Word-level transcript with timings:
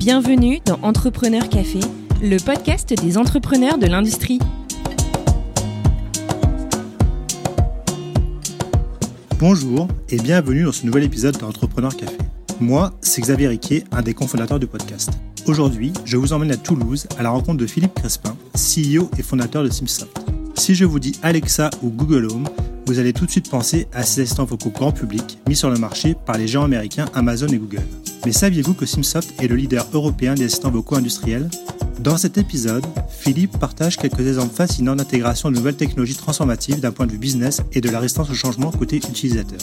Bienvenue 0.00 0.60
dans 0.64 0.78
Entrepreneur 0.80 1.46
Café, 1.50 1.80
le 2.22 2.38
podcast 2.38 2.94
des 3.02 3.18
entrepreneurs 3.18 3.76
de 3.76 3.86
l'industrie. 3.86 4.38
Bonjour 9.38 9.88
et 10.08 10.16
bienvenue 10.16 10.62
dans 10.62 10.72
ce 10.72 10.86
nouvel 10.86 11.04
épisode 11.04 11.36
d'Entrepreneur 11.36 11.94
Café. 11.94 12.16
Moi, 12.60 12.94
c'est 13.02 13.20
Xavier 13.20 13.48
Riquet, 13.48 13.84
un 13.92 14.00
des 14.00 14.14
cofondateurs 14.14 14.58
du 14.58 14.66
podcast. 14.66 15.10
Aujourd'hui, 15.44 15.92
je 16.06 16.16
vous 16.16 16.32
emmène 16.32 16.52
à 16.52 16.56
Toulouse 16.56 17.06
à 17.18 17.22
la 17.22 17.28
rencontre 17.28 17.58
de 17.58 17.66
Philippe 17.66 17.92
Crespin, 17.92 18.34
CEO 18.54 19.10
et 19.18 19.22
fondateur 19.22 19.62
de 19.64 19.68
Simsoft. 19.68 20.18
Si 20.54 20.74
je 20.74 20.86
vous 20.86 20.98
dis 20.98 21.12
Alexa 21.22 21.68
ou 21.82 21.90
Google 21.90 22.24
Home, 22.32 22.48
vous 22.86 22.98
allez 22.98 23.12
tout 23.12 23.26
de 23.26 23.30
suite 23.30 23.50
penser 23.50 23.86
à 23.92 24.02
ces 24.02 24.22
assistants 24.22 24.46
vocaux 24.46 24.70
grand 24.70 24.92
public 24.92 25.38
mis 25.46 25.56
sur 25.56 25.68
le 25.68 25.76
marché 25.76 26.16
par 26.24 26.38
les 26.38 26.48
géants 26.48 26.64
américains 26.64 27.04
Amazon 27.12 27.48
et 27.48 27.58
Google. 27.58 27.84
Mais 28.26 28.32
saviez-vous 28.32 28.74
que 28.74 28.84
Simsoft 28.84 29.32
est 29.42 29.48
le 29.48 29.56
leader 29.56 29.86
européen 29.92 30.34
des 30.34 30.44
assistants 30.44 30.70
vocaux 30.70 30.96
industriels? 30.96 31.48
Dans 32.00 32.18
cet 32.18 32.36
épisode, 32.36 32.84
Philippe 33.08 33.58
partage 33.58 33.96
quelques 33.96 34.26
exemples 34.26 34.54
fascinants 34.54 34.96
d'intégration 34.96 35.50
de 35.50 35.56
nouvelles 35.56 35.76
technologies 35.76 36.16
transformatives 36.16 36.80
d'un 36.80 36.92
point 36.92 37.06
de 37.06 37.12
vue 37.12 37.18
business 37.18 37.62
et 37.72 37.80
de 37.80 37.88
la 37.88 37.98
résistance 37.98 38.30
au 38.30 38.34
changement 38.34 38.70
côté 38.70 38.96
utilisateur. 38.96 39.60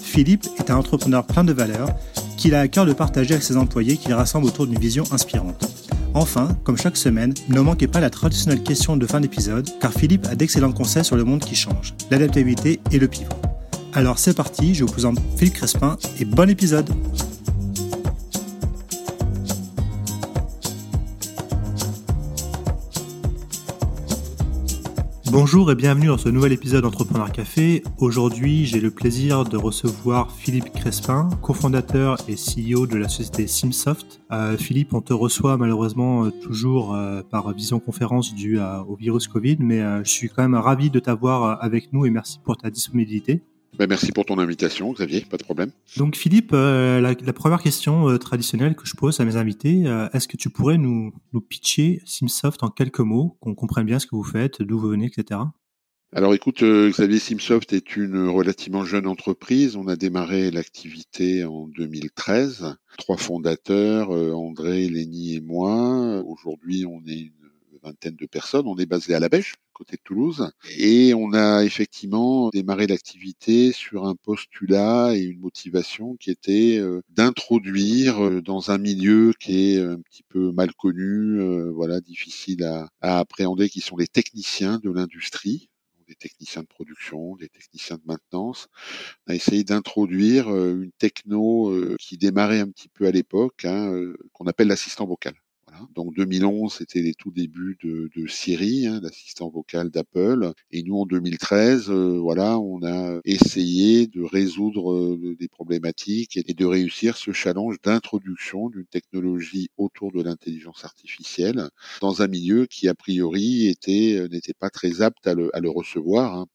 Philippe 0.00 0.46
est 0.58 0.70
un 0.70 0.76
entrepreneur 0.76 1.24
plein 1.24 1.44
de 1.44 1.52
valeurs 1.52 1.88
qu'il 2.36 2.54
a 2.54 2.60
à 2.60 2.68
cœur 2.68 2.86
de 2.86 2.92
partager 2.92 3.34
avec 3.34 3.44
ses 3.44 3.56
employés 3.56 3.96
qu'il 3.96 4.12
rassemble 4.12 4.46
autour 4.46 4.66
d'une 4.66 4.78
vision 4.78 5.04
inspirante. 5.10 5.66
Enfin, 6.14 6.56
comme 6.64 6.78
chaque 6.78 6.96
semaine, 6.96 7.34
ne 7.48 7.60
manquez 7.60 7.86
pas 7.86 8.00
la 8.00 8.10
traditionnelle 8.10 8.62
question 8.62 8.96
de 8.96 9.06
fin 9.06 9.20
d'épisode, 9.20 9.68
car 9.80 9.92
Philippe 9.92 10.26
a 10.26 10.34
d'excellents 10.34 10.72
conseils 10.72 11.04
sur 11.04 11.16
le 11.16 11.24
monde 11.24 11.40
qui 11.40 11.54
change, 11.54 11.94
l'adaptabilité 12.10 12.80
et 12.92 12.98
le 12.98 13.08
pivot. 13.08 13.32
Alors 13.94 14.18
c'est 14.18 14.34
parti, 14.34 14.74
je 14.74 14.84
vous 14.84 14.92
présente 14.92 15.18
Philippe 15.36 15.54
Crespin 15.54 15.98
et 16.20 16.24
bon 16.24 16.48
épisode 16.48 16.88
Bonjour 25.30 25.70
et 25.70 25.74
bienvenue 25.74 26.06
dans 26.06 26.16
ce 26.16 26.30
nouvel 26.30 26.52
épisode 26.52 26.84
d'Entrepreneur 26.84 27.30
Café. 27.30 27.82
Aujourd'hui, 27.98 28.64
j'ai 28.64 28.80
le 28.80 28.90
plaisir 28.90 29.44
de 29.44 29.58
recevoir 29.58 30.32
Philippe 30.32 30.72
Crespin, 30.72 31.28
cofondateur 31.42 32.16
et 32.28 32.34
CEO 32.34 32.86
de 32.86 32.96
la 32.96 33.10
société 33.10 33.46
Simsoft. 33.46 34.22
Euh, 34.32 34.56
Philippe, 34.56 34.94
on 34.94 35.02
te 35.02 35.12
reçoit 35.12 35.58
malheureusement 35.58 36.24
euh, 36.24 36.30
toujours 36.30 36.94
euh, 36.94 37.20
par 37.30 37.52
visioconférence 37.52 38.34
due 38.34 38.58
au 38.58 38.96
virus 38.96 39.28
Covid, 39.28 39.58
mais 39.60 39.82
je 40.02 40.10
suis 40.10 40.30
quand 40.30 40.42
même 40.42 40.54
ravi 40.54 40.88
de 40.88 40.98
t'avoir 40.98 41.62
avec 41.62 41.92
nous 41.92 42.06
et 42.06 42.10
merci 42.10 42.38
pour 42.42 42.56
ta 42.56 42.70
disponibilité. 42.70 43.42
Ben, 43.78 43.88
merci 43.88 44.10
pour 44.10 44.24
ton 44.24 44.38
invitation, 44.38 44.92
Xavier, 44.92 45.20
pas 45.20 45.36
de 45.36 45.44
problème. 45.44 45.70
Donc 45.96 46.16
Philippe, 46.16 46.50
euh, 46.52 47.00
la, 47.00 47.32
première 47.32 47.62
question 47.62 48.08
euh, 48.08 48.18
traditionnelle 48.18 48.74
que 48.74 48.84
je 48.84 48.96
pose 48.96 49.20
à 49.20 49.24
mes 49.24 49.36
invités, 49.36 49.86
euh, 49.86 50.08
est-ce 50.12 50.26
que 50.26 50.36
tu 50.36 50.50
pourrais 50.50 50.78
nous, 50.78 51.14
nous 51.32 51.40
pitcher 51.40 52.02
Simsoft 52.04 52.64
en 52.64 52.70
quelques 52.70 52.98
mots, 52.98 53.36
qu'on 53.40 53.54
comprenne 53.54 53.86
bien 53.86 54.00
ce 54.00 54.08
que 54.08 54.16
vous 54.16 54.24
faites, 54.24 54.62
d'où 54.62 54.80
vous 54.80 54.88
venez, 54.88 55.06
etc. 55.06 55.42
Alors 56.12 56.34
écoute, 56.34 56.64
Xavier 56.64 57.20
Simsoft 57.20 57.72
est 57.72 57.94
une 57.94 58.26
relativement 58.26 58.84
jeune 58.84 59.06
entreprise. 59.06 59.76
On 59.76 59.86
a 59.86 59.94
démarré 59.94 60.50
l'activité 60.50 61.44
en 61.44 61.68
2013. 61.68 62.74
Trois 62.96 63.18
fondateurs, 63.18 64.10
André, 64.10 64.88
Lénie 64.88 65.36
et 65.36 65.40
moi. 65.40 66.24
Aujourd'hui, 66.26 66.84
on 66.86 67.02
est 67.06 67.20
une 67.20 67.78
vingtaine 67.84 68.16
de 68.16 68.26
personnes. 68.26 68.66
On 68.66 68.76
est 68.78 68.86
basé 68.86 69.14
à 69.14 69.20
La 69.20 69.28
Bêche, 69.28 69.56
côté 69.78 69.96
de 69.96 70.02
Toulouse. 70.02 70.50
Et 70.76 71.14
on 71.14 71.32
a 71.32 71.64
effectivement 71.64 72.50
démarré 72.50 72.86
l'activité 72.86 73.72
sur 73.72 74.06
un 74.06 74.16
postulat 74.16 75.12
et 75.14 75.20
une 75.20 75.38
motivation 75.38 76.16
qui 76.16 76.30
était 76.30 76.78
euh, 76.78 77.00
d'introduire 77.10 78.24
euh, 78.24 78.42
dans 78.42 78.70
un 78.72 78.78
milieu 78.78 79.32
qui 79.38 79.74
est 79.74 79.80
un 79.80 80.00
petit 80.00 80.24
peu 80.24 80.50
mal 80.52 80.74
connu, 80.74 81.40
euh, 81.40 81.70
voilà, 81.72 82.00
difficile 82.00 82.64
à, 82.64 82.88
à 83.00 83.20
appréhender, 83.20 83.68
qui 83.68 83.80
sont 83.80 83.96
les 83.96 84.08
techniciens 84.08 84.78
de 84.78 84.90
l'industrie 84.90 85.70
des 86.08 86.14
techniciens 86.14 86.62
de 86.62 86.66
production, 86.66 87.36
des 87.36 87.50
techniciens 87.50 87.96
de 87.96 88.02
maintenance, 88.06 88.68
on 89.26 89.32
a 89.32 89.34
essayé 89.34 89.62
d'introduire 89.62 90.48
une 90.48 90.90
techno 90.92 91.70
qui 92.00 92.16
démarrait 92.16 92.60
un 92.60 92.70
petit 92.70 92.88
peu 92.88 93.06
à 93.06 93.10
l'époque, 93.10 93.66
hein, 93.66 93.92
qu'on 94.32 94.46
appelle 94.46 94.68
l'assistant 94.68 95.06
vocal. 95.06 95.34
Donc 95.94 96.14
2011, 96.14 96.72
c'était 96.72 97.02
les 97.02 97.14
tout 97.14 97.30
débuts 97.30 97.78
de, 97.82 98.26
Siri, 98.26 98.86
hein, 98.86 99.00
l'assistant 99.02 99.48
vocal 99.48 99.90
d'Apple. 99.90 100.52
Et 100.70 100.82
nous, 100.82 100.96
en 100.96 101.06
2013, 101.06 101.90
euh, 101.90 102.18
voilà, 102.18 102.58
on 102.58 102.82
a 102.82 103.20
essayé 103.24 104.06
de 104.06 104.22
résoudre 104.22 104.92
euh, 104.92 105.36
des 105.38 105.48
problématiques 105.48 106.36
et, 106.36 106.42
de 106.42 106.64
réussir 106.64 107.16
ce 107.16 107.32
challenge 107.32 107.76
d'introduction 107.82 108.68
d'une 108.68 108.86
technologie 108.86 109.68
autour 109.76 110.12
de 110.12 110.22
l'intelligence 110.22 110.84
artificielle 110.84 111.68
dans 112.00 112.22
un 112.22 112.28
milieu 112.28 112.66
qui, 112.66 112.88
a 112.88 112.94
priori, 112.94 113.66
était 113.66 114.16
euh, 114.16 114.28
n'était 114.28 114.54
pas 114.54 114.70
très 114.70 115.02
apte 115.02 115.26
à 115.26 115.34
le, 115.34 115.54
à 115.56 115.60
le 115.60 115.70
recevoir. 115.70 116.34
Hein 116.34 116.46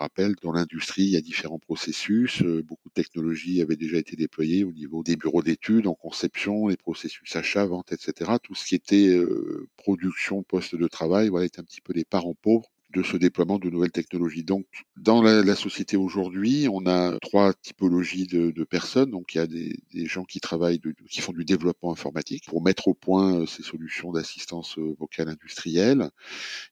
rappelle, 0.00 0.34
dans 0.42 0.52
l'industrie, 0.52 1.02
il 1.04 1.10
y 1.10 1.16
a 1.16 1.20
différents 1.20 1.58
processus. 1.58 2.42
Euh, 2.42 2.62
beaucoup 2.62 2.88
de 2.88 2.94
technologies 2.94 3.62
avaient 3.62 3.76
déjà 3.76 3.98
été 3.98 4.16
déployées 4.16 4.64
au 4.64 4.72
niveau 4.72 5.02
des 5.02 5.16
bureaux 5.16 5.42
d'études, 5.42 5.86
en 5.86 5.94
conception, 5.94 6.68
les 6.68 6.76
processus 6.76 7.36
achat, 7.36 7.66
vente, 7.66 7.92
etc. 7.92 8.32
Tout 8.42 8.54
ce 8.54 8.66
qui 8.66 8.74
était 8.74 9.08
euh, 9.08 9.68
production, 9.76 10.42
poste 10.42 10.74
de 10.76 10.88
travail, 10.88 11.28
voilà, 11.28 11.46
est 11.46 11.58
un 11.58 11.64
petit 11.64 11.80
peu 11.80 11.92
les 11.92 12.04
parents 12.04 12.34
pauvres 12.42 12.70
de 12.92 13.02
ce 13.02 13.16
déploiement 13.16 13.58
de 13.58 13.70
nouvelles 13.70 13.92
technologies. 13.92 14.42
Donc, 14.42 14.66
dans 14.96 15.22
la, 15.22 15.54
société 15.54 15.96
aujourd'hui, 15.96 16.68
on 16.70 16.86
a 16.86 17.18
trois 17.20 17.52
typologies 17.54 18.26
de, 18.26 18.64
personnes. 18.64 19.10
Donc, 19.10 19.34
il 19.34 19.38
y 19.38 19.40
a 19.40 19.46
des, 19.46 20.06
gens 20.06 20.24
qui 20.24 20.40
travaillent, 20.40 20.80
qui 21.08 21.20
font 21.20 21.32
du 21.32 21.44
développement 21.44 21.92
informatique 21.92 22.44
pour 22.46 22.62
mettre 22.62 22.88
au 22.88 22.94
point 22.94 23.40
euh, 23.40 23.46
ces 23.46 23.62
solutions 23.62 24.12
d'assistance 24.12 24.78
euh, 24.78 24.94
vocale 24.98 25.28
industrielle. 25.28 26.10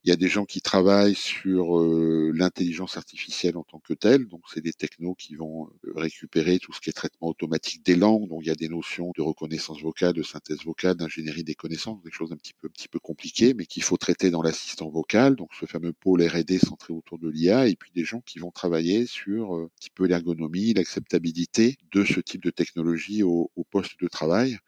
Il 0.04 0.10
y 0.10 0.12
a 0.12 0.16
des 0.16 0.28
gens 0.28 0.44
qui 0.44 0.60
travaillent 0.60 1.14
sur 1.14 1.78
euh, 1.78 2.32
l'intelligence 2.34 2.96
artificielle 2.96 3.56
en 3.56 3.64
tant 3.64 3.78
que 3.78 3.94
telle. 3.94 4.26
Donc, 4.26 4.42
c'est 4.52 4.60
des 4.60 4.72
technos 4.72 5.14
qui 5.14 5.34
vont 5.36 5.70
récupérer 5.94 6.58
tout 6.58 6.72
ce 6.72 6.80
qui 6.80 6.90
est 6.90 6.92
traitement 6.92 7.28
automatique 7.28 7.84
des 7.84 7.96
langues. 7.96 8.28
Donc, 8.28 8.40
il 8.42 8.48
y 8.48 8.52
a 8.52 8.56
des 8.56 8.68
notions 8.68 9.12
de 9.16 9.22
reconnaissance 9.22 9.80
vocale, 9.80 10.14
de 10.14 10.22
synthèse 10.22 10.64
vocale, 10.64 10.96
d'ingénierie 10.96 11.44
des 11.44 11.54
connaissances, 11.54 12.02
des 12.02 12.10
choses 12.10 12.32
un 12.32 12.36
petit 12.36 12.54
peu, 12.54 12.68
un 12.68 12.70
petit 12.70 12.88
peu 12.88 12.98
compliquées, 12.98 13.54
mais 13.54 13.66
qu'il 13.66 13.82
faut 13.82 13.96
traiter 13.96 14.30
dans 14.30 14.42
l'assistant 14.42 14.88
vocal. 14.90 15.36
Donc, 15.36 15.50
ce 15.58 15.66
fameux 15.66 15.92
pôle 16.08 16.22
R&D 16.26 16.58
centré 16.58 16.94
autour 16.94 17.18
de 17.18 17.28
l'IA, 17.28 17.66
et 17.66 17.76
puis 17.76 17.90
des 17.94 18.02
gens 18.02 18.22
qui 18.22 18.38
vont 18.38 18.50
travailler 18.50 19.04
sur 19.04 19.54
euh, 19.54 19.64
un 19.64 19.68
petit 19.78 19.90
peu 19.90 20.06
l'ergonomie, 20.06 20.72
l'acceptabilité 20.72 21.76
de 21.92 22.02
ce 22.02 22.20
type 22.20 22.42
de 22.42 22.48
technologie 22.48 23.22
au 23.22 23.50
poste 23.70 24.00
de 24.00 24.08
travail. 24.08 24.58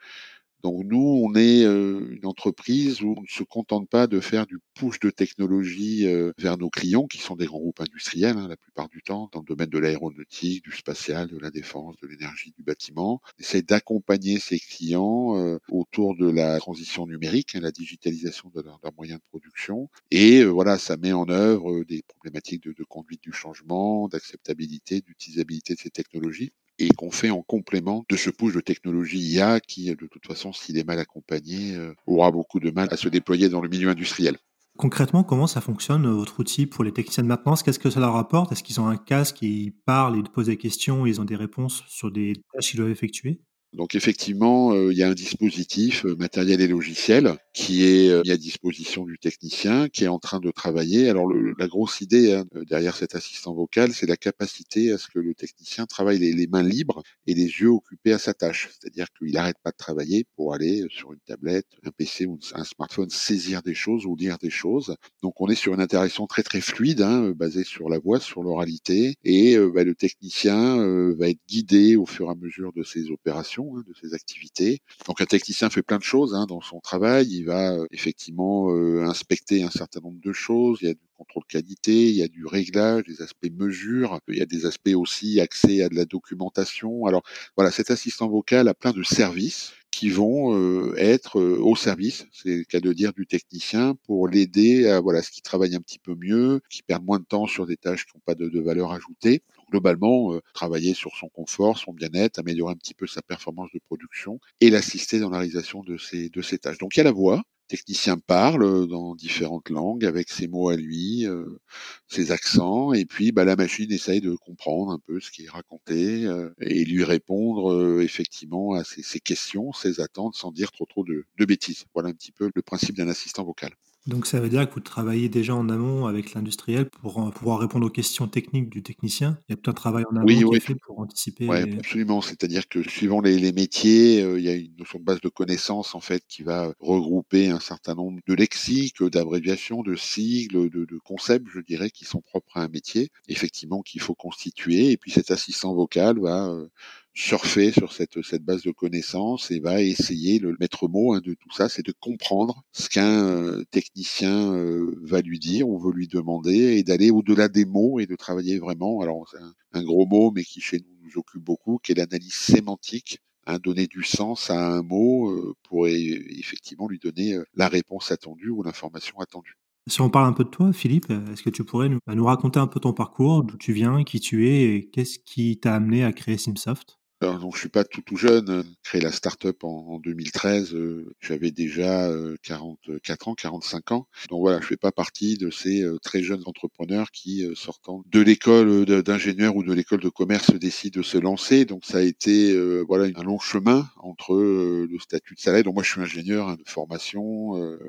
Donc 0.62 0.84
nous, 0.84 1.22
on 1.24 1.34
est 1.34 1.64
euh, 1.64 2.06
une 2.10 2.26
entreprise 2.26 3.02
où 3.02 3.14
on 3.16 3.22
ne 3.22 3.26
se 3.26 3.42
contente 3.42 3.88
pas 3.88 4.06
de 4.06 4.20
faire 4.20 4.46
du 4.46 4.58
push 4.74 5.00
de 5.00 5.10
technologie 5.10 6.06
euh, 6.06 6.32
vers 6.38 6.58
nos 6.58 6.68
clients, 6.68 7.06
qui 7.06 7.18
sont 7.18 7.36
des 7.36 7.46
grands 7.46 7.58
groupes 7.58 7.80
industriels 7.80 8.36
hein, 8.36 8.48
la 8.48 8.56
plupart 8.56 8.88
du 8.88 9.02
temps, 9.02 9.30
dans 9.32 9.40
le 9.40 9.46
domaine 9.46 9.70
de 9.70 9.78
l'aéronautique, 9.78 10.64
du 10.64 10.72
spatial, 10.72 11.28
de 11.28 11.38
la 11.38 11.50
défense, 11.50 11.96
de 12.02 12.08
l'énergie, 12.08 12.52
du 12.56 12.62
bâtiment. 12.62 13.20
On 13.38 13.42
essaie 13.42 13.62
d'accompagner 13.62 14.38
ces 14.38 14.58
clients 14.58 15.36
euh, 15.38 15.58
autour 15.70 16.16
de 16.16 16.30
la 16.30 16.58
transition 16.58 17.06
numérique, 17.06 17.54
hein, 17.54 17.60
la 17.60 17.72
digitalisation 17.72 18.50
de 18.54 18.60
leurs 18.60 18.80
moyens 18.96 19.20
de 19.20 19.24
production. 19.30 19.88
Et 20.10 20.44
voilà, 20.44 20.78
ça 20.78 20.96
met 20.96 21.12
en 21.12 21.28
œuvre 21.28 21.84
des 21.84 22.02
problématiques 22.06 22.64
de 22.64 22.84
conduite 22.84 23.22
du 23.22 23.32
changement, 23.32 24.08
d'acceptabilité, 24.08 25.00
d'utilisabilité 25.00 25.74
de 25.74 25.78
ces 25.78 25.90
technologies 25.90 26.52
et 26.80 26.88
qu'on 26.90 27.10
fait 27.10 27.30
en 27.30 27.42
complément 27.42 28.04
de 28.08 28.16
ce 28.16 28.30
push 28.30 28.54
de 28.54 28.60
technologie 28.60 29.20
IA 29.20 29.60
qui, 29.60 29.94
de 29.94 30.06
toute 30.06 30.26
façon, 30.26 30.52
s'il 30.52 30.78
est 30.78 30.84
mal 30.84 30.98
accompagné, 30.98 31.76
euh, 31.76 31.94
aura 32.06 32.30
beaucoup 32.30 32.60
de 32.60 32.70
mal 32.70 32.88
à 32.90 32.96
se 32.96 33.08
déployer 33.08 33.48
dans 33.48 33.60
le 33.60 33.68
milieu 33.68 33.88
industriel. 33.90 34.38
Concrètement, 34.78 35.22
comment 35.24 35.46
ça 35.46 35.60
fonctionne 35.60 36.06
votre 36.10 36.40
outil 36.40 36.66
pour 36.66 36.84
les 36.84 36.92
techniciens 36.92 37.22
de 37.22 37.28
maintenance? 37.28 37.62
Qu'est-ce 37.62 37.78
que 37.78 37.90
ça 37.90 38.00
leur 38.00 38.16
apporte? 38.16 38.50
Est-ce 38.52 38.62
qu'ils 38.62 38.80
ont 38.80 38.88
un 38.88 38.96
casque, 38.96 39.42
ils 39.42 39.72
parlent, 39.72 40.16
ils 40.16 40.30
posent 40.30 40.46
des 40.46 40.56
questions, 40.56 41.06
ils 41.06 41.20
ont 41.20 41.24
des 41.24 41.36
réponses 41.36 41.84
sur 41.86 42.10
des 42.10 42.34
tâches 42.52 42.70
qu'ils 42.70 42.78
doivent 42.80 42.90
effectuer? 42.90 43.42
Donc 43.72 43.94
effectivement, 43.94 44.72
euh, 44.72 44.92
il 44.92 44.98
y 44.98 45.04
a 45.04 45.08
un 45.08 45.14
dispositif 45.14 46.04
euh, 46.04 46.16
matériel 46.16 46.60
et 46.60 46.66
logiciel 46.66 47.36
qui 47.52 47.84
est 47.84 48.10
euh, 48.10 48.20
mis 48.24 48.32
à 48.32 48.36
disposition 48.36 49.04
du 49.04 49.16
technicien, 49.16 49.88
qui 49.88 50.04
est 50.04 50.08
en 50.08 50.18
train 50.18 50.40
de 50.40 50.50
travailler. 50.50 51.08
Alors 51.08 51.28
la 51.56 51.68
grosse 51.68 52.00
idée 52.00 52.34
hein, 52.34 52.44
derrière 52.68 52.96
cet 52.96 53.14
assistant 53.14 53.54
vocal, 53.54 53.92
c'est 53.92 54.06
la 54.06 54.16
capacité 54.16 54.90
à 54.90 54.98
ce 54.98 55.06
que 55.06 55.20
le 55.20 55.34
technicien 55.34 55.86
travaille 55.86 56.18
les, 56.18 56.46
mains 56.48 56.64
libres 56.64 57.02
et 57.28 57.34
les 57.34 57.44
yeux 57.44 57.68
occupés 57.68 58.12
à 58.12 58.18
sa 58.18 58.34
tâche. 58.34 58.70
C'est-à-dire 58.72 59.06
qu'il 59.16 59.32
n'arrête 59.34 59.58
pas 59.62 59.70
de 59.70 59.76
travailler 59.76 60.26
pour 60.34 60.52
aller 60.52 60.84
sur 60.90 61.12
une 61.12 61.20
tablette, 61.20 61.66
un 61.84 61.90
PC 61.92 62.26
ou 62.26 62.40
un 62.54 62.64
smartphone 62.64 63.10
saisir 63.10 63.62
des 63.62 63.74
choses 63.74 64.04
ou 64.04 64.16
lire 64.16 64.38
des 64.38 64.50
choses. 64.50 64.96
Donc 65.22 65.40
on 65.40 65.46
est 65.46 65.54
sur 65.54 65.74
une 65.74 65.80
interaction 65.80 66.26
très 66.26 66.42
très 66.42 66.60
fluide, 66.60 67.02
hein, 67.02 67.32
basée 67.36 67.64
sur 67.64 67.88
la 67.88 68.00
voix, 68.00 68.18
sur 68.18 68.42
l'oralité, 68.42 69.14
et 69.22 69.56
bah, 69.72 69.84
le 69.84 69.94
technicien 69.94 70.78
va 71.14 71.28
être 71.28 71.40
guidé 71.48 71.94
au 71.94 72.06
fur 72.06 72.26
et 72.26 72.30
à 72.30 72.34
mesure 72.34 72.72
de 72.72 72.82
ses 72.82 73.10
opérations 73.10 73.59
Hein, 73.60 73.82
de 73.86 73.94
ses 73.94 74.14
activités. 74.14 74.80
Donc 75.06 75.20
un 75.20 75.26
technicien 75.26 75.70
fait 75.70 75.82
plein 75.82 75.98
de 75.98 76.02
choses 76.02 76.34
hein, 76.34 76.46
dans 76.46 76.60
son 76.60 76.80
travail. 76.80 77.28
Il 77.30 77.44
va 77.44 77.74
euh, 77.74 77.86
effectivement 77.90 78.70
euh, 78.72 79.04
inspecter 79.04 79.62
un 79.62 79.70
certain 79.70 80.00
nombre 80.00 80.20
de 80.20 80.32
choses. 80.32 80.78
Il 80.82 80.88
y 80.88 80.90
a 80.90 80.94
du 80.94 81.06
contrôle 81.16 81.44
qualité, 81.44 82.08
il 82.08 82.14
y 82.14 82.22
a 82.22 82.28
du 82.28 82.46
réglage, 82.46 83.04
des 83.04 83.22
aspects 83.22 83.50
mesure, 83.52 84.18
il 84.28 84.38
y 84.38 84.42
a 84.42 84.46
des 84.46 84.64
aspects 84.66 84.94
aussi 84.94 85.40
accès 85.40 85.82
à 85.82 85.88
de 85.88 85.94
la 85.94 86.04
documentation. 86.04 87.04
Alors 87.06 87.22
voilà, 87.56 87.70
cet 87.70 87.90
assistant 87.90 88.28
vocal 88.28 88.68
a 88.68 88.74
plein 88.74 88.92
de 88.92 89.02
services 89.02 89.72
qui 89.90 90.08
vont 90.08 90.56
euh, 90.56 90.94
être 90.96 91.40
au 91.40 91.74
service, 91.74 92.26
c'est 92.32 92.58
le 92.58 92.64
cas 92.64 92.80
de 92.80 92.92
dire, 92.92 93.12
du 93.12 93.26
technicien 93.26 93.96
pour 94.04 94.28
l'aider 94.28 94.86
à 94.86 95.00
voilà 95.00 95.20
ce 95.20 95.30
qui 95.30 95.42
travaille 95.42 95.74
un 95.74 95.80
petit 95.80 95.98
peu 95.98 96.14
mieux, 96.14 96.60
qui 96.70 96.82
perd 96.82 97.04
moins 97.04 97.18
de 97.18 97.24
temps 97.24 97.46
sur 97.46 97.66
des 97.66 97.76
tâches 97.76 98.06
qui 98.06 98.12
n'ont 98.16 98.22
pas 98.24 98.36
de, 98.36 98.60
valeur 98.60 98.92
ajoutée. 98.92 99.42
Globalement, 99.70 100.34
euh, 100.34 100.40
travailler 100.54 100.94
sur 100.94 101.16
son 101.16 101.28
confort, 101.28 101.78
son 101.78 101.92
bien-être, 101.92 102.38
améliorer 102.38 102.72
un 102.72 102.76
petit 102.76 102.94
peu 102.94 103.06
sa 103.06 103.22
performance 103.22 103.70
de 103.74 103.80
production 103.86 104.38
et 104.60 104.70
l'assister 104.70 105.18
dans 105.20 105.30
la 105.30 105.38
réalisation 105.38 105.82
de 105.82 105.96
ces, 105.98 106.28
de 106.28 106.42
ces 106.42 106.58
tâches. 106.58 106.78
Donc 106.78 106.96
il 106.96 107.00
y 107.00 107.02
a 107.02 107.04
la 107.04 107.12
voix, 107.12 107.42
technicien 107.68 108.18
parle 108.18 108.88
dans 108.88 109.14
différentes 109.14 109.70
langues 109.70 110.04
avec 110.04 110.28
ses 110.30 110.48
mots 110.48 110.68
à 110.70 110.76
lui, 110.76 111.26
euh, 111.26 111.60
ses 112.08 112.32
accents, 112.32 112.92
et 112.92 113.04
puis 113.06 113.32
bah, 113.32 113.44
la 113.44 113.56
machine 113.56 113.92
essaye 113.92 114.20
de 114.20 114.34
comprendre 114.34 114.90
un 114.92 114.98
peu 114.98 115.20
ce 115.20 115.30
qui 115.30 115.44
est 115.44 115.50
raconté 115.50 116.26
euh, 116.26 116.50
et 116.60 116.84
lui 116.84 117.04
répondre 117.04 117.72
euh, 117.72 118.02
effectivement 118.02 118.74
à 118.74 118.84
ses, 118.84 119.02
ses, 119.02 119.20
questions, 119.20 119.72
ses 119.72 120.00
attentes, 120.00 120.34
sans 120.34 120.50
dire 120.52 120.72
trop 120.72 120.86
trop 120.86 121.04
de, 121.04 121.24
de 121.38 121.44
bêtises. 121.44 121.84
Voilà 121.94 122.10
un 122.10 122.12
petit 122.14 122.32
peu 122.32 122.50
le 122.54 122.62
principe 122.62 122.96
d'un 122.96 123.08
assistant 123.08 123.44
vocal. 123.44 123.70
Donc 124.06 124.26
ça 124.26 124.40
veut 124.40 124.48
dire 124.48 124.68
que 124.68 124.74
vous 124.74 124.80
travaillez 124.80 125.28
déjà 125.28 125.54
en 125.54 125.68
amont 125.68 126.06
avec 126.06 126.32
l'industriel 126.32 126.88
pour 126.88 127.30
pouvoir 127.32 127.58
répondre 127.58 127.86
aux 127.86 127.90
questions 127.90 128.28
techniques 128.28 128.70
du 128.70 128.82
technicien. 128.82 129.38
Il 129.48 129.52
y 129.52 129.54
a 129.54 129.56
tout 129.56 129.70
un 129.70 129.74
travail 129.74 130.04
en 130.10 130.16
amont 130.16 130.26
oui, 130.26 130.38
qui 130.38 130.44
oui. 130.44 130.56
est 130.56 130.60
fait 130.60 130.74
pour 130.74 130.98
anticiper. 130.98 131.46
Oui, 131.46 131.64
les... 131.64 131.76
absolument. 131.76 132.22
C'est-à-dire 132.22 132.66
que 132.66 132.82
suivant 132.82 133.20
les, 133.20 133.38
les 133.38 133.52
métiers, 133.52 134.22
euh, 134.22 134.38
il 134.38 134.44
y 134.44 134.48
a 134.48 134.54
une 134.54 134.74
notion 134.78 134.98
de 134.98 135.04
base 135.04 135.20
de 135.20 135.28
connaissances 135.28 135.94
en 135.94 136.00
fait 136.00 136.24
qui 136.28 136.42
va 136.42 136.72
regrouper 136.80 137.50
un 137.50 137.60
certain 137.60 137.94
nombre 137.94 138.20
de 138.26 138.34
lexiques, 138.34 139.02
d'abréviations, 139.02 139.82
de 139.82 139.94
sigles, 139.96 140.70
de, 140.70 140.84
de, 140.86 140.98
concepts, 141.04 141.46
je 141.52 141.60
dirais, 141.60 141.90
qui 141.90 142.06
sont 142.06 142.22
propres 142.22 142.56
à 142.56 142.62
un 142.62 142.68
métier. 142.68 143.10
Effectivement, 143.28 143.82
qu'il 143.82 144.00
faut 144.00 144.14
constituer. 144.14 144.92
Et 144.92 144.96
puis 144.96 145.10
cet 145.10 145.30
assistant 145.30 145.74
vocal 145.74 146.18
va 146.20 146.48
euh, 146.48 146.68
surfer 147.14 147.72
sur 147.72 147.92
cette, 147.92 148.22
cette 148.22 148.44
base 148.44 148.62
de 148.62 148.70
connaissances 148.70 149.50
et 149.50 149.60
va 149.60 149.82
essayer, 149.82 150.38
le 150.38 150.56
maître 150.60 150.88
mot 150.88 151.12
hein, 151.14 151.20
de 151.22 151.34
tout 151.34 151.52
ça, 151.52 151.68
c'est 151.68 151.84
de 151.84 151.92
comprendre 151.92 152.62
ce 152.72 152.88
qu'un 152.88 153.24
euh, 153.24 153.64
technicien 153.70 154.52
euh, 154.54 154.96
va 155.02 155.20
lui 155.20 155.38
dire 155.38 155.68
ou 155.68 155.78
veut 155.78 155.92
lui 155.92 156.08
demander 156.08 156.78
et 156.78 156.82
d'aller 156.82 157.10
au-delà 157.10 157.48
des 157.48 157.64
mots 157.64 157.98
et 158.00 158.06
de 158.06 158.16
travailler 158.16 158.58
vraiment, 158.58 159.00
alors 159.00 159.26
un, 159.40 159.52
un, 159.72 159.82
gros 159.82 160.06
mot 160.06 160.30
mais 160.30 160.44
qui 160.44 160.60
chez 160.60 160.78
nous 160.78 160.96
nous 161.02 161.18
occupe 161.18 161.42
beaucoup, 161.42 161.78
qui 161.82 161.92
est 161.92 161.96
l'analyse 161.96 162.34
sémantique, 162.34 163.18
hein, 163.46 163.58
donner 163.58 163.86
du 163.86 164.04
sens 164.04 164.50
à 164.50 164.74
un 164.74 164.82
mot 164.82 165.30
euh, 165.30 165.54
pour 165.68 165.88
effectivement 165.88 166.88
lui 166.88 166.98
donner 166.98 167.34
euh, 167.34 167.44
la 167.54 167.68
réponse 167.68 168.12
attendue 168.12 168.50
ou 168.50 168.62
l'information 168.62 169.18
attendue. 169.18 169.54
Si 169.88 170.00
on 170.00 170.10
parle 170.10 170.26
un 170.26 170.32
peu 170.32 170.44
de 170.44 170.50
toi, 170.50 170.72
Philippe, 170.72 171.10
est-ce 171.32 171.42
que 171.42 171.50
tu 171.50 171.64
pourrais 171.64 171.88
nous, 171.88 171.98
nous 172.06 172.24
raconter 172.24 172.60
un 172.60 172.66
peu 172.66 172.78
ton 172.78 172.92
parcours, 172.92 173.42
d'où 173.42 173.56
tu 173.56 173.72
viens, 173.72 174.04
qui 174.04 174.20
tu 174.20 174.48
es 174.48 174.76
et 174.76 174.90
qu'est-ce 174.90 175.18
qui 175.18 175.58
t'a 175.58 175.74
amené 175.74 176.04
à 176.04 176.12
créer 176.12 176.36
Simsoft? 176.36 176.99
Donc, 177.20 177.54
je 177.54 177.60
suis 177.60 177.68
pas 177.68 177.84
tout 177.84 178.00
tout 178.00 178.16
jeune. 178.16 178.64
J'ai 178.64 178.76
créé 178.82 179.00
la 179.02 179.12
start-up 179.12 179.62
en, 179.62 179.68
en 179.68 179.98
2013. 179.98 180.74
Euh, 180.74 181.14
J'avais 181.20 181.50
déjà 181.50 182.06
euh, 182.08 182.36
44 182.42 183.28
ans, 183.28 183.34
45 183.34 183.92
ans. 183.92 184.06
Donc 184.30 184.40
voilà, 184.40 184.58
je 184.60 184.66
fais 184.66 184.78
pas 184.78 184.90
partie 184.90 185.36
de 185.36 185.50
ces 185.50 185.82
euh, 185.82 185.98
très 186.02 186.22
jeunes 186.22 186.42
entrepreneurs 186.46 187.10
qui, 187.10 187.44
euh, 187.44 187.54
sortant 187.54 188.02
de 188.06 188.20
l'école 188.20 188.86
d'ingénieur 189.02 189.54
ou 189.54 189.62
de 189.62 189.72
l'école 189.74 190.00
de 190.00 190.08
commerce, 190.08 190.50
décident 190.54 191.00
de 191.00 191.04
se 191.04 191.18
lancer. 191.18 191.66
Donc 191.66 191.84
ça 191.84 191.98
a 191.98 192.00
été 192.00 192.52
euh, 192.52 192.82
voilà 192.88 193.08
un 193.14 193.22
long 193.22 193.38
chemin 193.38 193.86
entre 193.98 194.34
euh, 194.34 194.88
le 194.90 194.98
statut 194.98 195.34
de 195.34 195.40
salarié. 195.40 195.62
Donc 195.62 195.74
moi, 195.74 195.82
je 195.82 195.90
suis 195.90 196.00
ingénieur 196.00 196.48
hein, 196.48 196.56
de 196.56 196.68
formation. 196.70 197.20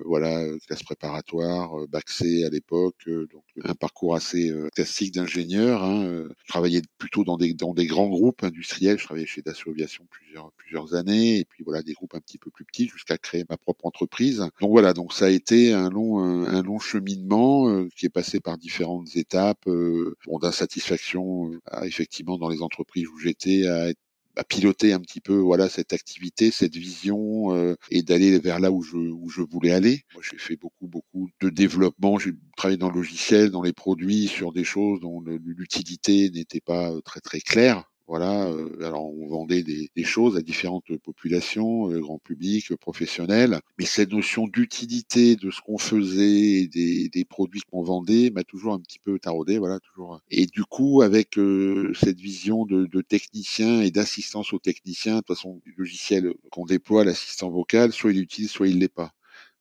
voilà, 0.06 0.46
classe 0.68 0.84
préparatoire, 0.84 1.88
bac 1.88 2.10
C 2.10 2.44
à 2.44 2.50
l'époque. 2.50 3.08
donc 3.08 3.44
un 3.64 3.76
parcours 3.76 4.16
assez 4.16 4.54
classique 4.76 5.14
d'ingénieur. 5.14 5.84
Hein. 5.84 6.26
Je 6.44 6.48
travaillais 6.48 6.82
plutôt 6.98 7.24
dans 7.24 7.38
des 7.38 7.54
dans 7.54 7.74
des 7.74 7.86
grands 7.86 8.10
groupes 8.10 8.44
industriels. 8.44 9.00
Chez 9.26 9.42
Dassault 9.42 9.74
plusieurs 10.10 10.52
plusieurs 10.54 10.96
années 10.96 11.40
et 11.40 11.46
puis 11.46 11.64
voilà 11.64 11.82
des 11.82 11.94
groupes 11.94 12.16
un 12.16 12.20
petit 12.20 12.38
peu 12.38 12.52
plus 12.52 12.66
petits 12.66 12.88
jusqu'à 12.88 13.18
créer 13.18 13.46
ma 13.50 13.58
propre 13.58 13.86
entreprise. 13.86 14.38
Donc 14.60 14.72
voilà, 14.72 14.94
donc 14.94 15.14
ça 15.14 15.26
a 15.26 15.30
été 15.30 15.74
un 15.74 15.90
long 15.90 16.20
un, 16.20 16.62
long 16.64 16.80
cheminement 16.80 17.70
euh, 17.70 17.88
qui 17.96 18.06
est 18.06 18.10
passé 18.10 18.40
par 18.40 18.58
différentes 18.58 19.16
étapes, 19.16 19.68
euh, 19.68 20.16
bon, 20.26 20.40
d'insatisfaction 20.40 21.52
euh, 21.54 21.84
effectivement 21.84 22.38
dans 22.38 22.50
les 22.50 22.62
entreprises 22.62 23.08
où 23.08 23.18
j'étais 23.18 23.68
à 23.68 23.92
à 24.36 24.44
piloter 24.44 24.94
un 24.94 25.00
petit 25.00 25.22
peu 25.22 25.36
voilà 25.36 25.70
cette 25.70 25.94
activité, 25.94 26.52
cette 26.52 26.76
vision 26.76 27.54
euh, 27.56 27.76
et 27.90 28.02
d'aller 28.02 28.40
vers 28.40 28.60
là 28.60 28.72
où 28.72 28.82
je 28.82 28.98
où 28.98 29.30
je 29.30 29.42
voulais 29.42 29.72
aller. 29.72 30.04
Moi, 30.14 30.24
j'ai 30.30 30.38
fait 30.38 30.56
beaucoup 30.56 30.88
beaucoup 30.88 31.30
de 31.42 31.50
développement. 31.50 32.18
J'ai 32.18 32.32
travaillé 32.56 32.78
dans 32.78 32.90
le 32.90 32.96
logiciel, 32.96 33.50
dans 33.50 33.62
les 33.62 33.74
produits, 33.74 34.28
sur 34.28 34.52
des 34.52 34.64
choses 34.64 35.00
dont 35.02 35.22
l'utilité 35.22 36.30
n'était 36.32 36.62
pas 36.62 36.92
très 37.04 37.20
très 37.20 37.42
claire. 37.42 37.91
Voilà, 38.08 38.48
euh, 38.50 38.86
alors 38.86 39.06
on 39.06 39.28
vendait 39.28 39.64
des, 39.64 39.90
des, 39.96 40.04
choses 40.04 40.36
à 40.36 40.42
différentes 40.42 40.98
populations, 40.98 41.88
le 41.88 42.02
grand 42.02 42.20
public, 42.20 42.70
le 42.70 42.76
professionnel, 42.76 43.62
mais 43.80 43.86
cette 43.86 44.12
notion 44.12 44.48
d'utilité 44.48 45.38
de 45.38 45.50
ce 45.50 45.62
qu'on 45.62 45.78
faisait 45.78 46.64
et 46.64 46.68
des, 46.68 47.08
des 47.08 47.24
produits 47.24 47.62
qu'on 47.62 47.84
vendait 47.84 48.30
m'a 48.30 48.44
toujours 48.44 48.74
un 48.74 48.80
petit 48.80 49.00
peu 49.00 49.18
taraudé, 49.18 49.60
voilà, 49.60 49.80
toujours. 49.80 50.20
Et 50.30 50.46
du 50.46 50.64
coup, 50.66 51.02
avec 51.02 51.38
euh, 51.38 51.94
cette 51.94 52.20
vision 52.20 52.66
de, 52.66 52.86
de 52.86 53.02
technicien 53.02 53.82
et 53.82 53.92
d'assistance 53.92 54.52
aux 54.52 54.60
techniciens, 54.60 55.16
de 55.16 55.20
toute 55.22 55.38
façon, 55.38 55.62
du 55.66 55.74
logiciel 55.78 56.34
qu'on 56.52 56.66
déploie, 56.66 57.06
l'assistant 57.06 57.50
vocal, 57.50 57.94
soit 57.94 58.12
il 58.12 58.18
est 58.18 58.22
utile, 58.22 58.50
soit 58.50 58.68
il 58.68 58.80
l'est 58.80 58.90
pas. 58.90 59.14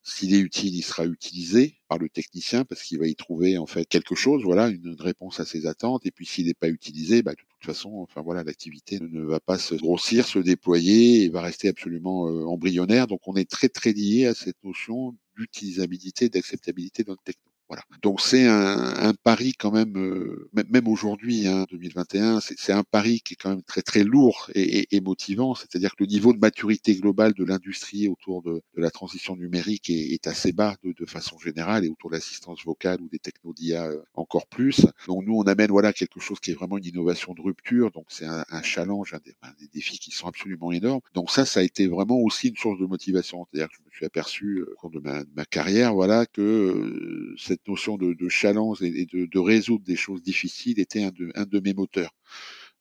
S'il 0.03 0.35
est 0.35 0.41
utile, 0.41 0.75
il 0.75 0.83
sera 0.83 1.07
utilisé 1.07 1.80
par 1.91 1.99
le 1.99 2.09
technicien 2.09 2.65
parce 2.65 2.85
qu'il 2.85 3.01
va 3.01 3.09
y 3.09 3.17
trouver 3.17 3.59
en 3.59 3.67
fait 3.67 3.85
quelque 3.85 4.15
chose, 4.15 4.45
voilà, 4.45 4.69
une, 4.69 4.97
réponse 5.01 5.41
à 5.41 5.45
ses 5.45 5.67
attentes. 5.67 6.07
Et 6.07 6.13
puis 6.13 6.25
s'il 6.25 6.47
n'est 6.47 6.55
pas 6.55 6.69
utilisé, 6.69 7.23
bah, 7.23 7.33
de 7.33 7.37
toute 7.37 7.67
façon, 7.67 7.97
enfin 7.97 8.23
voilà, 8.23 8.45
l'activité 8.45 9.01
ne 9.01 9.23
va 9.23 9.41
pas 9.41 9.59
se 9.59 9.75
grossir, 9.75 10.25
se 10.25 10.39
déployer 10.39 11.25
et 11.25 11.29
va 11.31 11.43
rester 11.43 11.69
absolument 11.69 12.29
euh, 12.29 12.45
embryonnaire. 12.45 13.09
Donc 13.09 13.27
on 13.27 13.35
est 13.35 13.51
très 13.51 13.69
très 13.69 13.93
lié 13.93 14.27
à 14.27 14.35
cette 14.35 14.63
notion 14.63 15.17
d'utilisabilité, 15.37 16.29
d'acceptabilité 16.29 17.03
de 17.03 17.09
notre 17.09 17.25
techno. 17.25 17.50
Voilà. 17.71 17.85
Donc 18.03 18.21
c'est 18.21 18.49
un, 18.49 19.11
un, 19.11 19.15
pari 19.15 19.53
quand 19.53 19.71
même, 19.71 19.97
euh, 19.97 20.51
même 20.53 20.89
aujourd'hui, 20.89 21.47
hein, 21.47 21.67
2021, 21.71 22.41
c'est 22.41 22.73
un 22.73 22.83
pari 22.83 23.21
qui 23.21 23.35
est 23.35 23.37
quand 23.37 23.51
même 23.51 23.63
très 23.63 23.83
très 23.83 24.03
lourd 24.03 24.51
et, 24.57 24.81
et, 24.81 24.97
et 24.97 25.01
motivant. 25.01 25.55
C'est-à-dire 25.55 25.95
que 25.95 26.03
le 26.03 26.09
niveau 26.09 26.33
de 26.33 26.41
maturité 26.41 26.97
globale 26.97 27.33
de 27.33 27.45
l'industrie 27.45 28.09
autour 28.09 28.43
de, 28.43 28.55
de, 28.55 28.81
la 28.81 28.91
transition 28.91 29.37
numérique 29.37 29.89
est, 29.89 30.13
est 30.15 30.27
assez 30.27 30.51
bas 30.51 30.75
de, 30.83 30.93
de, 30.99 31.07
façon 31.07 31.39
générale 31.39 31.85
et 31.85 31.89
autour 31.89 32.11
de 32.11 32.17
l'assistance 32.17 32.65
vocale 32.65 33.01
ou 33.03 33.09
des 33.09 33.21
technos 33.21 33.55
d'IA 33.55 33.87
euh, 33.87 34.03
encore 34.15 34.49
plus. 34.49 34.85
Donc 35.07 35.25
nous 35.25 35.37
on 35.37 35.45
amène 35.45 35.71
voilà 35.71 35.93
quelque 35.93 36.19
chose 36.19 36.41
qui 36.41 36.51
est 36.51 36.55
vraiment 36.55 36.77
une 36.77 36.87
innovation 36.87 37.35
de 37.35 37.41
rupture. 37.41 37.93
Donc 37.93 38.07
c'est 38.09 38.27
un, 38.27 38.45
un, 38.51 38.63
challenge, 38.63 39.15
un 39.15 39.21
des, 39.25 39.37
un 39.43 39.53
des, 39.61 39.69
défis 39.73 40.01
qui 40.01 40.11
sont 40.11 40.27
absolument 40.27 40.73
énormes. 40.73 41.03
Donc 41.15 41.31
ça, 41.31 41.47
ça 41.47 41.61
a 41.61 41.63
été 41.63 41.87
vraiment 41.87 42.19
aussi 42.19 42.49
une 42.49 42.57
source 42.57 42.81
de 42.81 42.87
motivation. 42.87 43.47
C'est-à-dire 43.47 43.69
que 43.69 43.77
je 43.90 43.90
me 43.91 43.97
suis 43.97 44.07
aperçu 44.07 44.59
euh, 44.61 44.73
au 44.73 44.77
cours 44.77 44.91
de 44.91 45.01
ma, 45.01 45.25
de 45.25 45.31
ma 45.35 45.45
carrière, 45.45 45.95
voilà, 45.95 46.27
que 46.27 46.41
euh, 46.41 47.35
cette 47.39 47.67
notion 47.69 47.97
de, 47.97 48.15
de 48.15 48.29
challenge 48.29 48.83
et 48.83 49.07
de, 49.07 49.27
de, 49.27 49.39
résoudre 49.39 49.85
des 49.85 49.97
choses 49.97 50.23
difficiles 50.23 50.81
était 50.81 51.05
un 51.05 51.11
de, 51.11 51.31
un 51.35 51.45
de 51.45 51.61
mes 51.61 51.75
moteurs. 51.75 52.13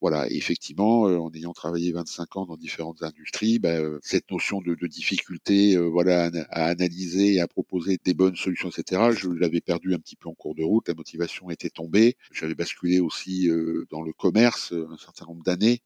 Voilà, 0.01 0.31
et 0.31 0.37
effectivement, 0.37 1.09
euh, 1.09 1.17
en 1.17 1.29
ayant 1.33 1.51
travaillé 1.51 1.91
25 1.91 2.37
ans 2.37 2.45
dans 2.45 2.55
différentes 2.55 3.03
industries, 3.03 3.59
bah, 3.59 3.69
euh, 3.71 3.99
cette 4.01 4.31
notion 4.31 4.61
de, 4.61 4.73
difficulté, 4.87 5.75
euh, 5.75 5.89
voilà, 5.89 6.27
à, 6.27 6.29
à, 6.51 6.65
analyser 6.69 7.33
et 7.33 7.41
à 7.41 7.47
proposer 7.47 7.97
des 8.05 8.13
bonnes 8.13 8.37
solutions, 8.37 8.69
etc., 8.69 9.11
je 9.11 9.29
l'avais 9.29 9.59
perdu 9.59 9.93
un 9.93 9.99
petit 9.99 10.15
peu 10.15 10.29
en 10.29 10.33
cours 10.33 10.55
de 10.55 10.63
route. 10.63 10.87
La 10.87 10.93
motivation 10.93 11.49
était 11.49 11.69
tombée. 11.69 12.15
J'avais 12.31 12.55
basculé 12.55 12.99
aussi 13.01 13.49
dans 13.89 14.01
le 14.01 14.13
commerce 14.13 14.71
un 14.73 14.97
certain 14.97 15.25
nombre 15.25 15.43
d'années 15.43 15.81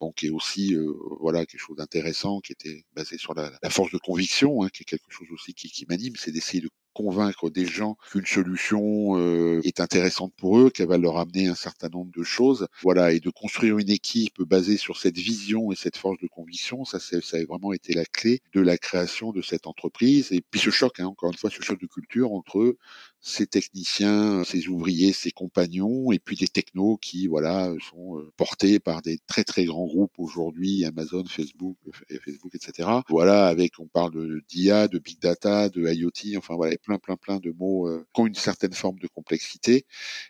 bon, 0.00 0.12
qui 0.12 0.26
est 0.26 0.30
aussi 0.30 0.74
euh, 0.74 0.92
voilà 1.20 1.46
quelque 1.46 1.60
chose 1.60 1.76
d'intéressant, 1.76 2.40
qui 2.40 2.52
était 2.52 2.84
basé 2.94 3.18
sur 3.18 3.34
la, 3.34 3.52
force 3.70 3.92
de 3.92 3.98
conviction, 3.98 4.62
hein, 4.62 4.68
qui 4.72 4.82
est 4.82 4.86
quelque 4.86 5.10
chose 5.10 5.28
aussi 5.30 5.54
qui, 5.54 5.70
qui 5.70 5.86
m'anime, 5.86 6.16
c'est 6.16 6.32
d'essayer 6.32 6.60
de 6.62 6.70
convaincre 6.92 7.50
des 7.50 7.66
gens 7.66 7.96
qu'une 8.10 8.26
solution 8.26 9.18
euh, 9.18 9.60
est 9.64 9.80
intéressante 9.80 10.32
pour 10.36 10.58
eux, 10.58 10.70
qu'elle 10.70 10.88
va 10.88 10.98
leur 10.98 11.18
amener 11.18 11.48
un 11.48 11.54
certain 11.54 11.88
nombre 11.88 12.12
de 12.16 12.22
choses, 12.22 12.66
voilà, 12.82 13.12
et 13.12 13.20
de 13.20 13.30
construire 13.30 13.78
une 13.78 13.90
équipe 13.90 14.42
basée 14.42 14.76
sur 14.76 14.98
cette 14.98 15.16
vision 15.18 15.72
et 15.72 15.76
cette 15.76 15.96
force 15.96 16.18
de 16.20 16.26
conviction, 16.26 16.84
ça, 16.84 16.98
ça 17.00 17.16
a 17.36 17.44
vraiment 17.44 17.72
été 17.72 17.92
la 17.94 18.04
clé 18.04 18.40
de 18.54 18.60
la 18.60 18.78
création 18.78 19.32
de 19.32 19.42
cette 19.42 19.66
entreprise. 19.66 20.32
Et 20.32 20.42
puis 20.50 20.60
ce 20.60 20.70
choc, 20.70 21.00
hein, 21.00 21.06
encore 21.06 21.30
une 21.30 21.38
fois, 21.38 21.50
ce 21.50 21.62
choc 21.62 21.80
de 21.80 21.86
culture 21.86 22.32
entre 22.32 22.76
ces 23.20 23.46
techniciens, 23.46 24.44
ces 24.44 24.68
ouvriers, 24.68 25.12
ces 25.12 25.30
compagnons, 25.30 26.10
et 26.12 26.18
puis 26.18 26.36
des 26.36 26.48
technos 26.48 26.96
qui, 26.96 27.26
voilà, 27.26 27.72
sont 27.90 28.18
euh, 28.18 28.32
portés 28.36 28.80
par 28.80 29.02
des 29.02 29.18
très 29.26 29.44
très 29.44 29.64
grands 29.64 29.86
groupes 29.86 30.18
aujourd'hui, 30.18 30.84
Amazon, 30.84 31.24
Facebook, 31.26 31.76
Facebook, 32.24 32.54
etc. 32.54 32.88
Voilà, 33.08 33.46
avec, 33.46 33.78
on 33.78 33.86
parle 33.86 34.40
d'IA, 34.48 34.88
de 34.88 34.98
big 34.98 35.18
data, 35.20 35.68
de 35.68 35.86
IoT, 35.86 36.38
enfin 36.38 36.56
voilà, 36.56 36.74
plein 36.82 36.98
plein 36.98 37.16
plein 37.16 37.38
de 37.38 37.50
mots 37.52 37.88
euh, 37.88 38.06
qui 38.14 38.20
ont 38.20 38.26
une 38.26 38.34
certaine 38.34 38.72
forme 38.72 38.98
de 38.98 39.08
complexité. 39.08 39.86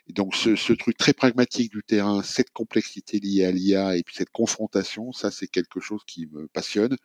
Et 0.07 0.13
donc 0.13 0.35
ce, 0.35 0.55
ce 0.55 0.73
truc 0.73 0.97
très 0.97 1.13
pragmatique 1.13 1.71
du 1.71 1.83
terrain, 1.83 2.21
cette 2.23 2.51
complexité 2.51 3.19
liée 3.19 3.45
à 3.45 3.51
l'IA 3.51 3.97
et 3.97 4.03
puis 4.03 4.15
cette 4.15 4.29
confrontation, 4.31 5.11
ça 5.11 5.31
c'est 5.31 5.47
quelque 5.47 5.79
chose 5.79 6.01
qui 6.05 6.27
me 6.31 6.47
passionne 6.47 6.95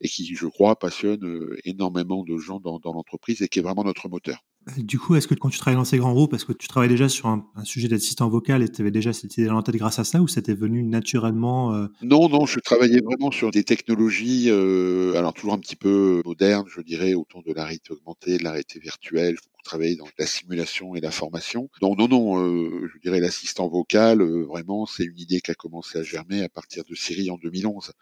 et 0.00 0.08
qui, 0.08 0.34
je 0.34 0.46
crois, 0.46 0.78
passionne 0.78 1.24
euh, 1.24 1.58
énormément 1.64 2.24
de 2.24 2.36
gens 2.38 2.60
dans, 2.60 2.78
dans 2.78 2.92
l'entreprise 2.92 3.42
et 3.42 3.48
qui 3.48 3.58
est 3.60 3.62
vraiment 3.62 3.84
notre 3.84 4.08
moteur. 4.08 4.42
Du 4.78 4.98
coup, 4.98 5.14
est-ce 5.14 5.28
que 5.28 5.34
quand 5.34 5.48
tu 5.48 5.58
travailles 5.60 5.76
dans 5.76 5.84
ces 5.84 5.98
grands 5.98 6.12
groupes, 6.12 6.34
est-ce 6.34 6.44
que 6.44 6.52
tu 6.52 6.66
travailles 6.66 6.88
déjà 6.88 7.08
sur 7.08 7.28
un, 7.28 7.44
sujet 7.62 7.86
d'assistant 7.86 8.28
vocal 8.28 8.64
et 8.64 8.68
tu 8.68 8.82
avais 8.82 8.90
déjà 8.90 9.12
cette 9.12 9.36
idée 9.36 9.46
dans 9.46 9.54
la 9.54 9.62
tête 9.62 9.76
grâce 9.76 10.00
à 10.00 10.04
ça 10.04 10.20
ou 10.20 10.26
c'était 10.26 10.54
venu 10.54 10.82
naturellement 10.82 11.72
euh? 11.72 11.86
Non, 12.02 12.28
non, 12.28 12.46
je 12.46 12.58
travaillais 12.58 13.00
vraiment 13.00 13.30
sur 13.30 13.52
des 13.52 13.62
technologies, 13.62 14.46
euh, 14.48 15.14
alors 15.14 15.34
toujours 15.34 15.52
un 15.52 15.58
petit 15.58 15.76
peu 15.76 16.20
modernes, 16.24 16.66
je 16.68 16.80
dirais, 16.80 17.14
autour 17.14 17.44
de 17.44 17.52
la 17.52 17.64
réalité 17.64 17.92
augmentée, 17.92 18.38
de 18.38 18.42
la 18.42 18.50
réalité 18.50 18.80
virtuelle, 18.80 19.36
travailler 19.66 19.96
dans 19.96 20.08
la 20.18 20.26
simulation 20.26 20.94
et 20.94 21.00
la 21.00 21.10
formation. 21.10 21.68
Donc 21.80 21.98
non, 21.98 22.08
non, 22.08 22.40
euh, 22.40 22.88
je 22.92 22.98
dirais 23.00 23.20
l'assistant 23.20 23.68
vocal, 23.68 24.22
euh, 24.22 24.44
vraiment, 24.44 24.86
c'est 24.86 25.04
une 25.04 25.18
idée 25.18 25.40
qui 25.40 25.50
a 25.50 25.54
commencé 25.54 25.98
à 25.98 26.02
germer 26.02 26.42
à 26.42 26.48
partir 26.48 26.84
de 26.88 26.94
Siri 26.94 27.30
en 27.30 27.36
2011. 27.36 27.92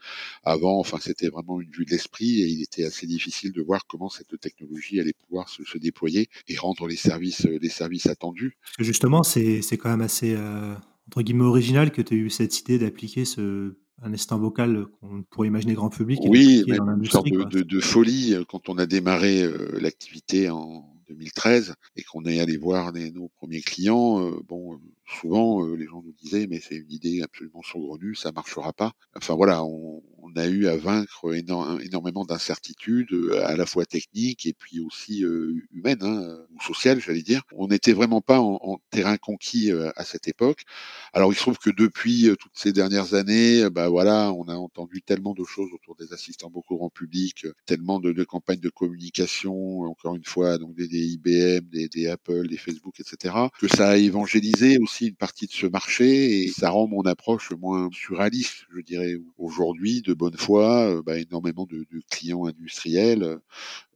Avant, 0.44 0.78
enfin, 0.78 0.98
c'était 1.00 1.28
vraiment 1.28 1.60
une 1.60 1.70
vue 1.70 1.84
de 1.84 1.90
l'esprit 1.90 2.42
et 2.42 2.46
il 2.46 2.62
était 2.62 2.84
assez 2.84 3.06
difficile 3.06 3.52
de 3.52 3.62
voir 3.62 3.86
comment 3.86 4.08
cette 4.08 4.38
technologie 4.38 5.00
allait 5.00 5.14
pouvoir 5.14 5.48
se, 5.48 5.64
se 5.64 5.78
déployer 5.78 6.28
et 6.48 6.56
rendre 6.56 6.86
les 6.86 6.96
services, 6.96 7.46
les 7.46 7.68
services 7.68 8.06
attendus. 8.06 8.56
justement, 8.78 9.22
c'est 9.22 9.62
quand 9.78 9.90
même 9.90 10.02
assez 10.02 10.34
euh, 10.36 10.74
entre 11.08 11.22
guillemets 11.22 11.44
original 11.44 11.90
que 11.90 12.02
tu 12.02 12.14
aies 12.14 12.18
eu 12.18 12.30
cette 12.30 12.60
idée 12.60 12.78
d'appliquer 12.78 13.24
ce 13.24 13.76
un 14.02 14.12
assistant 14.12 14.38
vocal 14.38 14.86
qu'on 15.00 15.22
pourrait 15.22 15.48
imaginer 15.48 15.72
grand 15.72 15.88
public. 15.88 16.18
oui, 16.24 16.64
une 16.66 17.04
sorte 17.06 17.30
de, 17.30 17.44
de, 17.44 17.62
de, 17.62 17.80
folie 17.80 18.34
quand 18.48 18.68
on 18.68 18.76
a 18.76 18.86
démarré 18.86 19.48
l'activité 19.80 20.50
en 20.50 20.93
2013 21.08 21.74
et 21.96 22.02
qu'on 22.02 22.24
est 22.24 22.40
allé 22.40 22.56
voir 22.56 22.92
nos 22.92 23.28
premiers 23.28 23.60
clients, 23.62 24.20
euh, 24.20 24.40
bon, 24.46 24.80
souvent 25.06 25.64
euh, 25.66 25.74
les 25.76 25.86
gens 25.86 26.02
nous 26.02 26.14
disaient 26.20 26.46
mais 26.48 26.60
c'est 26.60 26.76
une 26.76 26.90
idée 26.90 27.22
absolument 27.22 27.62
saugrenue, 27.62 28.14
ça 28.14 28.32
marchera 28.32 28.72
pas. 28.72 28.92
Enfin 29.16 29.34
voilà, 29.34 29.64
on, 29.64 30.02
a 30.36 30.46
eu 30.46 30.66
à 30.66 30.76
vaincre 30.76 31.32
énormément 31.32 32.24
d'incertitudes, 32.24 33.12
euh, 33.12 33.46
à 33.46 33.54
la 33.56 33.66
fois 33.66 33.86
techniques 33.86 34.46
et 34.46 34.52
puis 34.52 34.80
aussi 34.80 35.24
humaines 35.70 36.02
hein, 36.02 36.38
ou 36.52 36.60
sociales, 36.60 37.00
j'allais 37.00 37.22
dire. 37.22 37.42
On 37.52 37.68
n'était 37.68 37.92
vraiment 37.92 38.20
pas 38.20 38.40
en, 38.40 38.80
terrain 38.90 39.16
conquis 39.16 39.70
à 39.70 40.04
cette 40.04 40.26
époque. 40.26 40.64
Alors 41.12 41.32
il 41.32 41.36
se 41.36 41.40
trouve 41.40 41.58
que 41.58 41.70
depuis 41.70 42.30
toutes 42.40 42.56
ces 42.56 42.72
dernières 42.72 43.14
années, 43.14 43.70
bah 43.70 43.88
voilà, 43.88 44.32
on 44.32 44.48
a 44.48 44.56
entendu 44.56 45.02
tellement 45.02 45.34
de 45.34 45.44
choses 45.44 45.70
autour 45.72 45.94
des 45.94 46.12
assistants 46.12 46.50
beaucoup 46.50 46.76
grand 46.76 46.90
public, 46.90 47.46
tellement 47.66 48.00
de, 48.00 48.12
de 48.12 48.24
campagnes 48.24 48.60
de 48.60 48.70
communication, 48.70 49.82
encore 49.82 50.16
une 50.16 50.24
fois, 50.24 50.58
donc 50.58 50.74
des, 50.74 50.88
des 50.88 51.06
IBM, 51.14 51.68
des, 51.70 51.88
des, 51.88 52.08
Apple, 52.08 52.48
des 52.48 52.56
Facebook, 52.56 52.98
etc., 53.00 53.34
que 53.58 53.68
ça 53.68 53.90
a 53.90 53.96
évangélisé 53.96 54.78
aussi 54.78 54.93
une 55.00 55.16
partie 55.16 55.46
de 55.46 55.52
ce 55.52 55.66
marché 55.66 56.42
et 56.42 56.48
ça 56.48 56.70
rend 56.70 56.86
mon 56.86 57.02
approche 57.02 57.52
moins 57.52 57.88
surréaliste, 57.92 58.66
je 58.74 58.80
dirais. 58.80 59.16
Aujourd'hui, 59.38 60.02
de 60.02 60.14
bonne 60.14 60.36
foi, 60.36 60.88
euh, 60.88 61.02
bah, 61.02 61.18
énormément 61.18 61.66
de, 61.66 61.86
clients 62.10 62.46
industriels 62.46 63.22
euh, 63.22 63.38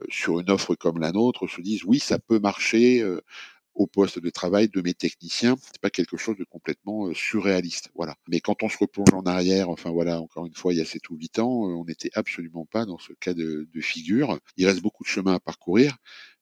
sur 0.09 0.41
une 0.41 0.51
offre 0.51 0.75
comme 0.75 0.99
la 0.99 1.13
nôtre 1.13 1.47
se 1.49 1.61
disent 1.61 1.85
oui, 1.85 1.99
ça 1.99 2.19
peut 2.19 2.39
marcher. 2.39 3.03
Euh, 3.03 3.21
au 3.75 3.87
poste 3.87 4.19
de 4.19 4.29
travail 4.29 4.69
de 4.69 4.81
mes 4.81 4.93
techniciens. 4.93 5.57
C'est 5.63 5.81
pas 5.81 5.89
quelque 5.89 6.17
chose 6.17 6.37
de 6.37 6.43
complètement 6.43 7.15
surréaliste. 7.15 7.91
Voilà. 7.95 8.17
Mais 8.27 8.41
quand 8.41 8.65
on 8.65 8.69
se 8.69 8.77
replonge 8.77 9.15
en 9.15 9.23
arrière, 9.23 9.69
enfin 9.69 9.93
voilà, 9.93 10.21
encore 10.21 10.47
une 10.47 10.55
fois, 10.57 10.73
il 10.73 10.79
y 10.79 10.81
a 10.81 10.85
7 10.85 11.09
ou 11.11 11.15
8 11.15 11.39
ans, 11.39 11.63
on 11.63 11.85
n'était 11.85 12.11
absolument 12.15 12.67
pas 12.67 12.87
dans 12.87 12.99
ce 12.99 13.13
cas 13.13 13.35
de 13.35 13.69
figure. 13.81 14.41
Il 14.57 14.67
reste 14.67 14.83
beaucoup 14.83 15.05
de 15.05 15.09
chemin 15.09 15.35
à 15.35 15.39
parcourir 15.39 15.97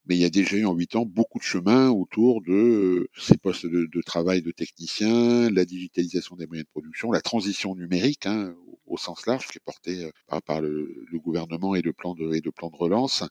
mais 0.07 0.17
il 0.17 0.21
y 0.21 0.25
a 0.25 0.31
déjà 0.31 0.57
eu 0.57 0.65
en 0.65 0.75
huit 0.75 0.95
ans 0.97 1.05
beaucoup 1.05 1.39
de 1.39 1.45
chemin 1.45 1.91
autour 1.91 2.41
de 2.43 2.53
euh, 2.53 3.09
ces 3.19 3.37
postes 3.37 3.67
de, 3.67 4.03
travail 4.03 4.43
de 4.43 4.51
techniciens, 4.51 5.51
la 5.51 5.65
digitalisation 5.65 6.37
des 6.37 6.47
moyens 6.47 6.67
de 6.67 6.71
production, 6.71 7.11
la 7.11 7.21
transition 7.21 7.75
numérique 7.75 8.27
hein, 8.27 8.55
au, 8.87 8.97
sens 8.97 9.27
large 9.27 9.49
qui 9.49 9.59
est 9.59 9.65
portée 9.65 10.05
euh, 10.05 10.41
par, 10.47 10.61
le, 10.61 11.07
gouvernement 11.15 11.75
et 11.75 11.83
le 11.83 11.93
plan 11.93 12.15
de, 12.15 12.35
et 12.35 12.41
de 12.41 12.51
relance. 12.61 13.25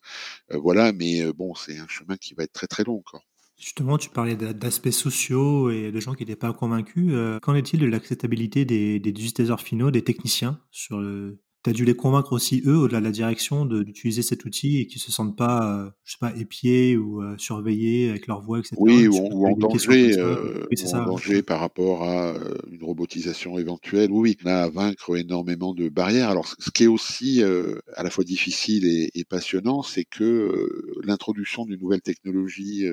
Euh, 0.52 0.58
voilà, 0.58 0.92
mais 0.92 1.32
bon, 1.34 1.56
c'est 1.56 1.78
un 1.78 1.88
chemin 1.88 2.18
qui 2.18 2.34
va 2.34 2.44
être 2.44 2.54
très 2.54 2.68
très 2.68 2.84
long 2.84 2.98
encore. 2.98 3.24
Justement, 3.58 3.98
tu 3.98 4.10
parlais 4.10 4.36
d'aspects 4.36 4.90
sociaux 4.90 5.70
et 5.70 5.90
de 5.92 6.00
gens 6.02 6.14
qui 6.14 6.24
n'étaient 6.24 6.36
pas 6.36 6.52
convaincus. 6.52 7.14
Qu'en 7.42 7.56
est-il 7.56 7.80
de 7.80 7.86
l'acceptabilité 7.86 8.66
des, 8.66 9.00
des 9.00 9.10
utilisateurs 9.12 9.62
finaux, 9.62 9.92
des 9.92 10.04
techniciens 10.04 10.60
sur 10.72 11.00
le, 11.00 11.40
tu 11.66 11.72
as 11.72 11.74
dû 11.74 11.84
les 11.84 11.96
convaincre 11.96 12.32
aussi, 12.32 12.62
eux, 12.68 12.78
au-delà 12.78 13.00
de 13.00 13.06
la 13.06 13.12
direction, 13.12 13.66
d'utiliser 13.66 14.22
cet 14.22 14.46
outil 14.46 14.82
et 14.82 14.86
qu'ils 14.86 15.02
se 15.02 15.12
sentent 15.12 15.36
pas, 15.36 15.68
euh, 15.68 15.90
je 16.04 16.12
sais 16.12 16.18
pas, 16.20 16.32
épiés 16.38 16.96
ou 16.96 17.24
euh, 17.24 17.36
surveillés 17.40 18.08
avec 18.08 18.28
leur 18.28 18.42
voix, 18.42 18.60
etc. 18.60 18.76
Oui, 18.78 19.08
ou, 19.08 19.48
en 19.48 19.58
danger, 19.58 20.16
euh, 20.16 20.64
en 20.94 21.06
danger 21.06 21.42
par 21.42 21.60
rapport 21.60 22.04
à 22.04 22.36
une 22.72 22.84
robotisation 22.84 23.58
éventuelle. 23.58 24.12
Oui, 24.12 24.38
on 24.46 24.48
a 24.48 24.58
à 24.58 24.70
vaincre 24.70 25.18
énormément 25.18 25.74
de 25.74 25.90
barrières. 25.90 26.30
Alors, 26.30 26.46
ce 26.60 26.70
qui 26.70 26.84
est 26.84 26.88
aussi 26.88 27.42
à 27.42 28.04
la 28.04 28.12
fois 28.12 28.24
difficile 28.24 28.86
et, 28.86 29.10
et 29.16 29.26
passionnant, 29.26 29.82
c'est 29.82 30.06
que 30.06 30.70
l'introduction 31.04 31.66
d'une 31.66 31.80
nouvelle 31.80 32.04
technologie 32.04 32.86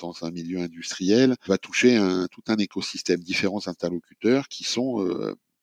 dans 0.00 0.12
un 0.22 0.32
milieu 0.32 0.58
industriel 0.58 1.36
va 1.46 1.56
toucher 1.56 1.94
un, 1.94 2.26
tout 2.32 2.42
un 2.48 2.56
écosystème, 2.56 3.20
différents 3.20 3.68
interlocuteurs 3.68 4.48
qui 4.48 4.64
sont 4.64 5.06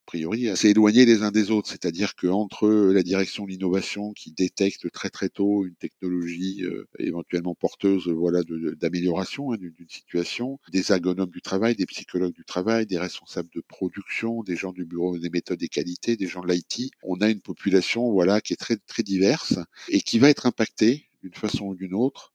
priori 0.10 0.50
assez 0.50 0.70
éloignés 0.70 1.06
les 1.06 1.22
uns 1.22 1.30
des 1.30 1.52
autres. 1.52 1.70
C'est-à-dire 1.70 2.16
qu'entre 2.16 2.68
la 2.68 3.04
direction 3.04 3.46
de 3.46 3.52
l'innovation 3.52 4.12
qui 4.14 4.32
détecte 4.32 4.90
très 4.92 5.12
très 5.12 5.30
tôt 5.30 5.68
une 5.68 5.76
technologie 5.76 6.64
euh, 6.64 6.88
éventuellement 6.98 7.54
porteuse 7.54 8.08
voilà 8.08 8.42
d'amélioration 8.82 9.52
hein, 9.52 9.58
d'une 9.58 9.76
situation, 9.88 10.58
des 10.72 10.92
ergonomes 10.92 11.30
du 11.30 11.42
travail, 11.42 11.76
des 11.76 11.86
psychologues 11.86 12.34
du 12.34 12.44
travail, 12.44 12.88
des 12.88 12.98
responsables 12.98 13.50
de 13.54 13.62
production, 13.62 14.42
des 14.42 14.56
gens 14.56 14.72
du 14.72 14.84
bureau 14.84 15.20
des 15.20 15.30
méthodes 15.30 15.62
et 15.62 15.70
qualités, 15.70 16.18
des 16.18 16.26
gens 16.26 16.42
de 16.42 16.52
l'IT, 16.52 16.90
on 17.04 17.22
a 17.22 17.30
une 17.30 17.42
population 17.42 18.12
voilà 18.12 18.42
qui 18.42 18.54
est 18.54 18.64
très 18.66 18.78
très 18.78 19.04
diverse 19.04 19.60
et 19.90 20.02
qui 20.02 20.18
va 20.18 20.32
être 20.32 20.48
impactée 20.48 21.06
d'une 21.22 21.36
façon 21.36 21.66
ou 21.68 21.76
d'une 21.76 21.94
autre 21.94 22.34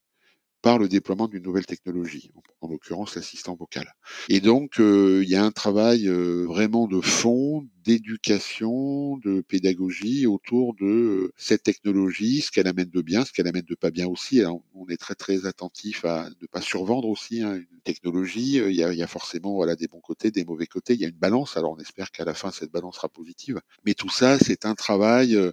par 0.65 0.79
le 0.79 0.89
déploiement 0.89 1.29
d'une 1.29 1.43
nouvelle 1.43 1.67
technologie, 1.67 2.33
en 2.63 2.69
l'occurrence 2.69 3.17
l'assistant 3.17 3.55
vocal. 3.55 3.87
Et 4.31 4.41
donc, 4.41 4.81
euh, 4.81 5.21
il 5.23 5.29
y 5.29 5.37
a 5.37 5.45
un 5.45 5.51
travail 5.51 6.09
euh, 6.09 6.47
vraiment 6.47 6.87
de 6.87 7.03
fond, 7.03 7.69
d'éducation, 7.85 9.19
de 9.19 9.41
pédagogie 9.41 10.27
autour 10.27 10.75
de 10.75 10.85
euh, 10.87 11.33
cette 11.37 11.63
technologie, 11.63 12.41
ce 12.41 12.51
qu'elle 12.51 12.67
amène 12.67 12.91
de 12.91 13.03
bien, 13.03 13.25
ce 13.25 13.33
qu'elle 13.33 13.47
amène 13.47 13.65
de 13.69 13.75
pas 13.75 13.91
bien 13.91 14.07
aussi. 14.07 14.43
on 14.75 14.89
est 14.89 14.97
très 14.97 15.15
très 15.15 15.47
attentif 15.47 16.05
à 16.05 16.29
ne 16.41 16.47
pas 16.47 16.61
survendre 16.61 17.09
aussi 17.09 17.43
hein, 17.43 17.57
une 17.57 17.81
technologie. 17.85 18.57
Il 18.57 18.75
y, 18.75 18.83
a, 18.83 18.93
il 18.93 18.99
y, 18.99 19.03
a, 19.03 19.07
forcément 19.07 19.55
voilà 19.55 19.77
des 19.77 19.87
bons 19.89 20.01
côtés, 20.01 20.31
des 20.31 20.45
mauvais 20.45 20.67
côtés. 20.67 20.95
Il 20.95 21.01
y 21.01 21.05
a 21.05 21.09
une 21.09 21.17
balance. 21.17 21.57
Alors 21.57 21.73
on 21.73 21.79
espère 21.79 22.11
qu'à 22.11 22.25
la 22.25 22.35
fin 22.35 22.51
cette 22.51 22.71
balance 22.73 22.97
sera 22.97 23.09
positive. 23.09 23.61
Mais 23.85 23.95
tout 23.95 24.11
ça, 24.11 24.39
c'est 24.39 24.65
un 24.67 24.75
travail, 24.75 25.37
euh, 25.37 25.53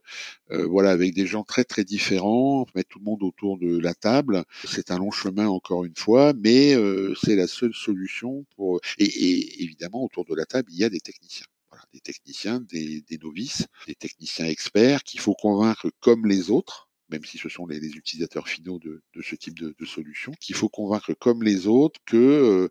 voilà, 0.68 0.92
avec 0.92 1.14
des 1.14 1.26
gens 1.26 1.44
très 1.44 1.64
très 1.64 1.84
différents, 1.84 2.66
mettre 2.76 2.90
tout 2.90 3.00
le 3.00 3.06
monde 3.06 3.24
autour 3.24 3.58
de 3.58 3.78
la 3.78 3.94
table. 3.94 4.44
C'est 4.66 4.92
un 4.92 4.98
long 4.98 5.12
chemin 5.12 5.48
encore 5.48 5.86
une 5.86 5.96
fois, 5.96 6.34
mais 6.34 6.76
euh, 6.76 7.14
c'est 7.24 7.36
la 7.36 7.48
seule 7.48 7.74
solution 7.74 8.46
pour. 8.56 8.80
Et, 8.98 9.06
et, 9.06 9.64
évidemment, 9.64 10.04
autour 10.04 10.26
de 10.26 10.36
la 10.36 10.46
table, 10.46 10.70
il 10.72 10.80
y 10.80 10.84
a 10.84 10.90
des 10.90 11.00
techniciens. 11.00 11.46
Des 11.94 12.02
techniciens, 12.02 12.60
des 12.60 13.04
novices, 13.22 13.66
des 13.88 13.96
techniciens 13.96 14.46
experts 14.48 15.04
qu'il 15.04 15.22
faut 15.22 15.36
convaincre 15.36 15.90
comme 16.02 16.26
les 16.26 16.50
autres 16.50 16.91
même 17.12 17.26
si 17.26 17.38
ce 17.38 17.50
sont 17.50 17.66
les, 17.68 17.80
les 17.80 17.90
utilisateurs 17.90 18.48
finaux 18.48 18.80
de, 18.80 19.02
de 19.14 19.22
ce 19.22 19.36
type 19.36 19.60
de, 19.60 19.76
de 19.78 19.86
solution, 19.86 20.32
qu'il 20.40 20.56
faut 20.56 20.70
convaincre 20.70 21.14
comme 21.14 21.44
les 21.44 21.68
autres 21.68 22.00
que 22.06 22.18
euh, 22.18 22.70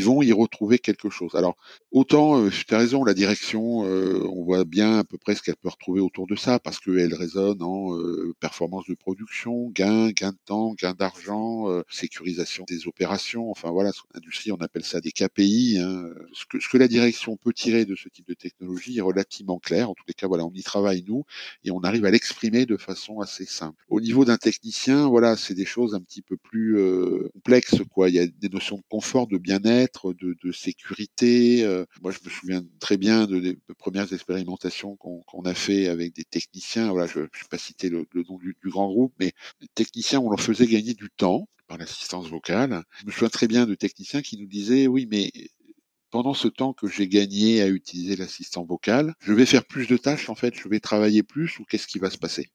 vont 0.00 0.22
y 0.22 0.32
retrouver 0.32 0.78
quelque 0.78 1.10
chose. 1.10 1.34
Alors 1.34 1.56
autant, 1.90 2.42
euh, 2.42 2.50
tu 2.50 2.74
as 2.74 2.78
raison, 2.78 3.04
la 3.04 3.14
direction, 3.14 3.84
euh, 3.84 4.24
on 4.32 4.44
voit 4.44 4.64
bien 4.64 4.98
à 4.98 5.04
peu 5.04 5.18
près 5.18 5.34
ce 5.34 5.42
qu'elle 5.42 5.56
peut 5.56 5.68
retrouver 5.68 6.00
autour 6.00 6.26
de 6.26 6.36
ça, 6.36 6.58
parce 6.58 6.78
qu'elle 6.80 7.14
résonne 7.14 7.62
en 7.62 7.96
euh, 7.96 8.34
performance 8.40 8.86
de 8.88 8.94
production, 8.94 9.70
gain, 9.70 10.10
gain 10.10 10.32
de 10.32 10.38
temps, 10.44 10.74
gain 10.74 10.94
d'argent, 10.94 11.66
sécurisation 11.90 12.64
des 12.68 12.86
opérations, 12.86 13.50
enfin 13.50 13.70
voilà, 13.70 13.90
dans 13.90 14.14
l'industrie 14.14 14.52
on 14.52 14.56
appelle 14.56 14.84
ça 14.84 15.00
des 15.00 15.12
KPI. 15.12 15.78
Hein. 15.80 16.10
Ce, 16.32 16.44
que, 16.46 16.60
ce 16.60 16.68
que 16.68 16.78
la 16.78 16.88
direction 16.88 17.36
peut 17.36 17.52
tirer 17.52 17.84
de 17.84 17.94
ce 17.94 18.08
type 18.08 18.26
de 18.28 18.34
technologie 18.34 18.98
est 18.98 19.02
relativement 19.02 19.58
clair. 19.58 19.90
En 19.90 19.94
tous 19.94 20.04
les 20.08 20.14
cas, 20.14 20.26
voilà, 20.26 20.44
on 20.44 20.52
y 20.54 20.62
travaille 20.62 21.04
nous 21.06 21.24
et 21.64 21.70
on 21.70 21.80
arrive 21.80 22.04
à 22.04 22.10
l'exprimer 22.10 22.66
de 22.66 22.76
façon 22.76 23.20
assez 23.20 23.46
simple. 23.46 23.79
Au 23.88 24.00
niveau 24.00 24.24
d'un 24.24 24.36
technicien, 24.36 25.08
voilà, 25.08 25.36
c'est 25.36 25.54
des 25.54 25.64
choses 25.64 25.94
un 25.94 26.00
petit 26.00 26.22
peu 26.22 26.36
plus 26.36 26.78
euh, 26.78 27.28
complexes, 27.34 27.82
quoi. 27.92 28.08
Il 28.08 28.14
y 28.14 28.20
a 28.20 28.26
des 28.26 28.48
notions 28.48 28.76
de 28.76 28.84
confort, 28.88 29.26
de 29.26 29.36
bien-être, 29.38 30.12
de, 30.12 30.36
de, 30.42 30.52
sécurité. 30.52 31.64
Euh. 31.64 31.84
Moi, 32.02 32.12
je 32.12 32.18
me 32.24 32.30
souviens 32.30 32.62
très 32.78 32.96
bien 32.96 33.26
de, 33.26 33.58
premières 33.78 34.12
expérimentations 34.12 34.96
qu'on 34.96 35.42
a 35.44 35.54
fait 35.54 35.88
avec 35.88 36.14
des 36.14 36.24
techniciens. 36.24 36.90
Voilà, 36.92 37.06
je 37.06 37.18
ne 37.18 37.24
vais 37.24 37.30
pas 37.50 37.58
citer 37.58 37.88
le, 37.88 38.06
le 38.12 38.22
nom 38.28 38.38
du, 38.38 38.56
du, 38.62 38.70
grand 38.70 38.88
groupe, 38.88 39.12
mais 39.18 39.32
les 39.60 39.68
techniciens, 39.74 40.20
on 40.20 40.30
leur 40.30 40.40
faisait 40.40 40.66
gagner 40.66 40.94
du 40.94 41.10
temps 41.10 41.48
par 41.66 41.78
l'assistance 41.78 42.28
vocale. 42.28 42.84
Je 43.00 43.06
me 43.06 43.10
souviens 43.10 43.28
très 43.28 43.48
bien 43.48 43.66
de 43.66 43.74
techniciens 43.74 44.22
qui 44.22 44.38
nous 44.38 44.46
disaient, 44.46 44.86
oui, 44.86 45.08
mais 45.10 45.32
pendant 46.10 46.34
ce 46.34 46.48
temps 46.48 46.72
que 46.72 46.88
j'ai 46.88 47.08
gagné 47.08 47.62
à 47.62 47.68
utiliser 47.68 48.16
l'assistant 48.16 48.64
vocal, 48.64 49.14
je 49.20 49.32
vais 49.32 49.46
faire 49.46 49.64
plus 49.64 49.86
de 49.86 49.96
tâches 49.96 50.28
en 50.28 50.34
fait, 50.34 50.54
je 50.54 50.68
vais 50.68 50.80
travailler 50.80 51.22
plus 51.22 51.58
ou 51.58 51.64
qu'est-ce 51.64 51.86
qui 51.86 51.98
va 51.98 52.10
se 52.10 52.18
passer? 52.18 52.50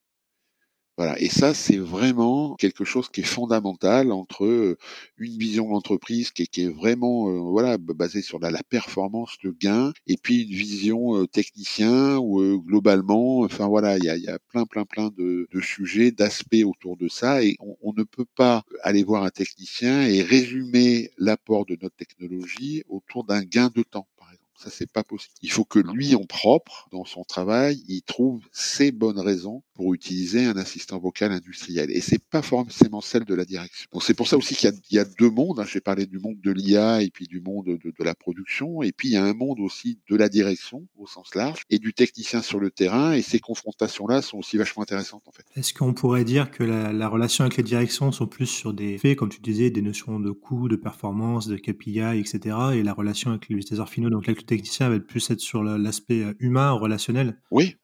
Voilà. 0.98 1.20
Et 1.20 1.28
ça, 1.28 1.54
c'est 1.54 1.78
vraiment 1.78 2.56
quelque 2.56 2.86
chose 2.86 3.10
qui 3.10 3.20
est 3.20 3.24
fondamental 3.24 4.14
entre 4.14 4.46
euh, 4.46 4.78
une 5.18 5.38
vision 5.38 5.70
d'entreprise 5.70 6.32
qui, 6.32 6.48
qui, 6.48 6.62
est 6.64 6.70
vraiment 6.70 7.30
euh, 7.30 7.40
voilà 7.40 7.78
basée 7.78 8.22
sur 8.22 8.40
la, 8.40 8.52
performance, 8.64 9.36
le 9.44 9.52
gain, 9.52 9.92
et 10.08 10.16
puis 10.16 10.44
une 10.44 10.56
vision 10.56 11.18
euh, 11.18 11.28
technicien 11.28 12.18
où 12.18 12.62
globalement, 12.62 13.40
enfin 13.42 13.68
voilà, 13.68 13.98
il 13.98 14.06
y 14.06 14.10
a, 14.10 14.40
plein, 14.50 14.66
plein, 14.66 14.86
plein 14.86 15.10
de, 15.18 15.48
sujets, 15.62 16.12
d'aspects 16.12 16.64
autour 16.66 16.96
de 16.96 17.10
ça, 17.10 17.44
et 17.44 17.58
on, 17.60 17.94
ne 17.94 18.04
peut 18.04 18.26
pas 18.36 18.64
aller 18.82 19.04
voir 19.04 19.24
un 19.24 19.30
technicien 19.30 20.04
et 20.04 20.22
résumer 20.22 21.12
l'apport 21.18 21.66
de 21.66 21.78
notre 21.82 21.96
technologie 21.96 22.84
autour 22.88 23.24
d'un 23.26 23.44
gain 23.44 23.70
de 23.74 23.84
temps. 23.84 24.08
Ça, 24.58 24.70
c'est 24.70 24.92
pas 24.92 25.04
possible. 25.04 25.34
Il 25.42 25.52
faut 25.52 25.66
que 25.66 25.80
lui, 25.80 26.16
en 26.16 26.24
propre, 26.24 26.88
dans 26.92 27.06
son 27.06 27.24
travail, 27.24 27.84
il 27.88 28.02
trouve 28.04 28.42
ses 28.52 28.92
bonnes 28.92 29.20
raisons 29.20 29.64
pour 29.74 29.94
utiliser 29.94 30.46
un 30.46 30.56
assistant 30.56 30.98
vocal 30.98 31.32
industriel. 31.32 31.92
Et 31.92 32.00
c'est 32.00 32.24
pas 32.24 32.42
forcément 32.42 33.02
celle 33.02 33.26
de 33.26 33.36
la 33.36 33.44
direction. 33.44 33.90
Donc 33.92 34.04
c'est 34.04 34.14
pour 34.14 34.28
ça 34.28 34.38
aussi 34.38 34.56
qu'il 34.56 34.72
y, 34.92 35.00
a 35.00 35.06
deux 35.06 35.30
mondes. 35.30 35.60
Hein. 35.60 35.66
J'ai 35.68 35.82
parlé 35.82 36.06
du 36.06 36.18
monde 36.18 36.40
de 36.42 36.52
l'IA 36.52 37.02
et 37.02 37.10
puis 37.10 37.28
du 37.28 37.42
monde 37.42 37.66
de, 37.66 38.04
la 38.04 38.16
production. 38.16 38.82
Et 38.82 38.94
puis 38.94 39.10
il 39.10 39.12
y 39.12 39.18
a 39.18 39.24
un 39.24 39.34
monde 39.34 39.60
aussi 39.60 40.00
de 40.10 40.16
la 40.16 40.30
direction 40.30 40.88
au 40.98 41.08
sens 41.08 41.36
large 41.36 41.64
et 41.70 41.80
du 41.80 41.94
technicien 41.94 42.42
sur 42.42 42.60
le 42.60 42.72
terrain. 42.72 43.14
Et 43.14 43.22
ces 43.22 43.40
confrontations-là 43.40 44.22
sont 44.22 44.38
aussi 44.38 44.56
vachement 44.58 44.84
intéressantes 44.84 45.24
en 45.28 45.32
fait. 45.32 45.44
Est-ce 45.56 45.74
qu'on 45.74 45.94
pourrait 45.94 46.24
dire 46.24 46.52
que 46.52 46.64
la, 46.64 46.94
la, 46.94 47.10
relation 47.10 47.44
avec 47.44 47.58
les 47.58 47.64
directions 47.64 48.12
sont 48.14 48.28
plus 48.28 48.48
sur 48.48 48.74
des 48.74 48.98
faits, 48.98 49.18
comme 49.18 49.30
tu 49.30 49.42
disais, 49.42 49.70
des 49.70 49.82
notions 49.82 50.20
de 50.20 50.32
coût, 50.32 50.70
de 50.70 50.78
performance, 50.78 51.48
de 51.48 51.58
KPI, 51.58 52.20
etc. 52.20 52.58
Et 52.74 52.84
la 52.84 52.94
relation 52.94 53.32
avec 53.32 53.50
les 53.50 53.58
utilisateurs 53.58 53.90
finaux, 53.90 54.10
donc 54.10 54.30
avec 54.30 54.45
technicien, 54.46 54.90
va 54.90 55.00
plus 55.00 55.30
être 55.30 55.40
sur 55.40 55.64
l'aspect 55.64 56.22
euh, 56.22 56.34
humain, 56.40 56.72
relationnel 56.72 57.42
Oui, 57.52 57.76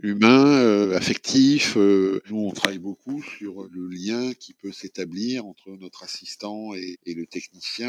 humain, 0.00 0.46
euh, 0.46 0.96
affectif. 0.96 1.76
Euh, 1.76 2.20
nous, 2.28 2.38
on 2.38 2.50
travaille 2.50 2.78
beaucoup 2.78 3.22
sur 3.22 3.68
le 3.70 3.88
lien 3.88 4.32
qui 4.34 4.54
peut 4.54 4.72
s'établir 4.72 5.46
entre 5.46 5.70
notre 5.76 6.02
assistant 6.02 6.74
et, 6.74 6.98
le 7.06 7.26
technicien. 7.26 7.88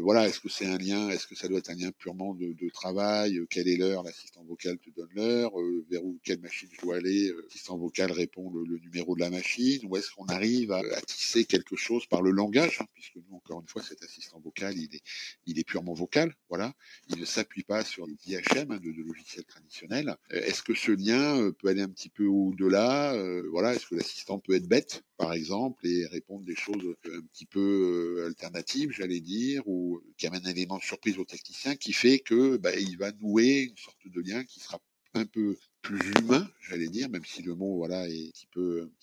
Voilà, 0.00 0.28
est-ce 0.28 0.38
que 0.38 0.48
c'est 0.48 0.66
un 0.66 0.78
lien, 0.78 1.08
est-ce 1.10 1.26
que 1.26 1.34
ça 1.34 1.48
doit 1.48 1.58
être 1.58 1.70
un 1.70 1.74
lien 1.74 1.90
purement 1.90 2.32
de, 2.32 2.52
de 2.52 2.68
travail 2.70 3.40
Quelle 3.50 3.66
est 3.66 3.76
l'heure 3.76 4.04
L'assistant 4.04 4.44
vocal 4.44 4.78
te 4.78 4.90
donne 4.90 5.08
l'heure. 5.12 5.58
Euh, 5.60 5.84
vers 5.90 6.04
où 6.04 6.20
quelle 6.22 6.38
machine 6.40 6.68
je 6.72 6.80
dois 6.80 6.96
aller 6.96 7.32
L'assistant 7.42 7.76
vocal 7.76 8.12
répond 8.12 8.48
le, 8.50 8.64
le, 8.64 8.78
numéro 8.78 9.16
de 9.16 9.20
la 9.20 9.30
machine. 9.30 9.80
Ou 9.84 9.96
est-ce 9.96 10.12
qu'on 10.12 10.26
arrive 10.26 10.70
à, 10.70 10.78
à, 10.78 11.00
tisser 11.00 11.44
quelque 11.46 11.74
chose 11.74 12.06
par 12.06 12.22
le 12.22 12.30
langage 12.30 12.78
hein, 12.80 12.86
Puisque 12.94 13.16
nous, 13.16 13.36
encore 13.36 13.60
une 13.60 13.66
fois, 13.66 13.82
cet 13.82 14.02
assistant 14.04 14.38
vocal, 14.38 14.78
il 14.78 14.94
est, 14.94 15.02
il 15.46 15.58
est 15.58 15.64
purement 15.64 15.94
vocal. 15.94 16.32
Voilà, 16.48 16.74
il 17.08 17.18
ne 17.18 17.24
s'appuie 17.24 17.64
pas 17.64 17.84
sur 17.84 18.06
les 18.06 18.16
IHM 18.26 18.70
hein, 18.70 18.78
de, 18.78 18.92
de, 18.92 19.02
logiciels 19.02 19.46
traditionnels. 19.46 20.16
est-ce 20.30 20.62
que 20.62 20.74
ce 20.74 20.92
lien 20.92 21.50
peut 21.58 21.68
aller 21.68 21.82
un 21.82 21.88
petit 21.88 22.08
peu 22.08 22.26
au-delà 22.26 23.16
Voilà, 23.50 23.74
est-ce 23.74 23.86
que 23.88 23.96
l'assistant 23.96 24.38
peut 24.38 24.54
être 24.54 24.68
bête, 24.68 25.02
par 25.16 25.32
exemple, 25.32 25.84
et 25.86 26.06
répondre 26.06 26.44
des 26.44 26.54
choses 26.54 26.94
un 27.06 27.22
petit 27.32 27.46
peu 27.46 28.24
alternatives, 28.26 28.92
j'allais 28.92 29.20
dire, 29.20 29.62
ou 29.66 29.87
qui 30.16 30.26
amène 30.26 30.46
un 30.46 30.50
élément 30.50 30.78
de 30.78 30.82
surprise 30.82 31.18
au 31.18 31.24
technicien 31.24 31.76
qui 31.76 31.92
fait 31.92 32.18
que 32.18 32.56
bah, 32.56 32.70
va 32.98 33.12
nouer 33.12 33.62
une 33.62 33.76
sorte 33.76 34.06
de 34.06 34.20
lien 34.20 34.44
qui 34.44 34.60
sera 34.60 34.78
un 35.14 35.26
peu 35.26 35.56
plus 35.88 36.10
humain, 36.20 36.46
j'allais 36.68 36.88
dire, 36.88 37.08
même 37.08 37.24
si 37.24 37.40
le 37.40 37.54
mot 37.54 37.76
voilà 37.76 38.06
est 38.10 38.26
un 38.26 38.30
petit 38.30 38.46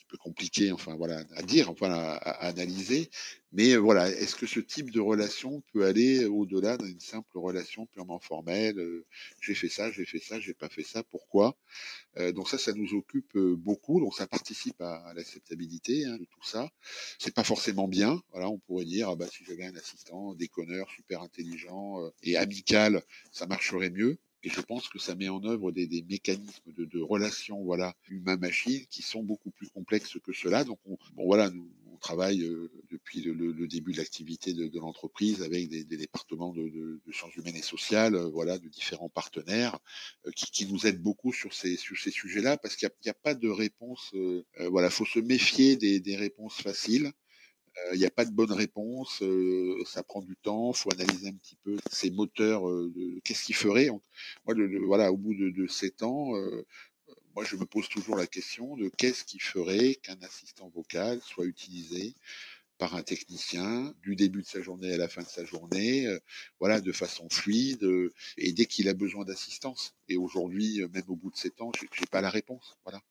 peu 0.08 0.18
compliqué, 0.20 0.72
enfin 0.72 0.96
voilà 0.96 1.24
à 1.36 1.42
dire, 1.42 1.72
enfin 1.72 1.92
à, 1.92 2.16
analyser. 2.46 3.10
Mais 3.54 3.76
voilà, 3.76 4.08
est-ce 4.08 4.36
que 4.36 4.46
ce 4.46 4.60
type 4.60 4.92
de 4.92 5.00
relation 5.00 5.64
peut 5.74 5.86
aller 5.86 6.26
au-delà 6.26 6.78
d'une 6.78 7.00
simple 7.00 7.40
relation 7.40 7.88
purement 7.88 8.20
formelle 8.20 8.76
J'ai 9.42 9.56
fait 9.56 9.68
ça, 9.68 9.90
j'ai 9.92 10.06
fait 10.06 10.20
ça, 10.20 10.40
j'ai 10.40 10.54
pas 10.54 10.70
fait 10.70 10.84
ça, 10.84 11.02
pourquoi? 11.02 11.58
Euh, 12.18 12.32
Donc 12.32 12.50
ça, 12.50 12.60
ça 12.60 12.74
nous 12.74 12.94
occupe 12.94 13.36
beaucoup. 13.36 14.00
Donc 14.00 14.14
ça 14.16 14.28
participe 14.28 14.80
à, 14.80 14.98
à 15.08 15.14
l'acceptabilité 15.16 16.06
hein, 16.06 16.18
de 16.18 16.26
tout 16.26 16.44
ça. 16.44 16.70
C'est 17.18 17.34
pas 17.34 17.44
forcément 17.44 17.88
bien. 17.88 18.22
Voilà, 18.32 18.48
on 18.48 18.60
pourrait 18.60 18.86
dire 18.86 19.10
ah 19.10 19.16
bah 19.16 19.26
si 19.28 19.44
j'avais 19.44 19.66
un 19.66 19.76
assistant 19.76 20.36
déconneur, 20.36 20.88
super 20.92 21.24
intelligent 21.24 21.98
et 22.22 22.38
amical, 22.38 23.02
ça 23.32 23.48
marcherait 23.48 23.90
mieux. 23.90 24.20
Et 24.46 24.50
je 24.50 24.62
pense 24.62 24.88
que 24.88 25.00
ça 25.00 25.16
met 25.16 25.28
en 25.28 25.44
œuvre 25.44 25.72
des, 25.72 26.06
mécanismes 26.10 26.72
de, 26.78 26.86
de 26.86 27.02
relations, 27.02 27.62
voilà, 27.64 27.96
humain-machine, 28.08 28.86
qui 28.90 29.02
sont 29.02 29.24
beaucoup 29.24 29.52
plus 29.52 29.68
complexes 29.70 30.18
que 30.24 30.34
cela. 30.34 30.64
Donc, 30.64 30.80
on, 30.86 30.98
bon, 31.16 31.26
voilà, 31.26 31.50
nous, 31.50 31.68
travaille 32.06 32.44
euh, 32.44 32.70
depuis 32.92 33.22
le, 33.22 33.68
début 33.68 33.92
de 33.92 33.98
l'activité 33.98 34.54
de, 34.54 34.80
l'entreprise 34.80 35.42
avec 35.42 35.70
des, 35.70 35.84
départements 35.84 36.54
de, 36.54 37.02
sciences 37.12 37.36
humaines 37.36 37.56
et 37.56 37.64
sociales, 37.64 38.14
euh, 38.14 38.30
voilà, 38.30 38.60
de 38.60 38.68
différents 38.68 39.10
partenaires 39.10 39.80
euh, 40.28 40.32
qui, 40.36 40.68
nous 40.68 40.86
aident 40.86 41.02
beaucoup 41.02 41.34
sur 41.34 41.52
ces, 41.54 41.78
sujets-là, 41.78 42.58
parce 42.58 42.76
qu'il 42.76 42.88
n'y 43.04 43.10
a, 43.10 43.14
pas 43.16 43.34
de 43.34 43.50
réponse. 43.50 44.14
Voilà, 44.70 44.90
faut 44.90 45.06
se 45.06 45.20
méfier 45.20 45.76
des 45.78 46.16
réponses 46.16 46.62
faciles 46.62 47.12
il 47.94 48.00
n'y 48.00 48.06
a 48.06 48.12
pas 48.12 48.26
de 48.26 48.32
bonne 48.32 48.52
réponse, 48.52 49.22
euh, 49.22 49.84
ça 49.86 50.04
prend 50.04 50.22
du 50.22 50.36
temps, 50.36 50.74
faut 50.74 50.92
analyser 50.94 51.28
un 51.30 51.34
petit 51.34 51.58
peu 51.64 51.78
ces 51.92 52.10
moteurs, 52.10 52.68
euh, 52.70 52.92
qu'est-ce 53.24 53.44
qu'ils 53.44 53.56
feraient. 53.56 53.90
Moi, 54.46 54.56
voilà, 54.86 55.12
au 55.12 55.18
bout 55.18 55.34
de, 55.34 55.50
de 55.50 55.68
7 55.68 56.04
ans, 56.04 56.36
euh, 56.36 56.66
moi, 57.36 57.44
je 57.44 57.58
me 57.58 57.66
pose 57.66 57.90
toujours 57.90 58.16
la 58.16 58.28
question 58.28 58.78
de 58.78 58.90
qu'est-ce 58.98 59.26
qui 59.26 59.40
ferait 59.40 59.96
qu'un 59.96 60.18
assistant 60.22 60.70
vocal 60.70 61.22
soit 61.22 61.46
utilisé 61.46 62.16
par 62.78 62.96
un 62.96 63.04
technicien 63.04 63.94
du 64.04 64.16
début 64.16 64.42
de 64.42 64.48
sa 64.48 64.62
journée 64.62 64.94
à 64.94 64.98
la 64.98 65.08
fin 65.08 65.22
de 65.22 65.28
sa 65.28 65.46
journée, 65.46 66.08
euh, 66.08 66.20
voilà, 66.60 66.82
de 66.82 66.92
façon 66.92 67.28
fluide 67.30 67.84
euh, 67.84 68.14
et 68.38 68.52
dès 68.52 68.66
qu'il 68.66 68.90
a 68.90 68.94
besoin 68.94 69.26
d'assistance. 69.26 69.96
Et 70.10 70.18
aujourd'hui, 70.18 70.82
même 70.94 71.04
au 71.08 71.16
bout 71.16 71.32
de 71.32 71.38
7 71.38 71.62
ans, 71.62 71.72
j'ai 71.94 72.06
pas 72.06 72.22
la 72.22 72.30
réponse, 72.30 72.78
voilà, 72.84 73.02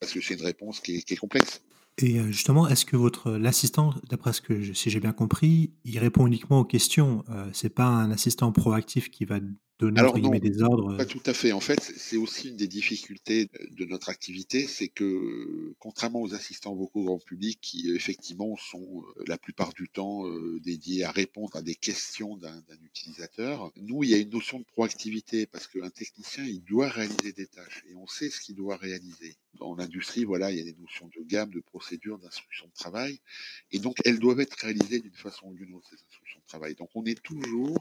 parce 0.00 0.12
que 0.12 0.20
c'est 0.20 0.34
une 0.34 0.42
réponse 0.42 0.80
qui 0.80 0.96
est 0.96 1.16
complexe. 1.16 1.60
Et 1.98 2.20
justement, 2.32 2.66
est-ce 2.66 2.84
que 2.84 2.96
votre 2.96 3.32
l'assistant, 3.32 3.94
d'après 4.08 4.32
ce 4.32 4.40
que 4.40 4.60
je, 4.60 4.72
si 4.72 4.90
j'ai 4.90 5.00
bien 5.00 5.12
compris, 5.12 5.72
il 5.84 5.98
répond 5.98 6.26
uniquement 6.26 6.60
aux 6.60 6.64
questions. 6.64 7.24
Euh, 7.30 7.48
c'est 7.52 7.68
pas 7.68 7.86
un 7.86 8.10
assistant 8.10 8.50
proactif 8.50 9.10
qui 9.10 9.24
va 9.24 9.38
donner 9.78 10.00
Alors 10.00 10.18
non, 10.18 10.30
des 10.30 10.62
ordres. 10.62 10.96
Pas 10.96 11.04
tout 11.04 11.22
à 11.26 11.34
fait. 11.34 11.52
En 11.52 11.60
fait, 11.60 11.80
c'est 11.80 12.16
aussi 12.16 12.50
une 12.50 12.56
des 12.56 12.68
difficultés 12.68 13.48
de 13.72 13.84
notre 13.84 14.08
activité, 14.08 14.66
c'est 14.66 14.88
que 14.88 15.74
contrairement 15.78 16.22
aux 16.22 16.34
assistants 16.34 16.74
vocaux 16.74 17.04
grand 17.04 17.18
public 17.18 17.58
qui 17.60 17.90
effectivement 17.90 18.56
sont 18.56 19.04
la 19.26 19.36
plupart 19.38 19.72
du 19.72 19.88
temps 19.88 20.24
dédiés 20.60 21.04
à 21.04 21.10
répondre 21.10 21.56
à 21.56 21.62
des 21.62 21.74
questions 21.74 22.36
d'un 22.36 22.62
utilisateur, 22.84 23.72
nous 23.76 24.04
il 24.04 24.10
y 24.10 24.14
a 24.14 24.18
une 24.18 24.30
notion 24.30 24.58
de 24.58 24.64
proactivité 24.64 25.46
parce 25.46 25.66
qu'un 25.66 25.90
technicien 25.90 26.44
il 26.44 26.62
doit 26.62 26.88
réaliser 26.88 27.32
des 27.32 27.46
tâches 27.46 27.84
et 27.90 27.94
on 27.96 28.06
sait 28.06 28.30
ce 28.30 28.40
qu'il 28.40 28.54
doit 28.54 28.76
réaliser. 28.76 29.36
Dans 29.54 29.76
l'industrie, 29.76 30.24
voilà, 30.24 30.50
il 30.50 30.58
y 30.58 30.60
a 30.60 30.64
des 30.64 30.76
notions 30.80 31.08
de 31.16 31.22
gamme, 31.22 31.50
de 31.50 31.60
procédures, 31.60 32.18
d'instructions 32.18 32.66
de 32.66 32.72
travail 32.72 33.18
et 33.72 33.78
donc 33.78 33.96
elles 34.04 34.18
doivent 34.18 34.40
être 34.40 34.54
réalisées 34.54 35.00
d'une 35.00 35.12
façon 35.12 35.48
ou 35.48 35.54
d'une 35.54 35.74
autre 35.74 35.88
ces 35.90 35.96
instructions 35.96 36.40
de 36.40 36.46
travail. 36.46 36.74
Donc 36.74 36.90
on 36.94 37.04
est 37.04 37.20
toujours 37.20 37.78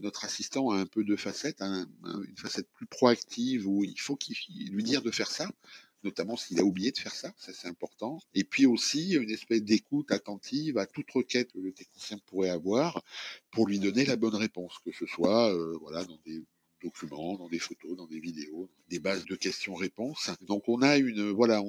notre 0.00 0.24
assistant 0.24 0.70
a 0.70 0.76
un 0.78 0.86
peu 0.86 1.04
de 1.04 1.11
facettes, 1.16 1.62
un, 1.62 1.86
une 2.04 2.36
facette 2.36 2.68
plus 2.72 2.86
proactive 2.86 3.66
où 3.66 3.84
il 3.84 3.98
faut 4.00 4.16
qu'il 4.16 4.36
lui 4.70 4.82
dire 4.82 5.02
de 5.02 5.10
faire 5.10 5.30
ça, 5.30 5.50
notamment 6.04 6.36
s'il 6.36 6.58
a 6.60 6.64
oublié 6.64 6.90
de 6.92 6.98
faire 6.98 7.14
ça, 7.14 7.32
ça 7.36 7.52
c'est 7.52 7.68
important. 7.68 8.18
Et 8.34 8.44
puis 8.44 8.66
aussi 8.66 9.14
une 9.14 9.30
espèce 9.30 9.62
d'écoute 9.62 10.10
attentive 10.10 10.78
à 10.78 10.86
toute 10.86 11.10
requête 11.10 11.52
que 11.52 11.58
le 11.58 11.72
technicien 11.72 12.18
pourrait 12.26 12.50
avoir 12.50 13.02
pour 13.50 13.66
lui 13.66 13.78
donner 13.78 14.04
la 14.04 14.16
bonne 14.16 14.34
réponse, 14.34 14.78
que 14.84 14.92
ce 14.92 15.06
soit 15.06 15.54
euh, 15.54 15.78
dans 15.90 16.18
des 16.24 16.42
documents, 16.82 17.36
dans 17.36 17.48
des 17.48 17.60
photos, 17.60 17.96
dans 17.96 18.06
des 18.06 18.18
vidéos, 18.18 18.68
des 18.88 18.98
bases 18.98 19.24
de 19.24 19.36
questions-réponses. 19.36 20.30
Donc 20.40 20.68
on 20.68 20.82
a 20.82 20.96
une 20.96 21.30
voilà, 21.30 21.62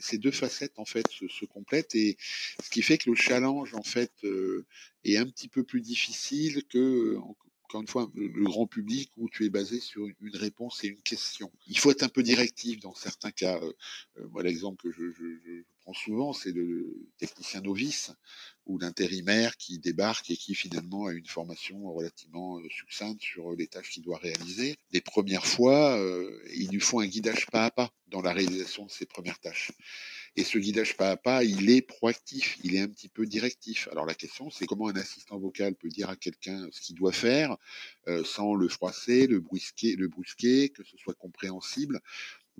ces 0.00 0.18
deux 0.18 0.30
facettes 0.30 0.78
en 0.78 0.84
fait 0.86 1.06
se, 1.10 1.28
se, 1.28 1.44
complètent 1.44 1.94
et 1.94 2.16
ce 2.62 2.70
qui 2.70 2.82
fait 2.82 2.98
que 2.98 3.10
le 3.10 3.16
challenge 3.16 3.74
en 3.74 3.82
fait 3.82 4.12
euh, 4.24 4.64
est 5.04 5.18
un 5.18 5.26
petit 5.26 5.48
peu 5.48 5.64
plus 5.64 5.82
difficile 5.82 6.64
que 6.64 7.18
encore 7.64 7.80
une 7.80 7.88
fois, 7.88 8.10
le 8.14 8.44
grand 8.44 8.66
public 8.66 9.10
où 9.16 9.28
tu 9.28 9.44
es 9.46 9.48
basé 9.48 9.80
sur 9.80 10.06
une 10.20 10.36
réponse 10.36 10.84
et 10.84 10.88
une 10.88 11.00
question. 11.02 11.50
Il 11.66 11.78
faut 11.78 11.90
être 11.90 12.02
un 12.02 12.08
peu 12.08 12.22
directif 12.22 12.80
dans 12.80 12.94
certains 12.94 13.30
cas. 13.30 13.58
Euh, 13.62 14.28
moi, 14.30 14.42
l'exemple 14.42 14.82
que 14.82 14.92
je, 14.92 15.62
prends 15.80 15.94
souvent, 15.94 16.32
c'est 16.32 16.52
le 16.52 16.94
technicien 17.18 17.62
novice 17.62 18.12
ou 18.66 18.78
l'intérimaire 18.78 19.56
qui 19.56 19.78
débarque 19.78 20.30
et 20.30 20.36
qui 20.36 20.54
finalement 20.54 21.06
a 21.06 21.12
une 21.12 21.26
formation 21.26 21.92
relativement 21.92 22.60
succincte 22.70 23.20
sur 23.20 23.52
les 23.52 23.66
tâches 23.66 23.90
qu'il 23.90 24.02
doit 24.02 24.18
réaliser. 24.18 24.76
Les 24.92 25.00
premières 25.00 25.46
fois, 25.46 25.98
euh, 25.98 26.42
il 26.54 26.70
lui 26.70 26.80
faut 26.80 27.00
un 27.00 27.06
guidage 27.06 27.46
pas 27.46 27.64
à 27.64 27.70
pas 27.70 27.90
dans 28.08 28.22
la 28.22 28.32
réalisation 28.32 28.86
de 28.86 28.90
ses 28.90 29.06
premières 29.06 29.40
tâches. 29.40 29.72
Et 30.36 30.42
ce 30.42 30.58
guidage 30.58 30.96
pas 30.96 31.10
à 31.10 31.16
pas, 31.16 31.44
il 31.44 31.70
est 31.70 31.82
proactif, 31.82 32.58
il 32.64 32.74
est 32.74 32.80
un 32.80 32.88
petit 32.88 33.08
peu 33.08 33.24
directif. 33.24 33.88
Alors 33.92 34.04
la 34.04 34.14
question, 34.14 34.50
c'est 34.50 34.66
comment 34.66 34.88
un 34.88 34.96
assistant 34.96 35.38
vocal 35.38 35.74
peut 35.76 35.88
dire 35.88 36.10
à 36.10 36.16
quelqu'un 36.16 36.66
ce 36.72 36.80
qu'il 36.80 36.96
doit 36.96 37.12
faire 37.12 37.56
euh, 38.08 38.24
sans 38.24 38.54
le 38.54 38.68
froisser, 38.68 39.28
le 39.28 39.38
brusquer, 39.38 39.94
le 39.94 40.08
brusquer, 40.08 40.70
que 40.70 40.82
ce 40.82 40.96
soit 40.96 41.14
compréhensible. 41.14 42.00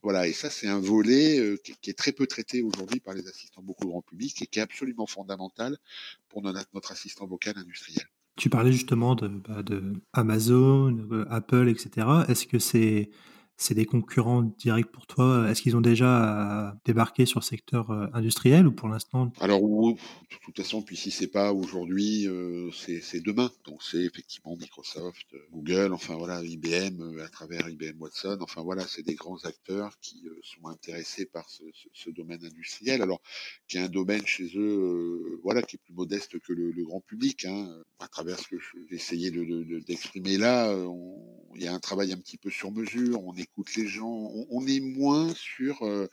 Voilà, 0.02 0.28
et 0.28 0.32
ça, 0.32 0.50
c'est 0.50 0.68
un 0.68 0.80
volet 0.80 1.38
euh, 1.38 1.56
qui, 1.56 1.90
est 1.90 1.98
très 1.98 2.12
peu 2.12 2.26
traité 2.26 2.62
aujourd'hui 2.62 3.00
par 3.00 3.14
les 3.14 3.26
assistants 3.26 3.62
beaucoup 3.62 3.86
grand 3.86 4.02
public 4.02 4.40
et 4.42 4.46
qui 4.46 4.58
est 4.58 4.62
absolument 4.62 5.06
fondamental 5.06 5.76
pour 6.28 6.42
notre, 6.42 6.92
assistant 6.92 7.26
vocal 7.26 7.56
industriel. 7.56 8.04
Tu 8.36 8.50
parlais 8.50 8.72
justement 8.72 9.14
de, 9.14 9.28
bah, 9.28 9.62
de 9.62 9.94
Amazon, 10.12 11.24
Apple, 11.30 11.68
etc. 11.68 12.06
Est-ce 12.28 12.46
que 12.46 12.58
c'est 12.58 13.10
c'est 13.56 13.74
des 13.74 13.86
concurrents 13.86 14.42
directs 14.42 14.90
pour 14.90 15.06
toi 15.06 15.48
Est-ce 15.48 15.62
qu'ils 15.62 15.76
ont 15.76 15.80
déjà 15.80 16.68
euh, 16.68 16.72
débarqué 16.84 17.24
sur 17.24 17.40
le 17.40 17.44
secteur 17.44 17.90
euh, 17.90 18.06
industriel 18.12 18.66
ou 18.66 18.72
pour 18.72 18.88
l'instant 18.88 19.32
Alors, 19.40 19.60
de 19.60 19.96
toute 20.44 20.56
façon, 20.56 20.82
puis 20.82 20.96
si 20.96 21.10
c'est 21.10 21.28
pas 21.28 21.52
aujourd'hui, 21.52 22.26
euh, 22.26 22.70
c'est 22.72 23.20
demain. 23.20 23.50
Donc, 23.64 23.82
c'est 23.82 24.02
effectivement 24.02 24.56
Microsoft, 24.56 25.26
Google, 25.52 25.92
enfin 25.92 26.16
voilà, 26.16 26.42
IBM 26.42 27.20
à 27.20 27.28
travers 27.28 27.68
IBM 27.68 28.00
Watson. 28.00 28.38
Enfin 28.40 28.62
voilà, 28.62 28.84
c'est 28.88 29.02
des 29.02 29.14
grands 29.14 29.44
acteurs 29.44 29.98
qui 30.00 30.24
sont 30.42 30.66
intéressés 30.68 31.26
par 31.26 31.48
ce, 31.48 32.10
domaine 32.10 32.44
industriel. 32.44 33.02
Alors, 33.02 33.20
qui 33.68 33.78
est 33.78 33.80
un 33.80 33.88
domaine 33.88 34.26
chez 34.26 34.50
eux, 34.56 35.40
voilà, 35.42 35.62
qui 35.62 35.76
est 35.76 35.80
plus 35.84 35.94
modeste 35.94 36.38
que 36.40 36.52
le, 36.52 36.84
grand 36.84 37.00
public. 37.00 37.44
Hein. 37.44 37.82
À 38.00 38.08
travers 38.08 38.38
ce 38.38 38.48
que 38.48 38.56
j'ai 38.58 38.94
essayé 38.94 39.30
d'exprimer 39.30 40.36
de, 40.36 40.40
là, 40.40 40.74
il 41.54 41.62
y 41.62 41.66
a 41.66 41.72
un 41.72 41.80
travail 41.80 42.12
un 42.12 42.18
petit 42.18 42.36
peu 42.36 42.50
sur 42.50 42.72
mesure. 42.72 43.22
Écoute 43.44 43.74
les 43.76 43.86
gens. 43.86 44.30
On, 44.50 44.66
est 44.66 44.80
moins 44.80 45.32
sur, 45.34 45.82
euh, 45.82 46.08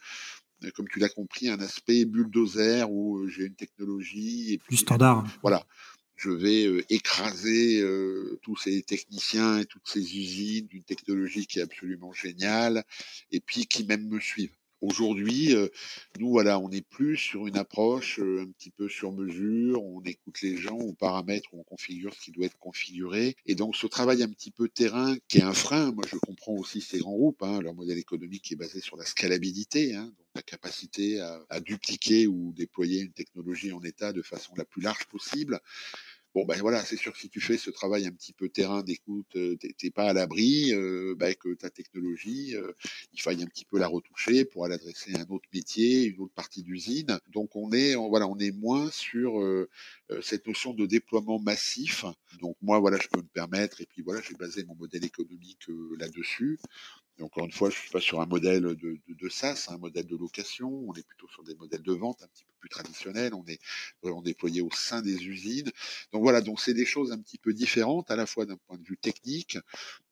comme 0.74 0.88
tu 0.88 0.98
l'as 0.98 1.08
compris, 1.08 1.48
un 1.48 1.60
aspect 1.60 2.04
bulldozer 2.04 2.90
où 2.90 3.18
euh, 3.18 3.28
j'ai 3.28 3.44
une 3.44 3.54
technologie. 3.54 4.54
Et 4.54 4.58
Plus 4.58 4.78
standard. 4.78 5.26
voilà. 5.42 5.66
Je 6.14 6.30
vais 6.30 6.66
euh, 6.66 6.84
écraser 6.88 7.82
tous 8.42 8.56
ces 8.56 8.82
techniciens 8.82 9.58
et 9.58 9.64
toutes 9.64 9.88
ces 9.88 10.00
usines 10.00 10.66
d'une 10.66 10.84
technologie 10.84 11.46
qui 11.46 11.58
est 11.58 11.62
absolument 11.62 12.12
géniale 12.12 12.84
et 13.32 13.40
puis 13.40 13.66
qui 13.66 13.84
même 13.84 14.06
me 14.06 14.20
suivent. 14.20 14.56
Aujourd'hui, 14.82 15.54
euh, 15.54 15.68
nous, 16.18 16.30
voilà, 16.30 16.58
on 16.58 16.68
est 16.70 16.84
plus 16.84 17.16
sur 17.16 17.46
une 17.46 17.56
approche 17.56 18.18
euh, 18.18 18.42
un 18.42 18.50
petit 18.50 18.70
peu 18.70 18.88
sur 18.88 19.12
mesure, 19.12 19.80
on 19.80 20.02
écoute 20.02 20.42
les 20.42 20.56
gens, 20.56 20.76
on 20.76 20.92
paramètre, 20.92 21.50
on 21.52 21.62
configure 21.62 22.12
ce 22.12 22.20
qui 22.20 22.32
doit 22.32 22.46
être 22.46 22.58
configuré. 22.58 23.36
Et 23.46 23.54
donc, 23.54 23.76
ce 23.76 23.86
travail 23.86 24.24
un 24.24 24.28
petit 24.28 24.50
peu 24.50 24.68
terrain, 24.68 25.16
qui 25.28 25.38
est 25.38 25.42
un 25.42 25.54
frein, 25.54 25.92
moi 25.92 26.04
je 26.10 26.16
comprends 26.16 26.54
aussi 26.54 26.80
ces 26.80 26.98
grands 26.98 27.12
groupes, 27.12 27.44
hein, 27.44 27.60
leur 27.60 27.74
modèle 27.74 27.96
économique 27.96 28.50
est 28.50 28.56
basé 28.56 28.80
sur 28.80 28.96
la 28.96 29.04
scalabilité, 29.04 29.94
hein, 29.94 30.06
donc 30.06 30.26
la 30.34 30.42
capacité 30.42 31.20
à, 31.20 31.40
à 31.48 31.60
dupliquer 31.60 32.26
ou 32.26 32.52
déployer 32.52 33.02
une 33.02 33.12
technologie 33.12 33.70
en 33.72 33.82
état 33.84 34.12
de 34.12 34.22
façon 34.22 34.52
la 34.56 34.64
plus 34.64 34.82
large 34.82 35.06
possible. 35.06 35.60
Bon, 36.34 36.46
ben 36.46 36.58
voilà, 36.60 36.82
c'est 36.82 36.96
sûr 36.96 37.12
que 37.12 37.18
si 37.18 37.28
tu 37.28 37.40
fais 37.42 37.58
ce 37.58 37.68
travail 37.70 38.06
un 38.06 38.10
petit 38.10 38.32
peu 38.32 38.48
terrain 38.48 38.82
d'écoute, 38.82 39.36
euh, 39.36 39.54
t'es 39.76 39.90
pas 39.90 40.08
à 40.08 40.12
l'abri, 40.14 40.72
euh, 40.72 41.14
ben, 41.14 41.34
que 41.34 41.52
ta 41.52 41.68
technologie, 41.68 42.56
euh, 42.56 42.72
il 43.12 43.20
faille 43.20 43.42
un 43.42 43.46
petit 43.46 43.66
peu 43.66 43.78
la 43.78 43.86
retoucher 43.86 44.46
pour 44.46 44.64
aller 44.64 44.74
adresser 44.74 45.14
un 45.14 45.26
autre 45.28 45.46
métier, 45.52 46.04
une 46.06 46.20
autre 46.20 46.32
partie 46.32 46.62
d'usine. 46.62 47.18
Donc 47.28 47.54
on 47.54 47.70
est, 47.72 47.96
voilà, 47.96 48.26
on 48.28 48.38
est 48.38 48.50
moins 48.50 48.90
sur 48.90 49.32
cette 50.20 50.46
notion 50.46 50.74
de 50.74 50.86
déploiement 50.86 51.38
massif. 51.38 52.04
Donc 52.40 52.56
moi, 52.60 52.78
voilà, 52.80 52.98
je 53.00 53.08
peux 53.08 53.20
me 53.20 53.28
permettre, 53.28 53.80
et 53.80 53.86
puis 53.86 54.02
voilà, 54.02 54.20
j'ai 54.20 54.34
basé 54.34 54.64
mon 54.64 54.74
modèle 54.74 55.04
économique 55.04 55.66
là-dessus 55.98 56.58
encore 57.20 57.44
une 57.44 57.52
fois, 57.52 57.70
je 57.70 57.76
suis 57.76 57.90
pas 57.90 58.00
sur 58.00 58.20
un 58.20 58.26
modèle 58.26 58.62
de, 58.62 58.74
de, 58.74 58.98
de 59.08 59.28
SaaS, 59.28 59.66
un 59.68 59.78
modèle 59.78 60.06
de 60.06 60.16
location. 60.16 60.68
On 60.88 60.94
est 60.94 61.06
plutôt 61.06 61.28
sur 61.28 61.42
des 61.44 61.54
modèles 61.54 61.82
de 61.82 61.92
vente 61.92 62.22
un 62.22 62.26
petit 62.28 62.44
peu 62.44 62.52
plus 62.58 62.68
traditionnels. 62.68 63.34
On 63.34 63.44
est 63.46 63.60
vraiment 64.02 64.22
déployé 64.22 64.60
au 64.60 64.70
sein 64.72 65.02
des 65.02 65.24
usines. 65.24 65.70
Donc 66.12 66.22
voilà, 66.22 66.40
donc 66.40 66.60
c'est 66.60 66.74
des 66.74 66.86
choses 66.86 67.12
un 67.12 67.18
petit 67.18 67.38
peu 67.38 67.52
différentes, 67.52 68.10
à 68.10 68.16
la 68.16 68.26
fois 68.26 68.46
d'un 68.46 68.56
point 68.56 68.78
de 68.78 68.84
vue 68.84 68.96
technique, 68.96 69.58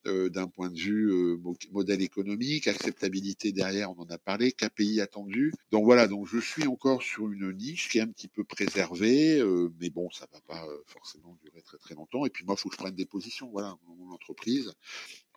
d'un 0.05 0.47
point 0.47 0.69
de 0.69 0.77
vue 0.77 1.11
euh, 1.11 1.37
modèle 1.71 2.01
économique, 2.01 2.67
acceptabilité 2.67 3.51
derrière, 3.51 3.91
on 3.91 4.01
en 4.01 4.09
a 4.09 4.17
parlé, 4.17 4.51
KPI 4.51 5.01
attendu. 5.01 5.53
Donc 5.71 5.85
voilà, 5.85 6.07
donc 6.07 6.27
je 6.27 6.39
suis 6.39 6.67
encore 6.67 7.01
sur 7.03 7.29
une 7.31 7.51
niche 7.51 7.89
qui 7.89 7.99
est 7.99 8.01
un 8.01 8.07
petit 8.07 8.27
peu 8.27 8.43
préservée, 8.43 9.39
euh, 9.39 9.69
mais 9.79 9.89
bon, 9.89 10.09
ça 10.11 10.27
va 10.31 10.41
pas 10.41 10.67
forcément 10.85 11.37
durer 11.43 11.61
très 11.61 11.77
très 11.77 11.95
longtemps. 11.95 12.25
Et 12.25 12.29
puis 12.29 12.45
moi, 12.45 12.55
il 12.57 12.61
faut 12.61 12.69
que 12.69 12.75
je 12.75 12.81
prenne 12.81 12.95
des 12.95 13.05
positions. 13.05 13.49
Voilà, 13.51 13.77
mon 13.87 14.11
entreprise, 14.11 14.71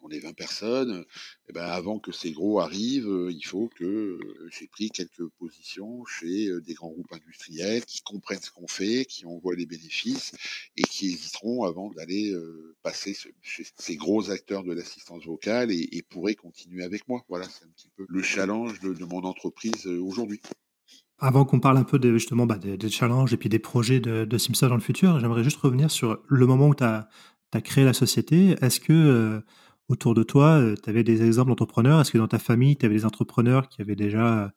on 0.05 0.11
est 0.11 0.19
20 0.19 0.35
personnes, 0.35 0.93
et 0.93 1.51
eh 1.51 1.53
ben 1.53 1.65
avant 1.65 1.99
que 1.99 2.13
ces 2.13 2.33
gros 2.33 2.61
arrivent, 2.61 3.09
euh, 3.09 3.33
il 3.33 3.45
faut 3.45 3.71
que 3.75 3.85
euh, 3.85 4.49
j'ai 4.51 4.67
pris 4.67 4.91
quelques 4.91 5.27
positions 5.39 6.05
chez 6.05 6.49
euh, 6.49 6.61
des 6.61 6.75
grands 6.75 6.91
groupes 6.91 7.13
industriels 7.13 7.85
qui 7.87 8.03
comprennent 8.03 8.43
ce 8.43 8.51
qu'on 8.51 8.69
fait, 8.69 9.07
qui 9.07 9.25
en 9.25 9.39
voient 9.39 9.57
les 9.57 9.65
bénéfices 9.65 10.35
et 10.77 10.83
qui 10.83 11.07
hésiteront 11.07 11.65
avant 11.65 11.91
d'aller 11.91 12.35
passer 12.83 13.17
chez 13.43 13.65
ces 13.77 13.97
gros 13.97 14.31
acteurs 14.31 14.63
de 14.63 14.73
l'assistance 14.73 15.25
vocale 15.25 15.71
et, 15.71 16.05
pourraient 16.11 16.35
continuer 16.35 16.85
avec 16.85 17.09
moi. 17.09 17.25
Voilà, 17.29 17.47
c'est 17.47 17.65
un 17.65 17.69
petit 17.69 17.89
peu 17.97 18.05
le 18.09 18.23
challenge 18.23 18.81
de, 18.81 19.05
mon 19.05 19.23
entreprise 19.23 19.87
aujourd'hui. 19.87 20.41
Avant 21.19 21.45
qu'on 21.45 21.61
parle 21.61 21.79
un 21.79 21.85
peu 21.85 21.99
justement 22.13 22.47
bah, 22.47 22.59
des, 22.59 22.89
challenges 22.89 23.33
et 23.33 23.37
puis 23.37 23.49
des 23.49 23.59
projets 23.59 24.01
de, 24.01 24.25
de 24.25 24.39
Simpson 24.39 24.69
dans 24.69 24.75
le 24.75 24.81
futur, 24.81 25.19
j'aimerais 25.19 25.45
juste 25.45 25.59
revenir 25.59 25.91
sur 25.91 26.23
le 26.27 26.47
moment 26.47 26.69
où 26.69 26.75
tu 26.75 26.85
as, 26.85 27.09
créé 27.63 27.85
la 27.85 27.93
société. 27.93 28.57
Est-ce 28.61 28.81
que 28.81 29.43
autour 29.89 30.15
de 30.15 30.23
toi, 30.23 30.59
euh, 30.61 30.75
tu 30.83 30.89
avais 30.91 31.05
des 31.05 31.25
exemples 31.25 31.51
d'entrepreneurs? 31.51 32.01
Est-ce 32.01 32.11
que 32.11 32.19
dans 32.19 32.29
ta 32.29 32.39
famille, 32.39 32.77
tu 32.77 32.87
avais 32.87 32.95
des 32.95 33.05
entrepreneurs 33.05 33.69
qui 33.69 33.83
avaient 33.83 33.97
déjà 33.97 34.45
euh, 34.45 34.49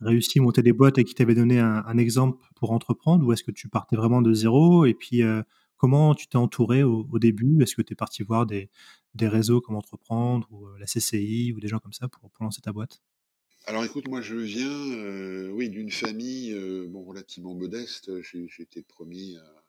réussi 0.00 0.38
à 0.38 0.42
monter 0.42 0.62
des 0.62 0.72
boîtes 0.72 0.98
et 0.98 1.04
qui 1.04 1.14
t'avaient 1.14 1.34
donné 1.34 1.58
un, 1.58 1.98
exemple 1.98 2.38
pour 2.54 2.72
entreprendre? 2.72 3.26
Ou 3.26 3.32
est-ce 3.32 3.44
que 3.44 3.50
tu 3.50 3.68
partais 3.68 3.96
vraiment 3.96 4.22
de 4.22 4.32
zéro? 4.32 4.86
Et 4.86 4.94
puis, 4.94 5.22
euh, 5.22 5.42
comment 5.76 6.14
tu 6.14 6.28
t'es 6.28 6.36
entouré 6.36 6.82
au, 6.82 7.18
début? 7.18 7.62
Est-ce 7.62 7.74
que 7.74 7.82
tu 7.82 7.92
es 7.94 7.96
parti 7.96 8.22
voir 8.22 8.46
des, 8.46 8.70
réseaux 9.18 9.60
comme 9.60 9.76
Entreprendre 9.76 10.46
ou 10.50 10.68
la 10.78 10.86
CCI 10.86 11.52
ou 11.52 11.60
des 11.60 11.68
gens 11.68 11.78
comme 11.78 11.92
ça 11.92 12.08
pour, 12.08 12.30
lancer 12.40 12.60
ta 12.60 12.72
boîte? 12.72 13.02
Alors 13.68 13.84
écoute, 13.84 14.06
moi 14.06 14.20
je 14.20 14.36
viens 14.36 15.50
oui, 15.50 15.70
d'une 15.70 15.90
famille 15.90 16.54
bon, 16.88 17.02
relativement 17.02 17.54
modeste. 17.54 18.10
Été 18.58 18.80
le 18.80 18.84
premier 18.84 19.36
à 19.38 19.65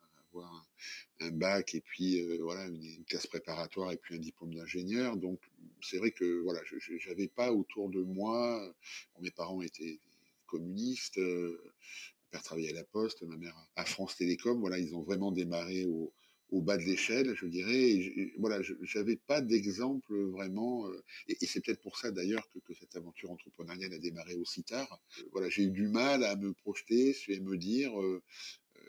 un 1.19 1.31
bac 1.31 1.73
et 1.75 1.81
puis 1.81 2.21
euh, 2.21 2.37
voilà 2.41 2.65
une, 2.67 3.03
classe 3.05 3.27
préparatoire 3.27 3.91
et 3.91 3.97
puis 3.97 4.15
un 4.15 4.19
diplôme 4.19 4.53
d'ingénieur. 4.53 5.17
Donc 5.17 5.39
c'est 5.81 5.97
vrai 5.97 6.11
que 6.11 6.41
voilà, 6.41 6.61
je 6.63 7.09
n'avais 7.09 7.27
pas 7.27 7.51
autour 7.51 7.89
de 7.89 8.01
moi. 8.01 8.73
mes 9.21 9.31
parents 9.31 9.61
étaient 9.61 9.99
communistes. 10.45 11.17
Euh, 11.17 11.59
mon 11.63 12.31
père 12.31 12.43
travaillait 12.43 12.71
à 12.71 12.73
la 12.73 12.83
Poste, 12.83 13.23
ma 13.23 13.37
mère 13.37 13.55
à 13.75 13.85
France 13.85 14.17
Télécom. 14.17 14.59
Voilà, 14.59 14.77
ils 14.79 14.95
ont 14.95 15.01
vraiment 15.01 15.31
démarré 15.31 15.85
au, 15.85 16.13
bas 16.61 16.77
de 16.77 16.83
l'échelle, 16.83 17.33
je 17.35 17.45
dirais. 17.45 18.33
Voilà, 18.37 18.61
j'avais 18.81 19.15
pas 19.15 19.41
d'exemple 19.41 20.15
vraiment. 20.31 20.87
Euh, 20.87 21.03
et, 21.27 21.45
c'est 21.45 21.61
peut-être 21.61 21.81
pour 21.81 21.97
ça 21.97 22.11
d'ailleurs 22.11 22.47
que, 22.49 22.73
cette 22.73 22.95
aventure 22.95 23.31
entrepreneuriale 23.31 23.93
a 23.93 23.97
démarré 23.97 24.35
aussi 24.35 24.63
tard. 24.63 24.99
voilà, 25.31 25.49
j'ai 25.49 25.63
eu 25.63 25.71
du 25.71 25.87
mal 25.87 26.23
à 26.23 26.35
me 26.35 26.53
projeter 26.53 27.15
et 27.29 27.39
me 27.39 27.57
dire, 27.57 27.91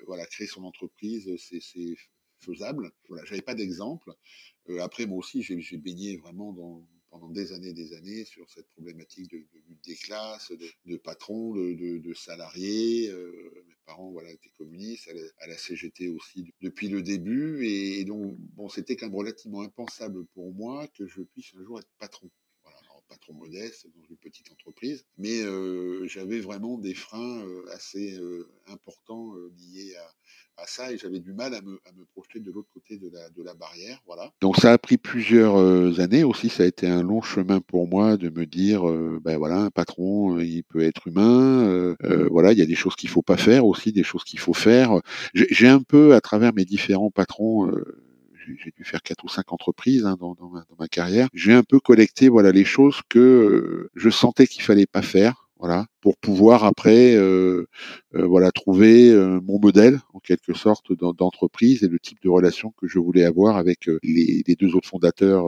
voilà, 0.07 0.27
créer 0.27 0.47
son 0.47 0.65
entreprise, 0.65 1.31
c'est 1.39 1.97
faisable. 2.41 2.91
Voilà, 3.09 3.25
j'avais 3.25 3.43
pas 3.43 3.55
d'exemple. 3.55 4.13
Euh, 4.69 4.81
après, 4.81 5.07
moi 5.07 5.19
aussi, 5.19 5.43
j'ai 5.43 5.77
baigné 5.77 6.17
vraiment 6.17 6.55
pendant 7.11 7.31
des 7.31 7.53
années, 7.53 7.73
des 7.73 7.95
années 7.95 8.25
sur 8.25 8.49
cette 8.51 8.69
problématique 8.69 9.31
de, 9.31 9.39
lutte 9.39 9.85
des 9.85 9.97
classes, 9.97 10.53
de, 10.85 10.97
patrons, 10.97 11.55
de, 11.55 12.15
salariés. 12.15 13.11
Euh, 13.11 13.65
mes 13.67 13.75
parents, 13.87 14.11
voilà, 14.11 14.31
étaient 14.31 14.53
communistes, 14.57 15.11
à 15.39 15.47
la, 15.47 15.57
CGT 15.57 16.09
aussi 16.09 16.53
depuis 16.61 16.89
le 16.89 17.03
début, 17.03 17.67
et, 17.67 18.05
donc 18.05 18.37
bon, 18.39 18.69
c'était 18.69 18.97
quand 18.97 19.07
même 19.07 19.17
relativement 19.17 19.63
impensable 19.63 20.27
pour 20.27 20.53
moi 20.53 20.87
que 20.89 21.07
je 21.07 21.23
puisse 21.23 21.55
un 21.55 21.65
jour 21.65 21.79
être 21.79 21.91
patron 21.99 22.31
pas 23.09 23.16
trop 23.16 23.33
modeste, 23.33 23.87
dans 23.94 24.05
une 24.09 24.16
petite 24.16 24.51
entreprise, 24.53 25.05
mais 25.16 25.42
euh, 25.42 26.07
j'avais 26.07 26.40
vraiment 26.40 26.79
des 26.79 26.94
freins 26.94 27.44
assez 27.73 28.18
importants 28.66 29.35
liés 29.57 29.94
à, 29.97 30.66
ça 30.66 30.92
et 30.92 30.99
j'avais 30.99 31.21
du 31.21 31.33
mal 31.33 31.55
à 31.55 31.61
me, 31.62 31.79
projeter 32.12 32.40
de 32.40 32.51
l'autre 32.51 32.68
côté 32.73 32.97
de 32.97 33.09
la, 33.11 33.31
de 33.31 33.42
la 33.42 33.55
barrière. 33.55 34.01
Voilà. 34.07 34.33
Donc 34.40 34.57
ça 34.57 34.73
a 34.73 34.79
pris 34.79 34.97
plusieurs 34.97 35.59
euh, 35.59 36.01
années 36.01 36.25
aussi, 36.25 36.49
ça 36.49 36.64
a 36.64 36.66
été 36.66 36.87
un 36.87 37.03
long 37.03 37.23
chemin 37.23 37.61
pour 37.61 37.87
moi 37.87 38.16
de 38.16 38.29
me 38.29 38.47
dire, 38.47 38.88
euh, 38.88 39.21
ben 39.23 39.38
voilà, 39.38 39.61
un 39.61 39.71
patron, 39.71 40.37
euh, 40.37 40.44
il 40.44 40.64
peut 40.64 40.83
être 40.83 41.07
humain, 41.07 41.94
voilà, 42.31 42.53
il 42.53 42.59
y 42.59 42.62
a 42.62 42.66
des 42.66 42.75
choses 42.75 42.97
qu'il 42.97 43.09
faut 43.09 43.23
pas 43.23 43.37
faire 43.37 43.66
aussi, 43.66 43.92
des 43.92 44.03
choses 44.03 44.25
qu'il 44.25 44.38
faut 44.38 44.55
faire. 44.55 45.01
J'ai 45.35 45.68
un 45.68 45.81
peu, 45.81 46.14
à 46.14 46.21
travers 46.21 46.53
mes 46.55 46.64
différents 46.64 47.11
patrons, 47.11 47.71
j'ai 48.57 48.73
dû 48.77 48.85
faire 48.85 49.03
quatre 49.03 49.25
ou 49.25 49.29
cinq 49.29 49.53
entreprises 49.53 50.05
hein, 50.07 50.17
dans, 50.19 50.35
dans, 50.35 50.49
ma, 50.49 50.61
dans, 50.61 50.77
ma, 50.79 50.89
carrière. 50.89 51.29
J'ai 51.35 51.53
un 51.53 51.63
peu 51.63 51.81
collecté 51.81 52.29
voilà 52.29 52.53
les 52.53 52.65
choses 52.65 53.01
que 53.09 53.91
je 53.95 54.11
sentais 54.11 54.47
qu'il 54.47 54.63
fallait 54.63 54.87
pas 54.87 55.03
faire 55.03 55.48
voilà, 55.59 55.87
pour 56.01 56.16
pouvoir 56.18 56.62
après, 56.64 57.16
euh, 57.16 57.66
euh, 58.14 58.25
voilà, 58.27 58.53
trouver 58.53 59.11
euh, 59.11 59.40
mon 59.42 59.59
modèle 59.59 59.99
en 60.14 60.21
quelque 60.21 60.55
sorte 60.55 60.92
d'entreprise 60.92 61.83
et 61.83 61.88
le 61.88 61.99
type 61.99 62.23
de 62.23 62.29
relation 62.29 62.73
que 62.81 62.87
je 62.87 63.01
voulais 63.01 63.25
avoir 63.25 63.57
avec 63.57 63.90
les, 64.05 64.44
les, 64.47 64.55
deux 64.55 64.77
autres 64.77 64.88
fondateurs 64.88 65.47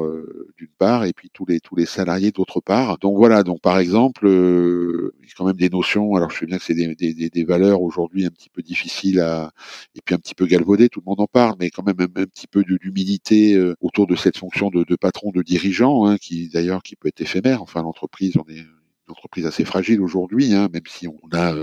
d'une 0.57 0.73
part 0.79 1.05
et 1.05 1.12
puis 1.12 1.31
tous 1.33 1.46
les 1.46 1.61
tous 1.61 1.77
les 1.77 1.87
salariés 1.87 2.33
d'autre 2.33 2.61
part. 2.61 2.99
Donc 2.99 3.16
voilà, 3.16 3.44
donc 3.44 3.61
par 3.61 3.79
exemple, 3.79 4.27
il 4.27 5.29
y 5.29 5.31
a 5.31 5.35
quand 5.37 5.44
même 5.46 5.57
des 5.57 5.70
notions. 5.70 6.14
Alors 6.16 6.31
je 6.31 6.40
sais 6.40 6.46
bien 6.46 6.59
que 6.59 6.64
c'est 6.64 6.75
des, 6.75 6.94
des, 6.96 7.31
des, 7.31 7.44
valeurs 7.44 7.81
aujourd'hui 7.83 8.27
un 8.27 8.31
petit 8.31 8.51
peu 8.51 8.62
difficiles 8.62 9.20
à 9.20 9.53
et 9.94 10.01
puis 10.05 10.14
un 10.14 10.18
petit 10.18 10.35
peu 10.35 10.46
galvaudées, 10.46 10.88
tout 10.88 11.01
le 11.01 11.09
monde 11.09 11.20
en 11.20 11.29
parle, 11.29 11.55
mais 11.61 11.70
quand 11.70 11.85
même 11.87 12.01
un, 12.01 12.07
petit 12.27 12.49
peu 12.49 12.64
d'humilité 12.64 13.61
autour 13.81 14.07
de 14.09 14.16
cette 14.16 14.37
fonction 14.37 14.70
de, 14.70 14.85
de 14.85 14.96
patron, 14.96 15.31
de 15.31 15.42
dirigeant, 15.42 16.07
hein, 16.07 16.16
qui 16.18 16.49
d'ailleurs 16.49 16.83
qui 16.83 16.96
peut 16.96 17.09
être 17.09 17.20
éphémère. 17.20 17.62
Enfin, 17.62 17.83
l'entreprise, 17.83 18.37
on 18.37 18.51
est 18.51 18.64
entreprise 19.11 19.46
assez 19.46 19.64
fragile 19.64 20.01
aujourd'hui, 20.01 20.55
hein, 20.55 20.68
même 20.73 20.83
si 20.87 21.07
on 21.09 21.18
a 21.33 21.55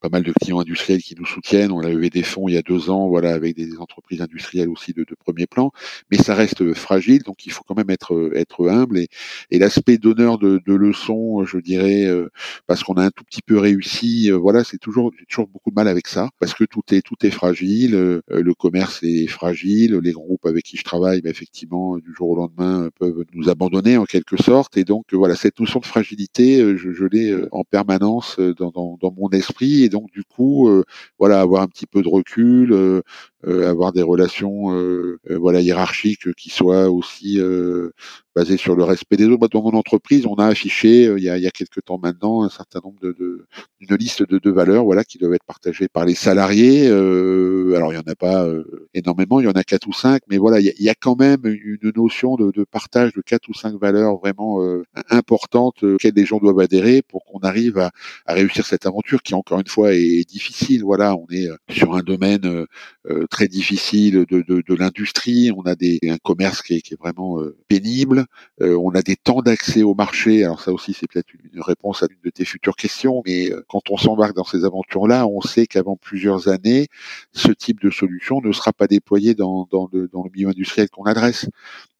pas 0.00 0.08
mal 0.10 0.22
de 0.22 0.32
clients 0.32 0.60
industriels 0.60 1.02
qui 1.02 1.14
nous 1.16 1.26
soutiennent. 1.26 1.72
On 1.72 1.80
a 1.80 1.88
levé 1.88 2.10
des 2.10 2.22
fonds 2.22 2.48
il 2.48 2.54
y 2.54 2.58
a 2.58 2.62
deux 2.62 2.90
ans, 2.90 3.08
voilà, 3.08 3.32
avec 3.34 3.56
des 3.56 3.78
entreprises 3.78 4.20
industrielles 4.22 4.68
aussi 4.68 4.92
de, 4.92 5.04
de 5.04 5.14
premier 5.14 5.46
plan, 5.46 5.70
mais 6.10 6.18
ça 6.18 6.34
reste 6.34 6.74
fragile, 6.74 7.22
donc 7.22 7.46
il 7.46 7.52
faut 7.52 7.62
quand 7.66 7.76
même 7.76 7.90
être 7.90 8.30
être 8.34 8.68
humble. 8.68 8.98
Et, 8.98 9.08
et 9.50 9.58
l'aspect 9.58 9.98
d'honneur 9.98 10.38
de, 10.38 10.60
de 10.66 10.74
leçon, 10.74 11.44
je 11.44 11.58
dirais, 11.58 12.06
parce 12.66 12.82
qu'on 12.82 12.94
a 12.94 13.04
un 13.04 13.10
tout 13.10 13.24
petit 13.24 13.42
peu 13.42 13.58
réussi, 13.58 14.30
voilà, 14.30 14.64
c'est 14.64 14.78
toujours 14.78 15.12
toujours 15.28 15.48
beaucoup 15.48 15.70
de 15.70 15.74
mal 15.74 15.88
avec 15.88 16.06
ça, 16.08 16.30
parce 16.38 16.54
que 16.54 16.64
tout 16.64 16.82
est 16.92 17.02
tout 17.02 17.16
est 17.22 17.30
fragile, 17.30 18.20
le 18.28 18.54
commerce 18.54 19.00
est 19.02 19.26
fragile, 19.26 19.96
les 20.02 20.12
groupes 20.12 20.46
avec 20.46 20.64
qui 20.64 20.76
je 20.76 20.84
travaille, 20.84 21.20
bah, 21.20 21.30
effectivement, 21.30 21.98
du 21.98 22.14
jour 22.14 22.30
au 22.30 22.36
lendemain, 22.36 22.88
peuvent 22.98 23.24
nous 23.34 23.48
abandonner 23.48 23.96
en 23.96 24.04
quelque 24.04 24.36
sorte, 24.36 24.76
et 24.76 24.84
donc 24.84 25.06
voilà, 25.12 25.34
cette 25.36 25.58
notion 25.60 25.80
de 25.80 25.86
fragilité, 25.86 26.62
je 26.92 27.04
l'ai 27.04 27.34
en 27.52 27.64
permanence 27.64 28.38
dans, 28.38 28.70
dans, 28.70 28.98
dans, 29.00 29.12
mon 29.12 29.28
esprit, 29.30 29.82
et 29.84 29.88
donc 29.88 30.10
du 30.10 30.24
coup, 30.24 30.68
voilà, 31.18 31.40
avoir 31.40 31.62
un 31.62 31.68
petit 31.68 31.86
peu 31.86 32.02
de 32.02 32.08
recul, 32.08 33.02
avoir 33.46 33.92
des 33.92 34.02
relations, 34.02 34.72
voilà, 35.30 35.60
hiérarchiques 35.60 36.34
qui 36.34 36.50
soient 36.50 36.90
aussi 36.90 37.40
basé 38.38 38.56
sur 38.56 38.76
le 38.76 38.84
respect 38.84 39.16
des 39.16 39.26
autres. 39.26 39.48
Dans 39.48 39.62
mon 39.62 39.76
entreprise, 39.76 40.24
on 40.26 40.36
a 40.36 40.46
affiché 40.46 41.06
euh, 41.06 41.18
il, 41.18 41.24
y 41.24 41.28
a, 41.28 41.36
il 41.36 41.42
y 41.42 41.46
a 41.46 41.50
quelques 41.50 41.82
temps 41.84 41.98
maintenant 42.00 42.44
un 42.44 42.48
certain 42.48 42.80
nombre 42.84 43.00
de, 43.00 43.12
de 43.18 43.46
une 43.80 43.96
liste 43.96 44.22
de, 44.22 44.38
de 44.38 44.50
valeurs, 44.50 44.84
voilà, 44.84 45.02
qui 45.02 45.18
doivent 45.18 45.34
être 45.34 45.44
partagées 45.44 45.88
par 45.88 46.04
les 46.04 46.14
salariés. 46.14 46.86
Euh, 46.88 47.74
alors 47.74 47.92
il 47.92 47.96
y 47.96 47.98
en 47.98 48.12
a 48.12 48.14
pas 48.14 48.46
euh, 48.46 48.88
énormément, 48.94 49.40
il 49.40 49.44
y 49.44 49.48
en 49.48 49.52
a 49.52 49.64
quatre 49.64 49.88
ou 49.88 49.92
cinq, 49.92 50.22
mais 50.30 50.38
voilà, 50.38 50.60
il 50.60 50.66
y 50.66 50.68
a, 50.68 50.72
il 50.78 50.84
y 50.84 50.88
a 50.88 50.94
quand 50.94 51.18
même 51.18 51.40
une 51.44 51.92
notion 51.96 52.36
de, 52.36 52.52
de, 52.52 52.64
partage 52.64 53.12
de 53.12 53.22
quatre 53.22 53.48
ou 53.48 53.54
cinq 53.54 53.74
valeurs 53.80 54.18
vraiment 54.18 54.62
euh, 54.62 54.84
importantes 55.10 55.82
auxquelles 55.82 56.14
les 56.14 56.24
gens 56.24 56.38
doivent 56.38 56.60
adhérer 56.60 57.02
pour 57.02 57.24
qu'on 57.24 57.40
arrive 57.40 57.78
à, 57.78 57.90
à, 58.26 58.34
réussir 58.34 58.64
cette 58.66 58.86
aventure 58.86 59.22
qui 59.22 59.34
encore 59.34 59.58
une 59.58 59.66
fois 59.66 59.94
est 59.94 60.28
difficile. 60.28 60.84
Voilà, 60.84 61.16
on 61.16 61.26
est 61.30 61.48
sur 61.70 61.94
un 61.94 62.02
domaine 62.02 62.66
très 63.28 63.48
difficile 63.48 64.24
de, 64.28 64.42
de, 64.42 64.62
de 64.66 64.74
l'industrie, 64.74 65.50
on 65.56 65.62
a 65.62 65.74
des, 65.74 65.98
un 66.04 66.18
commerce 66.18 66.62
qui 66.62 66.74
est, 66.74 66.80
qui 66.80 66.94
est 66.94 67.00
vraiment 67.00 67.38
pénible. 67.68 68.26
Euh, 68.60 68.76
on 68.76 68.90
a 68.90 69.02
des 69.02 69.16
temps 69.16 69.42
d'accès 69.42 69.82
au 69.82 69.94
marché. 69.94 70.44
Alors 70.44 70.60
ça 70.60 70.72
aussi, 70.72 70.94
c'est 70.94 71.06
peut-être 71.06 71.28
une 71.52 71.60
réponse 71.60 72.02
à 72.02 72.06
une 72.10 72.18
de 72.24 72.30
tes 72.30 72.44
futures 72.44 72.76
questions. 72.76 73.22
Mais 73.26 73.50
euh, 73.52 73.62
quand 73.68 73.90
on 73.90 73.96
s'embarque 73.96 74.34
dans 74.34 74.44
ces 74.44 74.64
aventures-là, 74.64 75.26
on 75.26 75.40
sait 75.40 75.66
qu'avant 75.66 75.96
plusieurs 75.96 76.48
années, 76.48 76.88
ce 77.32 77.52
type 77.52 77.80
de 77.80 77.90
solution 77.90 78.40
ne 78.40 78.52
sera 78.52 78.72
pas 78.72 78.86
déployé 78.86 79.34
dans, 79.34 79.68
dans, 79.70 79.88
le, 79.92 80.08
dans 80.08 80.22
le 80.22 80.30
milieu 80.34 80.48
industriel 80.48 80.88
qu'on 80.90 81.04
adresse. 81.04 81.48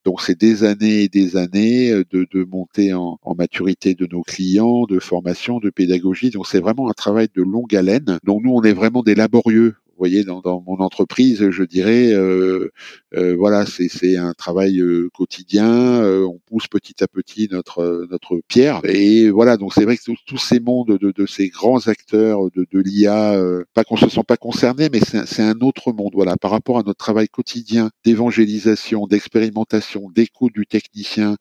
Donc 0.05 0.23
c'est 0.23 0.39
des 0.39 0.65
années 0.65 1.03
et 1.03 1.09
des 1.09 1.37
années 1.37 1.91
euh, 1.91 2.05
de, 2.11 2.27
de 2.33 2.45
monter 2.45 2.95
en, 2.95 3.19
en, 3.23 3.35
maturité 3.35 3.95
de 3.95 4.07
nos 4.11 4.23
clients, 4.23 4.85
de 4.87 4.99
formation, 4.99 5.59
de 5.59 5.71
pédagogie. 5.71 6.31
Donc 6.31 6.47
c'est 6.47 6.61
vraiment 6.61 6.89
un 6.89 6.95
travail 6.95 7.29
de 7.35 7.43
longue 7.43 7.75
haleine. 7.75 8.19
Donc 8.25 8.43
nous 8.43 8.53
on 8.53 8.63
est 8.63 8.73
vraiment 8.73 9.03
des 9.03 9.15
laborieux 9.15 9.75
vous 9.99 10.05
voyez, 10.05 10.23
dans, 10.23 10.41
dans, 10.41 10.63
mon 10.65 10.77
entreprise, 10.77 11.51
je 11.51 11.65
dirais, 11.65 12.13
euh, 12.13 12.71
euh, 13.15 13.35
voilà, 13.37 13.65
c'est 13.67 14.17
un 14.17 14.33
travail 14.33 14.79
euh, 14.79 15.09
quotidien. 15.13 15.67
Euh, 15.67 16.25
on 16.25 16.39
pousse 16.47 16.69
petit 16.69 17.03
à 17.03 17.09
petit 17.09 17.49
notre 17.51 18.07
notre 18.09 18.41
pierre. 18.47 18.81
Et 18.85 19.29
voilà, 19.31 19.57
donc 19.57 19.75
c'est 19.75 19.85
vrai 19.85 19.97
que 19.97 20.03
tous 20.25 20.39
ces 20.39 20.61
mondes 20.61 20.99
de, 20.99 21.11
de, 21.11 21.27
ces 21.27 21.49
grands 21.49 21.89
acteurs 21.89 22.49
de, 22.55 22.65
de 22.71 22.79
l'IA, 22.79 23.37
pas 23.75 23.83
qu'on 23.83 23.97
se 23.97 24.09
sent 24.09 24.23
pas 24.27 24.37
concernés, 24.37 24.89
mais 24.93 25.01
c'est 25.01 25.43
un 25.43 25.59
autre 25.61 25.93
monde. 25.93 26.13
Voilà, 26.15 26.37
par 26.37 26.53
rapport 26.53 26.79
à 26.79 26.83
notre 26.85 26.99
travail 26.99 27.29
quotidien 27.29 27.91
d'évangélisation, 28.05 29.09
d'expérimentation, 29.09 30.11
d'écoute 30.15 30.53
du 30.55 30.67
technicien, 30.67 31.37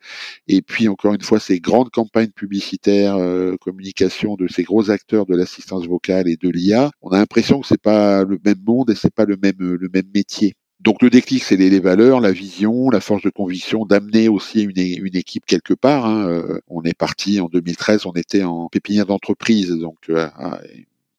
et 0.47 0.63
puis 0.63 0.87
encore 0.87 1.13
une 1.13 1.21
fois 1.21 1.39
ces 1.39 1.59
grandes 1.59 1.91
campagnes 1.91 2.31
publicitaires, 2.31 3.17
communication 3.61 4.35
de 4.35 4.47
ces 4.47 4.63
gros 4.63 4.89
acteurs 4.89 5.27
de 5.27 5.35
l'assistance 5.35 5.85
vocale 5.85 6.27
et 6.27 6.37
de 6.37 6.49
l'IA, 6.49 6.89
on 7.01 7.09
a 7.11 7.17
l'impression 7.17 7.61
que 7.61 7.67
c'est 7.67 7.81
pas 7.81 8.23
le 8.23 8.37
même 8.47 8.63
monde 8.65 8.89
et 8.89 8.95
c'est 8.95 9.13
pas 9.13 9.25
le 9.25 9.37
même 9.37 9.57
le 9.59 9.89
même 9.93 10.09
métier. 10.13 10.55
Donc 10.79 11.01
le 11.01 11.09
déclic, 11.09 11.43
c'est 11.43 11.57
les, 11.57 11.79
valeurs, 11.79 12.21
la 12.21 12.31
vision, 12.31 12.89
la 12.89 13.01
force 13.01 13.23
de 13.23 13.31
conviction, 13.31 13.85
d'amener 13.85 14.29
aussi 14.29 14.61
une, 14.61 14.77
une, 14.77 15.15
équipe 15.15 15.45
quelque 15.45 15.73
part. 15.73 16.05
Hein. 16.05 16.29
Euh, 16.29 16.59
on 16.67 16.83
est 16.83 16.93
parti 16.93 17.39
en 17.39 17.47
2013, 17.47 18.05
on 18.05 18.13
était 18.13 18.43
en 18.43 18.69
pépinière 18.69 19.07
d'entreprise, 19.07 19.71
donc 19.71 19.97
euh, 20.09 20.29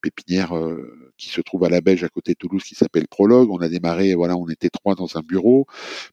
pépinière 0.00 0.56
euh, 0.56 1.07
qui 1.18 1.28
se 1.28 1.40
trouve 1.40 1.64
à 1.64 1.68
la 1.68 1.80
Belge 1.80 2.04
à 2.04 2.08
côté 2.08 2.32
de 2.32 2.38
Toulouse 2.38 2.62
qui 2.62 2.74
s'appelle 2.74 3.08
Prologue. 3.08 3.50
On 3.50 3.58
a 3.58 3.68
démarré, 3.68 4.14
voilà, 4.14 4.36
on 4.36 4.48
était 4.48 4.70
trois 4.70 4.94
dans 4.94 5.16
un 5.16 5.20
bureau 5.20 5.66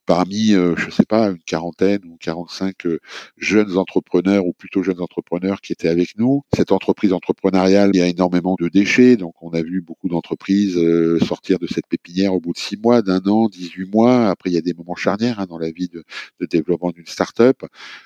parmi, 0.04 0.52
euh, 0.52 0.74
je 0.76 0.90
sais 0.90 1.04
pas, 1.04 1.28
une 1.28 1.38
quarantaine 1.38 2.00
ou 2.04 2.16
45 2.20 2.86
euh, 2.86 2.98
jeunes 3.38 3.78
entrepreneurs 3.78 4.44
ou 4.46 4.52
plutôt 4.52 4.82
jeunes 4.82 5.00
entrepreneurs 5.00 5.60
qui 5.60 5.72
étaient 5.72 5.88
avec 5.88 6.18
nous. 6.18 6.42
Cette 6.54 6.72
entreprise 6.72 7.12
entrepreneuriale, 7.12 7.90
il 7.94 7.98
y 7.98 8.02
a 8.02 8.08
énormément 8.08 8.56
de 8.58 8.68
déchets, 8.68 9.16
donc 9.16 9.34
on 9.40 9.50
a 9.50 9.62
vu 9.62 9.80
beaucoup 9.80 10.08
d'entreprises 10.08 10.76
euh, 10.76 11.18
sortir 11.20 11.58
de 11.58 11.66
cette 11.66 11.86
pépinière 11.86 12.34
au 12.34 12.40
bout 12.40 12.52
de 12.52 12.58
six 12.58 12.76
mois, 12.76 13.02
d'un 13.02 13.20
an, 13.26 13.48
18 13.48 13.90
mois. 13.92 14.28
Après, 14.28 14.50
il 14.50 14.54
y 14.54 14.58
a 14.58 14.62
des 14.62 14.74
moments 14.74 14.96
charnières 14.96 15.40
hein, 15.40 15.46
dans 15.48 15.58
la 15.58 15.70
vie 15.70 15.88
de, 15.88 16.04
de 16.40 16.46
développement 16.46 16.90
d'une 16.90 17.06
start-up. 17.06 17.62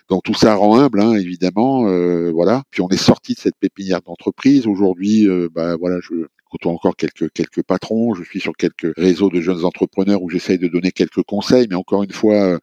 Donc 0.09 0.23
tout 0.23 0.35
ça 0.35 0.55
rend 0.55 0.79
humble, 0.79 1.01
hein, 1.01 1.15
évidemment, 1.15 1.85
voilà. 2.33 2.63
Puis 2.71 2.83
on 2.83 2.89
est 2.89 2.97
sorti 2.97 3.35
de 3.35 3.39
cette 3.39 3.57
pépinière 3.59 4.03
d'entreprise. 4.03 4.67
Aujourd'hui, 4.67 5.27
bah, 5.55 5.77
voilà, 5.77 5.99
je 6.03 6.27
côtoie 6.51 6.73
encore 6.73 6.97
quelques 6.97 7.63
patrons, 7.63 8.15
je 8.15 8.25
suis 8.25 8.41
sur 8.41 8.53
quelques 8.57 8.93
réseaux 8.97 9.31
de 9.31 9.41
jeunes 9.41 9.65
entrepreneurs 9.65 10.23
où 10.23 10.29
j'essaye 10.29 10.59
de 10.59 10.69
donner 10.69 10.91
quelques 10.91 11.23
conseils, 11.23 11.67
mais 11.71 11.77
encore 11.77 12.03
une 12.03 12.13
fois, 12.13 12.35
euh, 12.35 12.59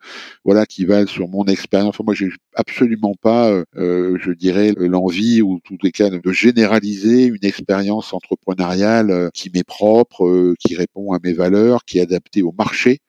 voilà, 0.45 0.65
qui 0.65 0.85
valent 0.85 1.07
sur 1.07 1.27
mon 1.27 1.45
expérience. 1.45 1.99
Moi, 1.99 2.13
j'ai 2.13 2.29
absolument 2.53 3.15
pas, 3.19 3.49
euh, 3.49 3.63
euh, 3.77 4.17
je 4.21 4.31
dirais, 4.31 4.73
l'envie 4.77 5.41
ou 5.41 5.59
tous 5.63 5.77
les 5.81 5.91
cas 5.91 6.09
de 6.09 6.31
généraliser 6.31 7.25
une 7.25 7.43
expérience 7.43 8.13
entrepreneuriale 8.13 9.29
qui 9.33 9.49
m'est 9.53 9.63
propre, 9.63 10.53
qui 10.59 10.75
répond 10.75 11.13
à 11.13 11.19
mes 11.23 11.33
valeurs, 11.33 11.85
qui 11.85 11.99
est 11.99 12.01
adaptée 12.01 12.41
au 12.41 12.53
marché 12.57 12.99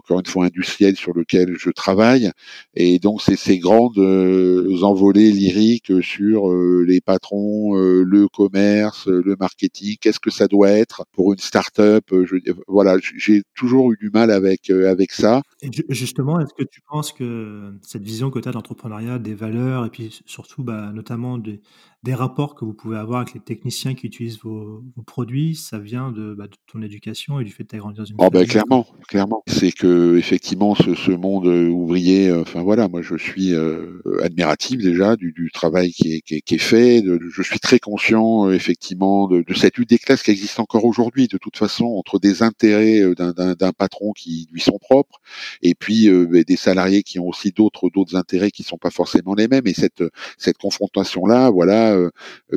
encore 0.00 0.18
une 0.18 0.26
fois 0.26 0.46
industriel 0.46 0.96
sur 0.96 1.12
lequel 1.12 1.56
je 1.58 1.68
travaille. 1.68 2.30
Et 2.74 2.98
donc 2.98 3.20
c'est 3.20 3.36
ces 3.36 3.58
grandes 3.58 3.98
euh, 3.98 4.82
envolées 4.82 5.30
lyriques 5.30 5.92
sur 6.02 6.50
euh, 6.50 6.84
les 6.88 7.02
patrons, 7.02 7.76
euh, 7.76 8.02
le 8.02 8.28
commerce, 8.28 9.06
le 9.06 9.36
marketing, 9.38 9.96
qu'est-ce 10.00 10.20
que 10.20 10.30
ça 10.30 10.48
doit 10.48 10.70
être 10.70 11.04
pour 11.12 11.34
une 11.34 11.38
start-up. 11.38 12.04
Je, 12.10 12.36
voilà, 12.66 12.96
j'ai 13.16 13.42
toujours 13.54 13.92
eu 13.92 13.98
du 14.00 14.08
mal 14.10 14.30
avec 14.30 14.70
avec 14.70 15.12
ça. 15.12 15.42
Et 15.60 15.68
justement, 15.90 16.40
est-ce 16.40 16.54
que 16.54 16.64
tu 16.64 16.80
penses 16.88 17.12
que 17.12 17.74
cette 17.82 18.02
vision 18.02 18.30
que 18.30 18.38
tu 18.38 18.48
as 18.48 18.52
d'entrepreneuriat, 18.52 19.18
des 19.18 19.34
valeurs 19.34 19.84
et 19.84 19.90
puis 19.90 20.20
surtout 20.24 20.62
bah, 20.62 20.92
notamment 20.94 21.36
des, 21.36 21.60
des 22.02 22.14
rapports 22.14 22.54
que 22.54 22.64
vous 22.64 22.72
pouvez 22.72 22.96
avoir 22.96 23.20
avec 23.20 23.34
les 23.34 23.40
techniciens 23.40 23.94
qui 23.94 24.06
utilisent 24.06 24.40
vos, 24.42 24.82
vos 24.96 25.02
produits, 25.02 25.54
ça 25.54 25.78
vient 25.78 26.10
de, 26.10 26.34
bah, 26.34 26.46
de, 26.46 26.56
ton 26.66 26.80
éducation 26.80 27.40
et 27.40 27.44
du 27.44 27.50
fait 27.50 27.64
de 27.64 27.68
ta 27.68 27.78
grandi 27.78 27.98
dans 27.98 28.04
une 28.04 28.16
oh 28.18 28.30
ben, 28.30 28.46
clairement, 28.46 28.86
clairement. 29.06 29.42
C'est 29.46 29.72
que 29.72 29.86
effectivement 30.16 30.74
ce, 30.74 30.94
ce, 30.94 31.10
monde 31.10 31.46
euh, 31.46 31.68
ouvrier, 31.68 32.28
euh, 32.28 32.42
enfin 32.42 32.62
voilà, 32.62 32.88
moi 32.88 33.02
je 33.02 33.16
suis 33.16 33.54
euh, 33.54 34.00
admiratif 34.22 34.78
déjà 34.78 35.16
du, 35.16 35.32
du 35.32 35.50
travail 35.50 35.92
qui 35.92 36.14
est, 36.14 36.20
qui 36.20 36.36
est, 36.36 36.40
qui 36.40 36.54
est 36.54 36.58
fait. 36.58 37.02
De, 37.02 37.18
je 37.30 37.42
suis 37.42 37.60
très 37.60 37.78
conscient 37.78 38.50
effectivement 38.50 39.28
de, 39.28 39.42
de, 39.46 39.54
cette 39.54 39.76
lutte 39.78 39.90
des 39.90 39.98
classes 39.98 40.22
qui 40.22 40.30
existe 40.30 40.60
encore 40.60 40.84
aujourd'hui, 40.84 41.28
de 41.28 41.38
toute 41.38 41.56
façon 41.56 41.84
entre 41.84 42.18
des 42.18 42.42
intérêts 42.42 43.02
d'un 43.16 43.72
patron 43.72 44.12
qui 44.12 44.48
lui 44.52 44.60
sont 44.60 44.78
propres 44.80 45.20
et 45.62 45.74
puis 45.74 46.08
ben, 46.08 46.42
des 46.46 46.56
salariés 46.56 47.02
qui 47.02 47.18
ont 47.18 47.28
aussi 47.28 47.50
d'autres 47.50 47.90
d'autres 47.92 48.16
intérêts 48.16 48.50
qui 48.50 48.62
sont 48.62 48.78
pas 48.78 48.90
forcément 48.90 49.34
les 49.34 49.48
mêmes. 49.48 49.66
Et 49.66 49.74
cette 49.74 50.04
cette 50.38 50.58
confrontation 50.58 51.26
là, 51.26 51.50
voilà 51.50 51.96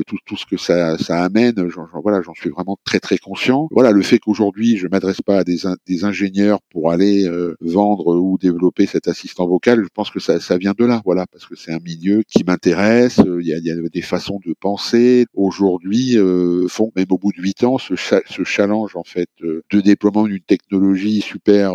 tout, 0.06 0.18
tout 0.26 0.36
ce 0.36 0.46
que 0.46 0.56
ça, 0.56 0.98
ça 0.98 1.22
amène. 1.22 1.68
J'en, 1.68 1.86
voilà, 2.02 2.22
j'en 2.22 2.34
suis 2.34 2.50
vraiment 2.50 2.76
très 2.84 3.00
très 3.00 3.18
conscient. 3.18 3.68
Voilà, 3.70 3.90
le 3.90 4.02
fait 4.02 4.18
qu'aujourd'hui 4.18 4.76
je 4.76 4.86
m'adresse 4.88 5.22
pas 5.22 5.38
à 5.38 5.44
des, 5.44 5.58
des 5.86 6.04
ingénieurs 6.04 6.60
pour 6.70 6.90
aller 6.90 7.13
euh, 7.22 7.54
vendre 7.60 8.16
ou 8.16 8.36
développer 8.38 8.86
cet 8.86 9.08
assistant 9.08 9.46
vocal, 9.46 9.82
je 9.82 9.88
pense 9.94 10.10
que 10.10 10.20
ça, 10.20 10.38
vient 10.58 10.74
de 10.76 10.84
là. 10.84 11.00
Voilà, 11.04 11.26
parce 11.30 11.46
que 11.46 11.54
c'est 11.56 11.72
un 11.72 11.78
milieu 11.78 12.22
qui 12.26 12.44
m'intéresse. 12.44 13.20
Il 13.40 13.46
y 13.46 13.54
a, 13.54 13.58
il 13.58 13.64
y 13.64 13.70
a 13.70 13.76
des 13.76 14.02
façons 14.02 14.40
de 14.44 14.54
penser 14.58 15.26
aujourd'hui 15.34 16.16
euh, 16.18 16.66
font 16.68 16.92
même 16.96 17.06
au 17.10 17.18
bout 17.18 17.32
de 17.32 17.40
huit 17.40 17.64
ans 17.64 17.78
ce, 17.78 17.94
challenge 18.44 18.96
en 18.96 19.04
fait 19.04 19.28
de 19.40 19.80
déploiement 19.80 20.24
d'une 20.24 20.40
technologie 20.40 21.20
super 21.20 21.72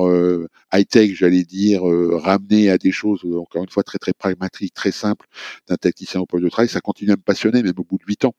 high 0.73 0.87
tech, 0.87 1.11
j'allais 1.15 1.43
dire, 1.43 1.81
ramener 1.83 2.69
à 2.69 2.77
des 2.77 2.91
choses 2.91 3.21
encore 3.25 3.63
une 3.63 3.69
fois 3.69 3.83
très 3.83 3.97
très 3.97 4.13
pragmatiques, 4.13 4.73
très 4.73 4.91
simples 4.91 5.25
d'un 5.67 5.77
technicien 5.77 6.21
au 6.21 6.25
poste 6.25 6.43
de 6.43 6.49
travail, 6.49 6.69
ça 6.69 6.81
continue 6.81 7.11
à 7.11 7.15
me 7.15 7.21
passionner 7.21 7.63
même 7.63 7.73
au 7.77 7.83
bout 7.83 7.97
de 7.97 8.05
huit 8.07 8.25
ans. 8.25 8.33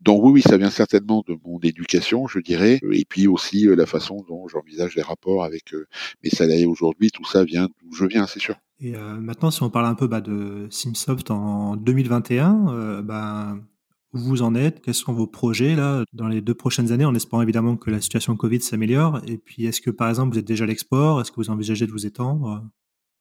Donc 0.00 0.22
oui, 0.22 0.32
oui, 0.32 0.42
ça 0.42 0.56
vient 0.56 0.70
certainement 0.70 1.24
de 1.26 1.36
mon 1.44 1.58
éducation, 1.60 2.26
je 2.26 2.38
dirais, 2.38 2.80
et 2.92 3.04
puis 3.04 3.26
aussi 3.26 3.66
euh, 3.66 3.74
la 3.74 3.86
façon 3.86 4.24
dont 4.28 4.46
j'envisage 4.48 4.94
les 4.94 5.02
rapports 5.02 5.44
avec 5.44 5.74
euh, 5.74 5.86
mes 6.22 6.30
salariés 6.30 6.66
aujourd'hui. 6.66 7.10
Tout 7.10 7.24
ça 7.24 7.44
vient 7.44 7.68
d'où 7.82 7.92
je 7.92 8.04
viens, 8.04 8.26
c'est 8.26 8.40
sûr. 8.40 8.56
Et 8.78 8.94
euh, 8.94 9.16
maintenant, 9.16 9.50
si 9.50 9.62
on 9.62 9.70
parle 9.70 9.86
un 9.86 9.94
peu 9.94 10.06
bah, 10.06 10.20
de 10.20 10.66
Simsoft 10.70 11.30
en 11.30 11.76
2021, 11.76 12.66
euh, 12.68 13.02
bah, 13.02 13.56
où 14.12 14.18
vous 14.18 14.42
en 14.42 14.54
êtes? 14.54 14.82
Quels 14.82 14.94
sont 14.94 15.14
vos 15.14 15.26
projets 15.26 15.74
là 15.74 16.04
dans 16.12 16.28
les 16.28 16.40
deux 16.40 16.54
prochaines 16.54 16.92
années, 16.92 17.04
en 17.04 17.14
espérant 17.14 17.42
évidemment 17.42 17.76
que 17.76 17.90
la 17.90 18.00
situation 18.00 18.36
Covid 18.36 18.60
s'améliore? 18.60 19.20
Et 19.26 19.38
puis, 19.38 19.64
est-ce 19.64 19.80
que 19.80 19.90
par 19.90 20.08
exemple 20.08 20.34
vous 20.34 20.38
êtes 20.38 20.46
déjà 20.46 20.64
à 20.64 20.66
l'export? 20.66 21.20
Est-ce 21.20 21.30
que 21.30 21.36
vous 21.36 21.50
envisagez 21.50 21.86
de 21.86 21.92
vous 21.92 22.06
étendre? 22.06 22.64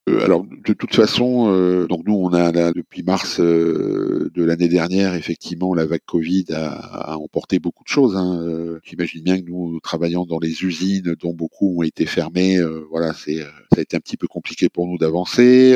Alors 0.07 0.43
de 0.43 0.73
toute 0.73 0.93
façon, 0.93 1.51
euh, 1.51 1.87
donc 1.87 2.03
nous 2.05 2.13
on 2.13 2.31
a 2.31 2.51
là, 2.51 2.71
depuis 2.71 3.01
mars 3.01 3.39
euh, 3.39 4.29
de 4.35 4.43
l'année 4.43 4.67
dernière, 4.67 5.15
effectivement, 5.15 5.73
la 5.73 5.87
vague 5.87 6.05
Covid 6.05 6.45
a, 6.51 7.17
emporté 7.17 7.57
beaucoup 7.57 7.83
de 7.83 7.89
choses. 7.89 8.15
Hein. 8.15 8.39
Euh, 8.43 8.79
J'imagine 8.83 9.23
bien 9.23 9.41
que 9.41 9.45
nous, 9.49 9.79
travaillant 9.79 10.25
dans 10.27 10.37
les 10.37 10.63
usines, 10.63 11.15
dont 11.19 11.33
beaucoup 11.33 11.79
ont 11.79 11.83
été 11.83 12.05
fermées, 12.05 12.59
voilà, 12.91 13.13
c'est 13.13 13.37
ça 13.39 13.79
a 13.79 13.81
été 13.81 13.97
un 13.97 13.99
petit 13.99 14.17
peu 14.17 14.27
compliqué 14.27 14.69
pour 14.69 14.87
nous 14.87 14.99
d'avancer. 14.99 15.75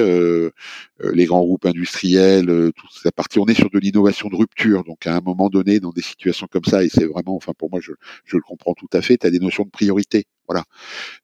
les 1.13 1.25
grands 1.25 1.41
groupes 1.41 1.65
industriels, 1.65 2.71
toute 2.75 2.91
cette 2.91 3.15
partie, 3.15 3.39
on 3.39 3.45
est 3.45 3.55
sur 3.55 3.69
de 3.71 3.79
l'innovation 3.79 4.29
de 4.29 4.35
rupture. 4.35 4.83
Donc 4.83 5.07
à 5.07 5.15
un 5.15 5.21
moment 5.21 5.49
donné, 5.49 5.79
dans 5.79 5.91
des 5.91 6.01
situations 6.01 6.47
comme 6.51 6.65
ça, 6.65 6.83
et 6.83 6.89
c'est 6.89 7.05
vraiment, 7.05 7.35
enfin 7.35 7.53
pour 7.57 7.71
moi, 7.71 7.79
je, 7.81 7.93
je 8.25 8.37
le 8.37 8.43
comprends 8.43 8.73
tout 8.75 8.89
à 8.93 9.01
fait, 9.01 9.17
tu 9.17 9.31
des 9.31 9.39
notions 9.39 9.63
de 9.63 9.69
priorité. 9.69 10.25
Voilà. 10.49 10.63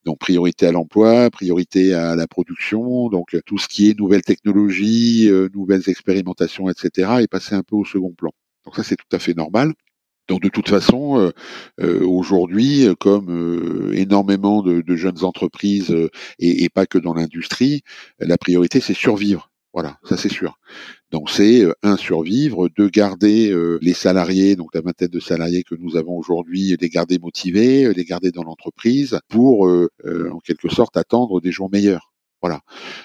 Donc 0.05 0.19
priorité 0.19 0.67
à 0.67 0.71
l'emploi, 0.71 1.31
priorité 1.31 1.95
à 1.95 2.15
la 2.15 2.27
production, 2.27 3.09
donc 3.09 3.33
euh, 3.33 3.41
tout 3.43 3.57
ce 3.57 3.67
qui 3.67 3.89
est 3.89 3.97
nouvelles 3.97 4.21
technologies, 4.21 5.27
euh, 5.29 5.49
nouvelles 5.51 5.89
expérimentations, 5.89 6.69
etc., 6.69 7.09
est 7.21 7.27
passé 7.27 7.55
un 7.55 7.63
peu 7.63 7.75
au 7.75 7.85
second 7.85 8.13
plan. 8.13 8.29
Donc 8.65 8.75
ça 8.75 8.83
c'est 8.83 8.95
tout 8.95 9.15
à 9.15 9.17
fait 9.17 9.33
normal. 9.33 9.73
Donc 10.27 10.41
de 10.43 10.49
toute 10.49 10.69
façon, 10.69 11.31
euh, 11.81 12.05
aujourd'hui, 12.05 12.87
comme 12.99 13.91
énormément 13.93 14.61
de, 14.63 14.95
jeunes 14.95 15.23
entreprises 15.23 15.95
et, 16.39 16.63
et, 16.63 16.69
pas 16.69 16.85
que 16.87 16.97
dans 16.97 17.13
l'industrie, 17.13 17.81
la 18.19 18.37
priorité 18.37 18.79
c'est 18.81 18.95
survivre. 18.95 19.51
Voilà, 19.75 19.97
ça 20.05 20.15
c'est 20.15 20.29
sûr. 20.29 20.57
Donc 21.11 21.29
c'est 21.29 21.61
euh, 21.65 21.73
un 21.83 21.97
survivre, 21.97 22.69
de 22.77 22.87
garder 22.87 23.51
euh, 23.51 23.77
les 23.81 23.93
salariés, 23.93 24.55
donc 24.55 24.73
la 24.73 24.79
vingtaine 24.79 25.09
de 25.09 25.19
salariés 25.19 25.63
que 25.63 25.75
nous 25.75 25.97
avons 25.97 26.17
aujourd'hui, 26.17 26.77
les 26.79 26.87
garder 26.87 27.19
motivés, 27.19 27.93
les 27.93 28.05
garder 28.05 28.31
dans 28.31 28.43
l'entreprise 28.43 29.19
pour 29.27 29.67
euh, 29.67 29.89
en 30.31 30.39
quelque 30.39 30.69
sorte 30.69 30.95
attendre 30.95 31.41
des 31.41 31.51
jours 31.51 31.69
meilleurs. 31.69 32.14
Voilà. 32.45 32.61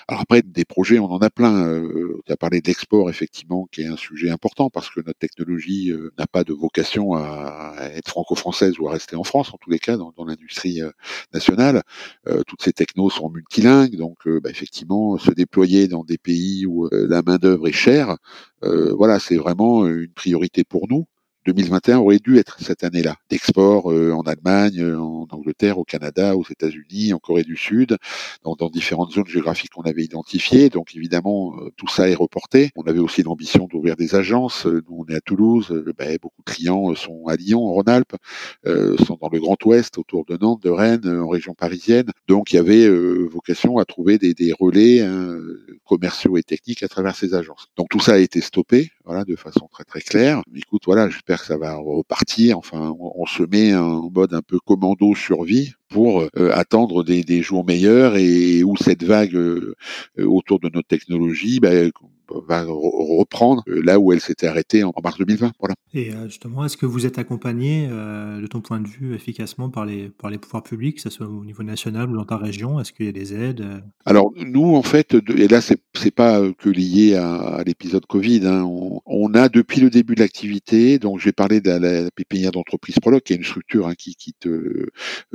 Alors 0.06 0.20
après, 0.20 0.42
des 0.42 0.66
projets, 0.66 0.98
on 0.98 1.10
en 1.10 1.20
a 1.20 1.30
plein. 1.30 1.66
Euh, 1.66 2.20
tu 2.26 2.30
as 2.30 2.36
parlé 2.36 2.60
d'export, 2.60 3.08
effectivement, 3.08 3.66
qui 3.72 3.80
est 3.80 3.86
un 3.86 3.96
sujet 3.96 4.28
important 4.28 4.68
parce 4.68 4.90
que 4.90 5.00
notre 5.00 5.18
technologie 5.18 5.92
euh, 5.92 6.12
n'a 6.18 6.26
pas 6.26 6.44
de 6.44 6.52
vocation 6.52 7.14
à, 7.14 7.72
être 7.94 8.10
franco-française 8.10 8.78
ou 8.78 8.88
à 8.88 8.92
rester 8.92 9.16
en 9.16 9.24
France, 9.24 9.54
en 9.54 9.56
tous 9.56 9.70
les 9.70 9.78
cas, 9.78 9.96
dans, 9.96 10.12
l'industrie 10.26 10.82
euh, 10.82 10.90
nationale. 11.32 11.82
toutes 12.46 12.62
ces 12.62 12.74
technos 12.74 13.08
sont 13.08 13.30
multilingues, 13.30 13.96
donc 13.96 14.28
bah, 14.28 14.50
effectivement, 14.50 15.16
se 15.16 15.30
déployer 15.30 15.88
dans 15.88 16.04
des 16.04 16.18
pays 16.18 16.66
où 16.66 16.90
la 16.92 17.22
main-d'œuvre 17.22 17.66
est 17.66 17.72
chère, 17.72 18.16
voilà, 18.60 19.18
c'est 19.18 19.36
vraiment 19.36 19.86
une 19.86 20.12
priorité 20.12 20.64
pour 20.64 20.86
nous. 20.88 21.06
2021 21.46 21.98
aurait 21.98 22.18
dû 22.18 22.38
être 22.38 22.58
cette 22.60 22.84
année-là, 22.84 23.16
d'export 23.30 23.90
euh, 23.90 24.12
en 24.12 24.22
Allemagne, 24.22 24.84
en 24.94 25.26
Angleterre, 25.30 25.78
au 25.78 25.84
Canada, 25.84 26.36
aux 26.36 26.44
États-Unis, 26.44 27.14
en 27.14 27.18
Corée 27.18 27.44
du 27.44 27.56
Sud, 27.56 27.96
dans, 28.44 28.54
dans 28.54 28.68
différentes 28.68 29.12
zones 29.12 29.26
géographiques 29.26 29.70
qu'on 29.70 29.82
avait 29.82 30.04
identifiées. 30.04 30.68
Donc 30.68 30.94
évidemment, 30.94 31.54
euh, 31.56 31.70
tout 31.76 31.88
ça 31.88 32.10
est 32.10 32.14
reporté. 32.14 32.70
On 32.76 32.82
avait 32.82 32.98
aussi 32.98 33.22
l'ambition 33.22 33.66
d'ouvrir 33.66 33.96
des 33.96 34.14
agences. 34.14 34.66
Nous, 34.66 34.82
on 34.90 35.06
est 35.06 35.16
à 35.16 35.20
Toulouse. 35.20 35.82
Ben, 35.96 36.18
beaucoup 36.20 36.42
de 36.46 36.52
clients 36.52 36.94
sont 36.94 37.26
à 37.26 37.36
Lyon, 37.36 37.66
en 37.66 37.72
Rhône-Alpes, 37.72 38.16
euh, 38.66 38.96
sont 38.98 39.18
dans 39.20 39.30
le 39.32 39.40
Grand 39.40 39.56
Ouest, 39.64 39.96
autour 39.96 40.26
de 40.26 40.36
Nantes, 40.36 40.62
de 40.62 40.70
Rennes, 40.70 41.08
en 41.08 41.28
région 41.28 41.54
parisienne. 41.54 42.10
Donc 42.28 42.52
il 42.52 42.56
y 42.56 42.58
avait 42.58 42.88
vocation 43.28 43.78
à 43.78 43.84
trouver 43.84 44.18
des, 44.18 44.34
des 44.34 44.52
relais 44.52 45.00
hein, 45.00 45.38
commerciaux 45.84 46.36
et 46.36 46.42
techniques 46.42 46.82
à 46.82 46.88
travers 46.88 47.16
ces 47.16 47.34
agences. 47.34 47.68
Donc 47.76 47.88
tout 47.90 48.00
ça 48.00 48.12
a 48.12 48.18
été 48.18 48.40
stoppé, 48.40 48.90
voilà, 49.04 49.24
de 49.24 49.36
façon 49.36 49.68
très 49.72 49.84
très 49.84 50.00
claire. 50.00 50.42
Écoute, 50.54 50.82
voilà, 50.86 51.08
que 51.38 51.46
ça 51.46 51.58
va 51.58 51.76
repartir. 51.76 52.58
Enfin, 52.58 52.94
on, 52.98 53.26
se 53.26 53.42
met 53.42 53.74
en 53.74 54.10
mode 54.10 54.34
un 54.34 54.42
peu 54.42 54.58
commando 54.58 55.14
survie 55.14 55.72
pour 55.88 56.22
euh, 56.22 56.50
attendre 56.52 57.04
des, 57.04 57.22
des, 57.22 57.42
jours 57.42 57.64
meilleurs 57.64 58.16
et 58.16 58.62
où 58.62 58.76
cette 58.76 59.02
vague 59.02 59.34
euh, 59.34 59.74
autour 60.18 60.60
de 60.60 60.70
notre 60.72 60.88
technologie 60.88 61.60
bah, 61.60 61.70
va 62.46 62.64
reprendre 62.64 63.62
euh, 63.68 63.82
là 63.82 63.98
où 63.98 64.12
elle 64.12 64.20
s'était 64.20 64.46
arrêtée 64.46 64.84
en 64.84 64.92
mars 65.02 65.18
2020. 65.18 65.52
Voilà. 65.58 65.74
Et 65.92 66.12
justement, 66.26 66.64
est-ce 66.64 66.76
que 66.76 66.86
vous 66.86 67.04
êtes 67.04 67.18
accompagné, 67.18 67.88
de 67.88 68.46
ton 68.46 68.60
point 68.60 68.80
de 68.80 68.86
vue, 68.86 69.12
efficacement 69.14 69.70
par 69.70 69.84
les, 69.84 70.08
par 70.08 70.30
les 70.30 70.38
pouvoirs 70.38 70.62
publics, 70.62 70.96
que 70.96 71.02
ce 71.02 71.10
soit 71.10 71.26
au 71.26 71.44
niveau 71.44 71.64
national 71.64 72.08
ou 72.10 72.16
dans 72.16 72.24
ta 72.24 72.36
région? 72.36 72.78
Est-ce 72.78 72.92
qu'il 72.92 73.06
y 73.06 73.08
a 73.08 73.12
des 73.12 73.34
aides 73.34 73.66
Alors, 74.04 74.32
nous, 74.36 74.76
en 74.76 74.82
fait, 74.82 75.16
et 75.36 75.48
là, 75.48 75.60
c'est 75.60 75.80
c'est 75.94 76.12
pas 76.12 76.40
que 76.52 76.68
lié 76.68 77.16
à, 77.16 77.34
à 77.34 77.64
l'épisode 77.64 78.06
Covid. 78.06 78.46
Hein, 78.46 78.62
on, 78.62 79.00
on, 79.06 79.34
a 79.34 79.48
depuis 79.48 79.80
le 79.80 79.90
début 79.90 80.14
de 80.14 80.20
l'activité, 80.20 81.00
donc 81.00 81.18
j'ai 81.18 81.32
parlé 81.32 81.60
de 81.60 81.68
la, 81.68 81.78
la 81.78 82.10
pépinière 82.12 82.52
d'entreprise 82.52 83.00
Prologue, 83.00 83.22
qui 83.22 83.32
est 83.32 83.36
une 83.36 83.44
structure 83.44 83.88
hein, 83.88 83.94
qui, 83.98 84.14
qui 84.14 84.32
te 84.38 84.86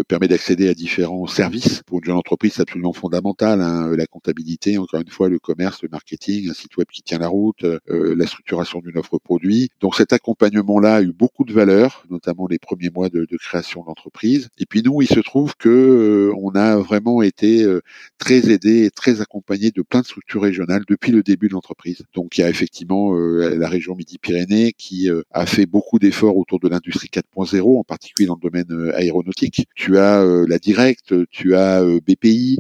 permet 0.08 0.29
d'accéder 0.29 0.45
accéder 0.45 0.69
à 0.69 0.75
différents 0.75 1.25
services. 1.25 1.81
Pour 1.88 1.97
une 1.99 2.05
jeune 2.05 2.17
entreprise, 2.17 2.53
c'est 2.53 2.62
absolument 2.62 2.93
fondamental. 2.93 3.62
Hein. 3.62 3.95
La 3.95 4.05
comptabilité, 4.05 4.77
encore 4.77 5.01
une 5.01 5.10
fois, 5.10 5.27
le 5.27 5.39
commerce, 5.39 5.81
le 5.81 5.89
marketing, 5.89 6.49
un 6.49 6.53
site 6.53 6.77
web 6.77 6.85
qui 6.91 7.02
tient 7.02 7.19
la 7.19 7.28
route, 7.28 7.63
euh, 7.63 7.80
la 8.15 8.28
structuration 8.28 8.80
d'une 8.80 8.98
offre 8.98 9.17
produit. 9.17 9.69
Donc 9.80 9.95
cet 9.95 10.13
accompagnement-là 10.13 10.95
a 10.95 11.02
eu 11.02 11.12
beaucoup 11.12 11.43
de 11.43 11.54
valeur, 11.54 12.06
notamment 12.10 12.48
les 12.48 12.60
premiers 12.60 12.89
mois 12.89 13.10
de, 13.10 13.26
de 13.30 13.38
création 13.38 13.84
d'entreprise. 13.84 14.50
Et 14.58 14.65
puis 14.65 14.82
nous, 14.84 15.02
il 15.02 15.08
se 15.08 15.19
trouve 15.19 15.56
que 15.56 15.69
euh, 15.69 16.34
on 16.39 16.52
a 16.56 16.78
vraiment 16.78 17.21
été 17.21 17.63
euh, 17.63 17.82
très 18.17 18.50
aidé 18.52 18.86
et 18.86 18.91
très 18.91 19.21
accompagné 19.21 19.71
de 19.71 19.82
plein 19.82 20.02
de 20.02 20.06
structures 20.06 20.41
régionales 20.41 20.84
depuis 20.88 21.12
le 21.12 21.24
début 21.24 21.48
de 21.48 21.54
l'entreprise. 21.54 22.04
Donc 22.13 22.38
il 22.38 22.41
y 22.41 22.43
a 22.43 22.50
effectivement 22.50 23.13
la 23.13 23.69
région 23.69 23.95
Midi-Pyrénées 23.95 24.74
qui 24.78 25.10
a 25.32 25.45
fait 25.45 25.65
beaucoup 25.65 26.00
d'efforts 26.00 26.38
autour 26.38 26.60
de 26.60 26.67
l'industrie 26.67 27.10
4.0, 27.12 27.80
en 27.80 27.84
particulier 27.84 28.28
dans 28.28 28.38
le 28.41 28.50
domaine 28.50 28.91
aéronautique. 28.95 29.67
Tu 29.76 29.98
as 29.98 30.21
euh, 30.21 30.45
la 30.48 30.60
Directe, 30.60 31.13
tu 31.30 31.56
as 31.56 31.84
euh, 31.84 32.00
BPI, 32.06 32.58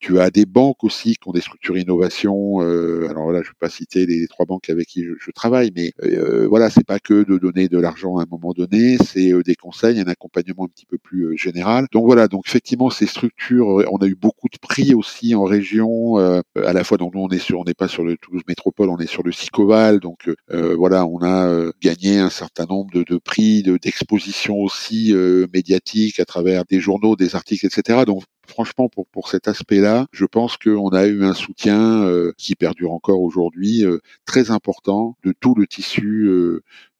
tu 0.00 0.18
as 0.18 0.30
des 0.30 0.46
banques 0.46 0.82
aussi 0.82 1.16
qui 1.16 1.28
ont 1.28 1.32
des 1.32 1.42
structures 1.42 1.76
innovation. 1.76 2.62
Euh, 2.62 3.06
alors 3.10 3.30
là, 3.32 3.42
je 3.42 3.48
ne 3.48 3.52
vais 3.52 3.58
pas 3.60 3.68
citer 3.68 4.06
les, 4.06 4.26
trois 4.28 4.46
banques 4.46 4.70
avec 4.70 4.86
qui 4.88 5.04
je, 5.04 5.30
travaille, 5.30 5.70
mais 5.76 5.92
euh, 6.02 6.48
voilà, 6.48 6.70
c'est 6.70 6.86
pas 6.86 6.98
que 6.98 7.22
de 7.22 7.38
donner 7.38 7.68
de 7.68 7.78
l'argent 7.78 8.16
à 8.16 8.22
un 8.22 8.26
moment 8.28 8.52
donné, 8.52 8.96
c'est 8.98 9.32
des 9.44 9.54
conseils, 9.54 10.00
un 10.00 10.06
accompagnement 10.06 10.64
un 10.64 10.68
petit 10.68 10.86
peu 10.86 10.98
plus 10.98 11.36
général. 11.36 11.86
Donc 11.92 12.06
voilà, 12.06 12.28
donc 12.28 12.44
effectivement, 12.48 12.90
ces 12.90 13.06
structures, 13.06 13.84
on 13.90 13.98
a 13.98 14.06
eu 14.06 14.16
beaucoup 14.16 14.48
de 14.50 14.58
prix 14.58 14.94
aussi 14.94 15.34
en 15.34 15.44
région, 15.44 16.16
à 16.16 16.72
la 16.72 16.82
fois. 16.82 16.96
Donc 16.96 17.14
nous, 17.14 17.20
on 17.20 17.28
est 17.28 17.38
sur, 17.38 17.60
on 17.60 17.64
n'est 17.64 17.74
pas 17.74 17.88
sur 17.88 18.02
le 18.02 18.16
Toulouse 18.16 18.42
Métropole, 18.48 18.88
on 18.88 18.98
est 18.98 19.06
sur 19.06 19.22
le 19.22 19.32
Sicoval. 19.32 20.00
Donc 20.00 20.30
voilà, 20.48 21.06
on 21.06 21.22
a 21.22 21.70
gagné 21.82 22.18
un 22.18 22.30
certain 22.30 22.64
nombre 22.64 22.90
de, 22.92 23.04
de 23.04 23.18
prix, 23.18 23.62
d'expositions 23.62 24.56
aussi 24.58 25.14
médiatiques 25.52 26.20
à 26.20 26.24
travers 26.24 26.64
des 26.64 26.80
journaux, 26.80 27.16
des 27.16 27.36
articles, 27.36 27.66
etc. 27.66 28.04
Donc 28.06 28.24
franchement, 28.50 28.88
pour, 28.88 29.06
pour 29.06 29.28
cet 29.28 29.48
aspect-là, 29.48 30.06
je 30.12 30.26
pense 30.26 30.56
qu'on 30.56 30.90
a 30.90 31.06
eu 31.06 31.24
un 31.24 31.32
soutien 31.34 32.02
euh, 32.04 32.32
qui 32.36 32.54
perdure 32.54 32.92
encore 32.92 33.22
aujourd'hui 33.22 33.84
euh, 33.84 33.98
très 34.26 34.50
important 34.50 35.16
de 35.24 35.32
tout 35.38 35.54
le 35.54 35.66
tissu, 35.66 36.28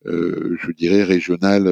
euh, 0.07 0.57
je 0.61 0.73
dirais, 0.73 1.03
régional 1.03 1.67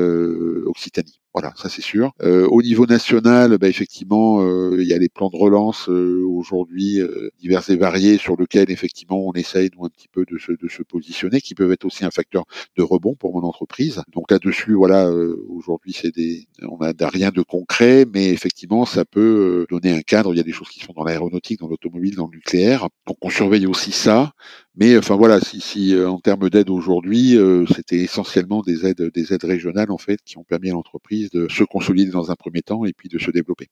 Occitanie. 0.66 1.20
Voilà, 1.34 1.52
ça 1.56 1.68
c'est 1.68 1.82
sûr. 1.82 2.10
Euh, 2.22 2.48
au 2.48 2.62
niveau 2.62 2.86
national, 2.86 3.58
bah, 3.58 3.68
effectivement, 3.68 4.42
euh, 4.42 4.76
il 4.80 4.88
y 4.88 4.92
a 4.94 4.98
les 4.98 5.08
plans 5.08 5.28
de 5.28 5.36
relance 5.36 5.88
euh, 5.88 6.24
aujourd'hui 6.26 6.98
divers 7.38 7.68
et 7.70 7.76
variés 7.76 8.18
sur 8.18 8.36
lesquels 8.36 8.70
effectivement 8.70 9.20
on 9.24 9.32
essaye 9.34 9.70
nous 9.76 9.84
un 9.84 9.88
petit 9.88 10.08
peu 10.08 10.24
de 10.24 10.36
se, 10.38 10.52
de 10.52 10.68
se 10.68 10.82
positionner, 10.82 11.40
qui 11.40 11.54
peuvent 11.54 11.70
être 11.70 11.84
aussi 11.84 12.04
un 12.04 12.10
facteur 12.10 12.44
de 12.76 12.82
rebond 12.82 13.14
pour 13.14 13.34
mon 13.34 13.46
entreprise. 13.46 14.02
Donc 14.12 14.30
là-dessus, 14.30 14.72
voilà, 14.72 15.10
aujourd'hui 15.48 15.92
c'est 15.92 16.12
des, 16.14 16.48
on 16.62 16.78
n'a 16.78 17.08
rien 17.08 17.30
de 17.30 17.42
concret, 17.42 18.04
mais 18.12 18.30
effectivement 18.30 18.84
ça 18.84 19.04
peut 19.04 19.66
donner 19.70 19.92
un 19.92 20.00
cadre. 20.00 20.34
Il 20.34 20.38
y 20.38 20.40
a 20.40 20.44
des 20.44 20.52
choses 20.52 20.70
qui 20.70 20.80
sont 20.80 20.92
dans 20.92 21.04
l'aéronautique, 21.04 21.60
dans 21.60 21.68
l'automobile, 21.68 22.16
dans 22.16 22.26
le 22.26 22.36
nucléaire. 22.36 22.88
Donc 23.06 23.18
on 23.22 23.30
surveille 23.30 23.66
aussi 23.66 23.92
ça. 23.92 24.32
Mais 24.78 24.96
enfin 24.96 25.16
voilà, 25.16 25.40
si, 25.40 25.60
si 25.60 25.94
en 26.00 26.18
termes 26.20 26.48
d'aide 26.48 26.70
aujourd'hui, 26.70 27.36
c'était 27.74 27.98
essentiellement 27.98 28.62
des 28.62 28.86
aides, 28.86 29.10
des 29.12 29.32
aides 29.34 29.44
régionales 29.44 29.90
en 29.90 29.98
fait 29.98 30.20
qui 30.24 30.38
ont 30.38 30.44
permis 30.44 30.70
à 30.70 30.72
l'entreprise 30.72 31.30
de 31.30 31.48
se 31.48 31.64
consolider 31.64 32.10
dans 32.12 32.30
un 32.30 32.36
premier 32.36 32.62
temps 32.62 32.84
et 32.86 32.92
puis 32.94 33.08
de 33.10 33.18
se 33.18 33.30
développer. 33.30 33.68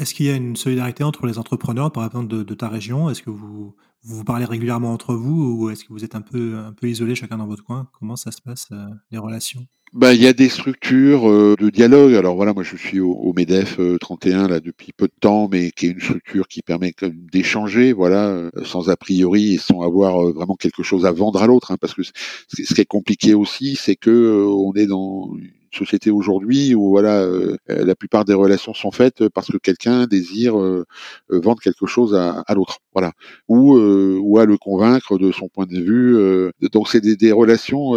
Est-ce 0.00 0.14
qu'il 0.14 0.24
y 0.24 0.30
a 0.30 0.34
une 0.34 0.56
solidarité 0.56 1.04
entre 1.04 1.26
les 1.26 1.36
entrepreneurs, 1.36 1.92
par 1.92 2.06
exemple, 2.06 2.26
de, 2.26 2.54
ta 2.54 2.68
région? 2.68 3.10
Est-ce 3.10 3.22
que 3.22 3.28
vous, 3.28 3.74
vous 4.02 4.24
parlez 4.24 4.46
régulièrement 4.46 4.94
entre 4.94 5.14
vous 5.14 5.58
ou 5.58 5.68
est-ce 5.68 5.84
que 5.84 5.92
vous 5.92 6.04
êtes 6.04 6.14
un 6.14 6.22
peu, 6.22 6.56
un 6.56 6.72
peu 6.72 6.88
isolés 6.88 7.14
chacun 7.14 7.36
dans 7.36 7.46
votre 7.46 7.62
coin? 7.62 7.86
Comment 7.98 8.16
ça 8.16 8.30
se 8.30 8.40
passe, 8.40 8.68
euh, 8.72 8.86
les 9.10 9.18
relations? 9.18 9.66
Bah, 9.92 10.14
il 10.14 10.22
y 10.22 10.26
a 10.26 10.32
des 10.32 10.48
structures 10.48 11.28
euh, 11.28 11.54
de 11.60 11.68
dialogue. 11.68 12.14
Alors 12.14 12.34
voilà, 12.34 12.54
moi 12.54 12.62
je 12.62 12.76
suis 12.76 12.98
au, 12.98 13.34
Medef 13.36 13.78
31 14.00 14.44
euh, 14.44 14.48
là 14.48 14.60
depuis 14.60 14.92
peu 14.96 15.06
de 15.06 15.12
temps, 15.20 15.50
mais 15.52 15.70
qui 15.70 15.88
est 15.88 15.90
une 15.90 16.00
structure 16.00 16.48
qui 16.48 16.62
permet 16.62 16.94
d'échanger, 17.30 17.92
voilà, 17.92 18.50
sans 18.64 18.88
a 18.88 18.96
priori 18.96 19.56
et 19.56 19.58
sans 19.58 19.82
avoir 19.82 20.32
vraiment 20.32 20.56
quelque 20.56 20.82
chose 20.82 21.04
à 21.04 21.12
vendre 21.12 21.42
à 21.42 21.46
l'autre, 21.46 21.72
hein, 21.72 21.76
parce 21.78 21.92
que 21.92 22.02
ce 22.02 22.74
qui 22.74 22.80
est 22.80 22.86
compliqué 22.86 23.34
aussi, 23.34 23.76
c'est 23.76 23.96
que 23.96 24.46
on 24.46 24.72
est 24.76 24.86
dans 24.86 25.28
société 25.72 26.10
aujourd'hui 26.10 26.74
où 26.74 26.90
voilà 26.90 27.20
euh, 27.22 27.56
la 27.68 27.94
plupart 27.94 28.24
des 28.24 28.34
relations 28.34 28.74
sont 28.74 28.90
faites 28.90 29.28
parce 29.28 29.50
que 29.50 29.58
quelqu'un 29.58 30.06
désire 30.06 30.58
euh, 30.58 30.86
euh, 31.30 31.40
vendre 31.40 31.60
quelque 31.60 31.86
chose 31.86 32.14
à, 32.14 32.42
à 32.46 32.54
l'autre. 32.54 32.78
Voilà. 32.92 33.12
Ou 33.48 33.78
ou 33.78 34.38
à 34.38 34.46
le 34.46 34.56
convaincre 34.56 35.18
de 35.18 35.32
son 35.32 35.48
point 35.48 35.66
de 35.66 35.78
vue 35.78 36.50
donc 36.72 36.88
c'est 36.88 37.00
des, 37.00 37.16
des, 37.16 37.32
relations 37.32 37.92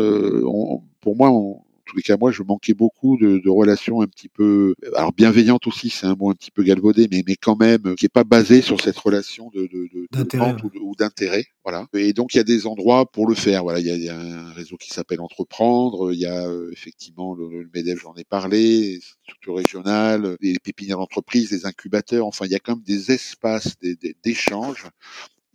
pour 1.01 1.15
moi 1.15 1.31
on, 1.31 1.62
tous 1.85 1.95
les 1.97 2.03
cas, 2.03 2.17
moi, 2.17 2.31
je 2.31 2.43
manquais 2.43 2.73
beaucoup 2.73 3.17
de, 3.17 3.39
de 3.43 3.49
relations 3.49 4.01
un 4.01 4.07
petit 4.07 4.29
peu, 4.29 4.75
alors 4.95 5.13
bienveillantes 5.13 5.67
aussi, 5.67 5.89
c'est 5.89 6.05
un 6.05 6.15
mot 6.15 6.29
un 6.29 6.34
petit 6.34 6.51
peu 6.51 6.63
galvaudé, 6.63 7.07
mais 7.11 7.23
mais 7.27 7.36
quand 7.36 7.59
même, 7.59 7.95
qui 7.95 8.05
est 8.05 8.09
pas 8.09 8.23
basé 8.23 8.61
sur 8.61 8.81
cette 8.81 8.97
relation 8.97 9.49
de, 9.53 9.61
de, 9.63 9.89
de, 9.93 10.07
d'intérêt 10.11 10.55
ou 10.81 10.95
d'intérêt, 10.95 11.45
voilà. 11.63 11.88
Et 11.93 12.13
donc 12.13 12.34
il 12.34 12.38
y 12.38 12.39
a 12.39 12.43
des 12.43 12.67
endroits 12.67 13.05
pour 13.05 13.27
le 13.27 13.36
faire. 13.36 13.63
Voilà, 13.63 13.79
il 13.79 13.86
y 13.86 13.91
a, 13.91 13.95
il 13.95 14.03
y 14.03 14.09
a 14.09 14.19
un 14.19 14.51
réseau 14.53 14.77
qui 14.77 14.89
s'appelle 14.89 15.21
Entreprendre. 15.21 16.11
Il 16.13 16.19
y 16.19 16.25
a 16.25 16.47
euh, 16.47 16.69
effectivement 16.71 17.34
le, 17.36 17.63
le 17.63 17.69
Medef, 17.73 18.01
j'en 18.01 18.15
ai 18.15 18.23
parlé, 18.23 18.99
structure 19.23 19.55
régionale, 19.55 20.38
les 20.41 20.57
pépinières 20.59 20.97
d'entreprise, 20.97 21.51
les 21.51 21.65
incubateurs. 21.65 22.25
Enfin, 22.25 22.45
il 22.45 22.51
y 22.51 22.55
a 22.55 22.59
quand 22.59 22.75
même 22.75 22.84
des 22.84 23.11
espaces 23.11 23.75
d'échange 24.23 24.88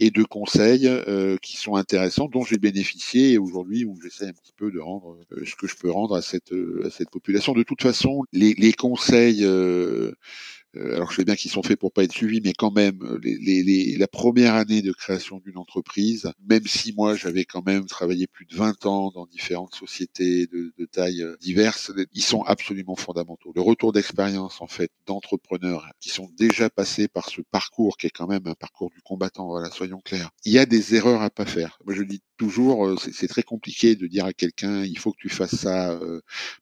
et 0.00 0.10
de 0.10 0.22
conseils 0.22 0.86
euh, 0.86 1.36
qui 1.42 1.56
sont 1.56 1.76
intéressants, 1.76 2.28
dont 2.28 2.44
j'ai 2.44 2.58
bénéficié 2.58 3.32
et 3.32 3.38
aujourd'hui 3.38 3.84
où 3.84 3.98
j'essaie 4.02 4.26
un 4.26 4.32
petit 4.32 4.52
peu 4.56 4.70
de 4.70 4.78
rendre 4.78 5.18
euh, 5.32 5.44
ce 5.44 5.56
que 5.56 5.66
je 5.66 5.76
peux 5.76 5.90
rendre 5.90 6.14
à 6.14 6.22
cette 6.22 6.52
cette 6.90 7.10
population. 7.10 7.52
De 7.52 7.62
toute 7.62 7.82
façon, 7.82 8.22
les, 8.32 8.72
conseils 8.72 9.44
euh, 9.44 9.88
euh, 9.98 10.12
alors 10.74 11.10
je 11.10 11.16
sais 11.16 11.24
bien 11.24 11.34
qu'ils 11.34 11.50
sont 11.50 11.62
faits 11.62 11.78
pour 11.78 11.92
pas 11.92 12.04
être 12.04 12.12
suivis, 12.12 12.40
mais 12.44 12.52
quand 12.52 12.70
même, 12.70 13.02
euh, 13.02 13.18
les, 13.22 13.62
les, 13.62 13.96
la 13.96 14.08
première 14.08 14.54
année 14.54 14.82
de 14.82 14.92
création 14.92 15.38
d'une 15.38 15.58
entreprise, 15.58 16.30
même 16.48 16.66
si 16.66 16.92
moi 16.92 17.14
j'avais 17.16 17.44
quand 17.44 17.64
même 17.64 17.86
travaillé 17.86 18.26
plus 18.26 18.46
de 18.46 18.54
20 18.54 18.86
ans 18.86 19.10
dans 19.10 19.26
différentes 19.26 19.74
sociétés 19.74 20.46
de, 20.46 20.72
de 20.76 20.84
tailles 20.86 21.22
euh, 21.22 21.36
diverses, 21.40 21.92
ils 22.12 22.22
sont 22.22 22.42
absolument 22.42 22.96
fondamentaux. 22.96 23.52
Le 23.54 23.62
retour 23.62 23.92
d'expérience 23.92 24.60
en 24.60 24.66
fait 24.66 24.90
d'entrepreneurs 25.06 25.88
qui 26.00 26.10
sont 26.10 26.28
déjà 26.36 26.70
passés 26.70 27.08
par 27.08 27.28
ce 27.30 27.40
parcours 27.40 27.96
qui 27.96 28.06
est 28.06 28.10
quand 28.10 28.26
même 28.28 28.46
un 28.46 28.54
parcours 28.54 28.90
du 28.90 29.00
combattant, 29.02 29.46
voilà, 29.48 29.70
soyons 29.70 30.00
clairs. 30.00 30.30
Il 30.44 30.52
y 30.52 30.58
a 30.58 30.66
des 30.66 30.94
erreurs 30.94 31.22
à 31.22 31.30
pas 31.30 31.46
faire. 31.46 31.78
Moi 31.84 31.94
je 31.94 32.02
dis 32.02 32.20
toujours, 32.38 32.98
c'est 33.00 33.28
très 33.28 33.42
compliqué 33.42 33.96
de 33.96 34.06
dire 34.06 34.24
à 34.24 34.32
quelqu'un 34.32 34.84
il 34.84 34.98
faut 34.98 35.12
que 35.12 35.18
tu 35.18 35.28
fasses 35.28 35.56
ça 35.56 35.98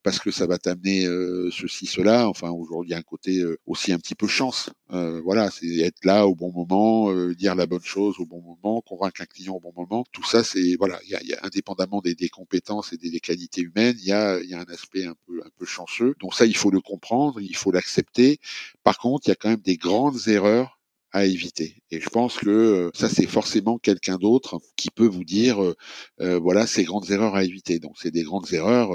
parce 0.03 0.19
que 0.19 0.31
ça 0.31 0.47
va 0.47 0.59
t'amener 0.59 1.05
ceci, 1.51 1.87
cela. 1.87 2.29
Enfin 2.29 2.51
aujourd'hui 2.51 2.93
il 2.93 2.95
a 2.95 2.99
un 2.99 3.03
côté 3.03 3.45
aussi 3.67 3.93
un 3.93 3.99
petit 3.99 4.15
peu 4.15 4.27
chance. 4.27 4.71
Euh, 4.93 5.21
voilà, 5.23 5.51
c'est 5.51 5.79
être 5.79 6.05
là 6.05 6.29
au 6.29 6.35
bon 6.37 6.53
moment, 6.53 7.11
euh, 7.11 7.35
dire 7.35 7.57
la 7.57 7.67
bonne 7.67 7.83
chose 7.83 8.17
au 8.21 8.27
bon 8.27 8.41
moment, 8.41 8.81
convaincre 8.83 9.21
un 9.21 9.27
client 9.27 9.55
au 9.55 9.61
bon 9.61 9.73
moment. 9.77 10.05
Tout 10.13 10.25
ça, 10.25 10.45
c'est 10.45 10.77
voilà, 10.77 11.01
il 11.05 11.11
y 11.11 11.15
a, 11.17 11.23
y 11.25 11.33
a, 11.33 11.45
indépendamment 11.45 12.01
des, 12.01 12.15
des, 12.15 12.29
compétences 12.29 12.93
et 12.93 12.97
des, 12.97 13.11
des, 13.11 13.21
qualités 13.21 13.63
humaines, 13.63 13.97
il 13.99 14.07
y 14.07 14.13
a, 14.13 14.41
y 14.43 14.55
a 14.55 14.61
un 14.61 14.73
aspect 14.73 15.05
un 15.05 15.17
peu 15.27 15.41
un 15.45 15.51
peu 15.59 15.65
chanceux. 15.67 16.15
Donc 16.21 16.35
ça, 16.35 16.47
il 16.47 16.57
faut 16.57 16.71
le 16.71 16.81
comprendre, 16.81 17.41
il 17.41 17.57
faut 17.57 17.73
l'accepter. 17.73 18.39
Par 18.85 18.99
contre, 18.99 19.27
il 19.27 19.31
y 19.31 19.33
a 19.33 19.37
quand 19.37 19.49
même 19.49 19.61
des 19.61 19.77
grandes 19.77 20.29
erreurs 20.29 20.76
à 21.17 21.25
éviter. 21.25 21.83
Et 21.91 21.99
je 21.99 22.11
pense 22.11 22.37
que 22.37 22.51
euh, 22.51 22.91
ça, 22.93 23.09
c'est 23.09 23.27
forcément 23.27 23.79
quelqu'un 23.79 24.17
d'autre 24.17 24.61
qui 24.77 24.91
peut 24.91 25.07
vous 25.07 25.25
dire, 25.25 25.63
euh, 25.63 25.75
euh, 26.21 26.39
voilà, 26.39 26.67
ces 26.67 26.85
grandes 26.85 27.11
erreurs 27.11 27.35
à 27.35 27.43
éviter. 27.43 27.79
Donc, 27.79 27.95
c'est 27.99 28.11
des 28.11 28.23
grandes 28.23 28.53
erreurs, 28.53 28.93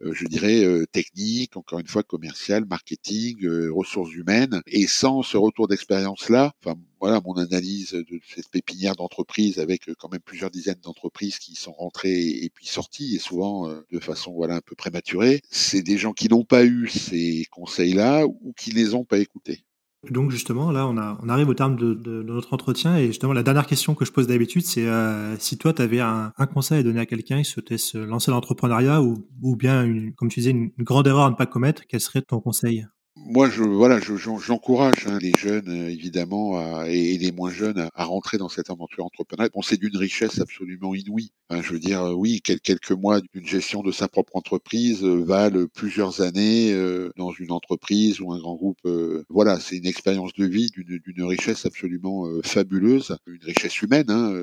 je 0.00 0.26
dirais, 0.26 0.64
techniques, 0.90 1.56
encore 1.56 1.78
une 1.78 1.86
fois, 1.86 2.02
commerciales, 2.02 2.64
marketing, 2.64 3.46
ressources 3.70 4.12
humaines. 4.12 4.62
Et 4.66 4.88
sans 4.88 5.22
ce 5.22 5.36
retour 5.36 5.68
d'expérience-là, 5.68 6.52
enfin, 6.64 6.76
voilà 7.00 7.20
mon 7.24 7.34
analyse 7.34 7.92
de 7.92 8.20
cette 8.34 8.48
pépinière 8.48 8.96
d'entreprise 8.96 9.58
avec 9.58 9.88
quand 9.98 10.10
même 10.10 10.20
plusieurs 10.20 10.50
dizaines 10.50 10.80
d'entreprises 10.82 11.38
qui 11.38 11.54
sont 11.54 11.72
rentrées 11.72 12.28
et 12.28 12.50
puis 12.52 12.66
sorties 12.66 13.14
et 13.14 13.18
souvent 13.18 13.68
de 13.68 14.00
façon 14.00 14.32
voilà 14.32 14.56
un 14.56 14.60
peu 14.60 14.74
prématurée. 14.74 15.40
C'est 15.50 15.82
des 15.82 15.98
gens 15.98 16.12
qui 16.12 16.28
n'ont 16.28 16.44
pas 16.44 16.64
eu 16.64 16.88
ces 16.88 17.46
conseils-là 17.50 18.26
ou 18.26 18.52
qui 18.56 18.72
les 18.72 18.94
ont 18.94 19.04
pas 19.04 19.18
écoutés. 19.18 19.64
Donc 20.08 20.30
justement, 20.30 20.70
là, 20.72 20.86
on, 20.86 21.28
arrive 21.28 21.50
au 21.50 21.54
terme 21.54 21.76
de, 21.76 22.22
notre 22.22 22.54
entretien 22.54 22.96
et 22.96 23.08
justement, 23.08 23.34
la 23.34 23.42
dernière 23.42 23.66
question 23.66 23.94
que 23.94 24.06
je 24.06 24.12
pose 24.12 24.26
d'habitude, 24.26 24.62
c'est 24.62 24.86
euh, 24.86 25.36
si 25.38 25.58
toi, 25.58 25.74
tu 25.74 25.82
avais 25.82 26.00
un, 26.00 26.32
conseil 26.54 26.80
à 26.80 26.82
donner 26.82 27.00
à 27.00 27.06
quelqu'un 27.06 27.38
qui 27.38 27.44
souhaitait 27.44 27.76
se 27.76 27.98
lancer 27.98 28.30
dans 28.30 28.36
l'entrepreneuriat 28.36 29.02
ou, 29.02 29.56
bien, 29.56 30.10
comme 30.16 30.30
tu 30.30 30.40
disais, 30.40 30.52
une 30.52 30.72
grande 30.78 31.06
erreur 31.06 31.26
à 31.26 31.30
ne 31.30 31.34
pas 31.34 31.46
commettre, 31.46 31.82
quel 31.86 32.00
serait 32.00 32.22
ton 32.22 32.40
conseil? 32.40 32.86
Moi, 33.26 33.48
je 33.50 33.62
voilà, 33.62 34.00
j'encourage 34.00 35.00
je, 35.00 35.08
hein, 35.08 35.18
les 35.20 35.32
jeunes 35.32 35.68
euh, 35.68 35.90
évidemment 35.90 36.58
à, 36.58 36.88
et, 36.88 37.18
les 37.18 37.32
moins 37.32 37.50
jeunes 37.50 37.88
à, 37.94 38.04
rentrer 38.04 38.38
dans 38.38 38.48
cette 38.48 38.70
aventure 38.70 39.04
entrepreneuriale. 39.04 39.50
Bon, 39.54 39.62
c'est 39.62 39.76
d'une 39.76 39.96
richesse 39.96 40.40
absolument 40.40 40.94
inouïe. 40.94 41.30
Hein, 41.50 41.60
je 41.62 41.72
veux 41.72 41.78
dire, 41.78 42.02
euh, 42.02 42.12
oui, 42.12 42.40
quelques 42.40 42.92
mois 42.92 43.20
d'une 43.20 43.46
gestion 43.46 43.82
de 43.82 43.92
sa 43.92 44.08
propre 44.08 44.36
entreprise 44.36 45.04
euh, 45.04 45.22
valent 45.22 45.66
plusieurs 45.74 46.22
années 46.22 46.72
euh, 46.72 47.10
dans 47.16 47.32
une 47.32 47.52
entreprise 47.52 48.20
ou 48.20 48.32
un 48.32 48.38
grand 48.38 48.56
groupe. 48.56 48.78
Euh, 48.86 49.24
voilà, 49.28 49.60
c'est 49.60 49.76
une 49.76 49.86
expérience 49.86 50.32
de 50.34 50.46
vie 50.46 50.70
d'une 50.70 51.24
richesse 51.24 51.66
absolument 51.66 52.26
fabuleuse, 52.42 53.16
une 53.26 53.44
richesse 53.44 53.82
humaine. 53.82 54.10
Hein, 54.10 54.34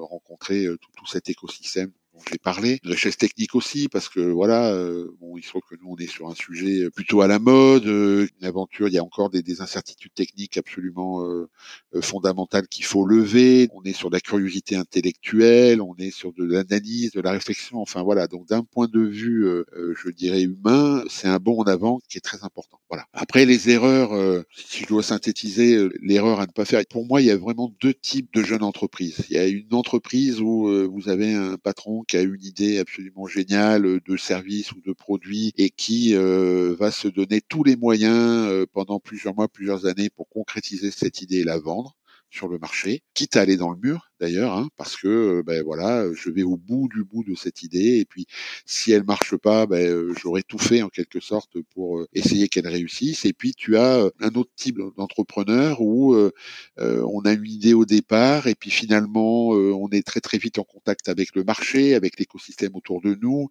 rencontrer 0.00 0.66
tout, 0.80 0.90
tout 0.96 1.06
cet 1.06 1.28
écosystème 1.28 1.92
dont 2.20 2.30
j'ai 2.30 2.38
parlé, 2.38 2.80
richesse 2.84 3.16
technique 3.16 3.54
aussi, 3.54 3.88
parce 3.88 4.08
que 4.08 4.20
voilà, 4.20 4.72
euh, 4.72 5.10
bon, 5.20 5.36
il 5.36 5.42
se 5.42 5.48
trouve 5.48 5.62
que 5.68 5.76
nous 5.82 5.90
on 5.90 5.96
est 5.96 6.06
sur 6.06 6.28
un 6.28 6.34
sujet 6.34 6.90
plutôt 6.90 7.22
à 7.22 7.26
la 7.26 7.38
mode, 7.38 7.86
euh, 7.86 8.26
une 8.40 8.46
aventure, 8.46 8.88
il 8.88 8.94
y 8.94 8.98
a 8.98 9.04
encore 9.04 9.30
des, 9.30 9.42
des 9.42 9.60
incertitudes 9.60 10.12
techniques 10.14 10.56
absolument 10.56 11.24
euh, 11.24 11.48
euh 11.94 12.00
fondamentales 12.02 12.66
qu'il 12.68 12.84
faut 12.84 13.04
lever. 13.04 13.68
On 13.74 13.82
est 13.84 13.92
sur 13.92 14.10
de 14.10 14.16
la 14.16 14.20
curiosité 14.20 14.76
intellectuelle, 14.76 15.80
on 15.80 15.94
est 15.96 16.10
sur 16.10 16.32
de 16.32 16.44
l'analyse, 16.44 17.12
de 17.12 17.20
la 17.20 17.32
réflexion. 17.32 17.80
Enfin 17.80 18.02
voilà, 18.02 18.26
donc 18.26 18.48
d'un 18.48 18.62
point 18.62 18.88
de 18.88 19.00
vue, 19.00 19.46
euh, 19.46 19.64
je 19.96 20.10
dirais 20.10 20.42
humain, 20.42 21.02
c'est 21.08 21.28
un 21.28 21.38
bond 21.38 21.60
en 21.60 21.64
avant 21.64 22.00
qui 22.08 22.18
est 22.18 22.22
très 22.22 22.42
important. 22.44 22.80
Voilà. 22.88 23.06
Après 23.12 23.46
les 23.46 23.70
erreurs, 23.70 24.10
si 24.54 24.82
je 24.82 24.88
dois 24.88 25.02
synthétiser 25.02 25.88
l'erreur 26.02 26.40
à 26.40 26.46
ne 26.46 26.52
pas 26.52 26.64
faire, 26.64 26.82
pour 26.88 27.06
moi 27.06 27.20
il 27.20 27.26
y 27.26 27.30
a 27.30 27.36
vraiment 27.36 27.72
deux 27.80 27.94
types 27.94 28.32
de 28.34 28.42
jeunes 28.42 28.62
entreprises. 28.62 29.24
Il 29.30 29.36
y 29.36 29.38
a 29.38 29.46
une 29.46 29.72
entreprise 29.72 30.40
où 30.40 30.68
vous 30.90 31.08
avez 31.08 31.34
un 31.34 31.56
patron 31.56 32.02
qui 32.10 32.16
a 32.16 32.22
une 32.22 32.42
idée 32.42 32.78
absolument 32.80 33.26
géniale 33.26 33.86
euh, 33.86 34.00
de 34.04 34.16
service 34.16 34.72
ou 34.72 34.80
de 34.80 34.92
produit 34.92 35.52
et 35.56 35.70
qui 35.70 36.16
euh, 36.16 36.74
va 36.76 36.90
se 36.90 37.06
donner 37.06 37.40
tous 37.40 37.62
les 37.62 37.76
moyens 37.76 38.48
euh, 38.48 38.66
pendant 38.72 38.98
plusieurs 38.98 39.32
mois, 39.36 39.46
plusieurs 39.46 39.86
années 39.86 40.10
pour 40.10 40.28
concrétiser 40.28 40.90
cette 40.90 41.22
idée 41.22 41.38
et 41.38 41.44
la 41.44 41.58
vendre 41.58 41.96
sur 42.28 42.48
le 42.48 42.58
marché, 42.58 43.04
quitte 43.14 43.36
à 43.36 43.42
aller 43.42 43.56
dans 43.56 43.70
le 43.70 43.78
mur 43.78 44.09
d'ailleurs, 44.20 44.52
hein, 44.52 44.68
parce 44.76 44.96
que 44.96 45.08
euh, 45.08 45.42
ben 45.42 45.62
voilà, 45.64 46.04
je 46.14 46.30
vais 46.30 46.42
au 46.42 46.56
bout 46.56 46.88
du 46.88 47.02
bout 47.04 47.24
de 47.24 47.34
cette 47.34 47.62
idée, 47.62 47.98
et 47.98 48.04
puis 48.04 48.26
si 48.66 48.92
elle 48.92 49.04
marche 49.04 49.36
pas, 49.36 49.66
ben, 49.66 49.80
euh, 49.80 50.12
j'aurais 50.20 50.42
tout 50.42 50.58
fait 50.58 50.82
en 50.82 50.88
quelque 50.88 51.20
sorte 51.20 51.60
pour 51.74 51.98
euh, 51.98 52.06
essayer 52.12 52.48
qu'elle 52.48 52.68
réussisse. 52.68 53.24
Et 53.24 53.32
puis 53.32 53.54
tu 53.54 53.76
as 53.78 54.10
un 54.20 54.34
autre 54.34 54.50
type 54.56 54.78
d'entrepreneur 54.96 55.80
où 55.80 56.14
on 56.78 57.20
a 57.22 57.32
une 57.32 57.46
idée 57.46 57.74
au 57.74 57.84
départ, 57.84 58.46
et 58.46 58.54
puis 58.54 58.70
finalement 58.70 59.48
on 59.48 59.88
est 59.90 60.06
très 60.06 60.20
très 60.20 60.38
vite 60.38 60.58
en 60.58 60.64
contact 60.64 61.08
avec 61.08 61.34
le 61.34 61.44
marché, 61.44 61.94
avec 61.94 62.18
l'écosystème 62.18 62.74
autour 62.74 63.00
de 63.00 63.16
nous. 63.20 63.48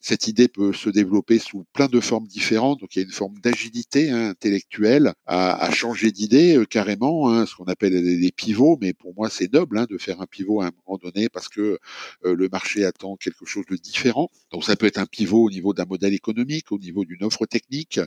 Cette 0.00 0.28
idée 0.28 0.48
peut 0.48 0.72
se 0.72 0.90
développer 0.90 1.38
sous 1.38 1.64
plein 1.72 1.88
de 1.88 2.00
formes 2.00 2.26
différentes, 2.26 2.80
donc 2.80 2.94
il 2.94 3.00
y 3.00 3.02
a 3.02 3.04
une 3.04 3.12
forme 3.12 3.38
d'agilité 3.40 4.10
hein, 4.10 4.30
intellectuelle 4.30 5.12
à, 5.26 5.62
à 5.64 5.70
changer 5.70 6.10
d'idée 6.12 6.62
carrément, 6.70 7.30
hein, 7.30 7.46
ce 7.46 7.56
qu'on 7.56 7.64
appelle 7.64 7.92
des 8.20 8.32
pivots, 8.32 8.78
mais 8.80 8.92
pour 8.92 9.14
moi 9.14 9.28
c'est 9.30 9.52
noble 9.52 9.78
hein, 9.78 9.86
de 9.88 9.98
faire 9.98 10.11
un 10.20 10.26
pivot 10.26 10.60
à 10.60 10.66
un 10.66 10.70
moment 10.86 10.98
donné 10.98 11.28
parce 11.28 11.48
que 11.48 11.78
euh, 12.24 12.34
le 12.34 12.48
marché 12.48 12.84
attend 12.84 13.16
quelque 13.16 13.46
chose 13.46 13.64
de 13.70 13.76
différent. 13.76 14.30
Donc 14.50 14.64
ça 14.64 14.76
peut 14.76 14.86
être 14.86 14.98
un 14.98 15.06
pivot 15.06 15.44
au 15.44 15.50
niveau 15.50 15.72
d'un 15.74 15.84
modèle 15.84 16.14
économique, 16.14 16.72
au 16.72 16.78
niveau 16.78 17.04
d'une 17.04 17.24
offre 17.24 17.46
technique, 17.46 17.98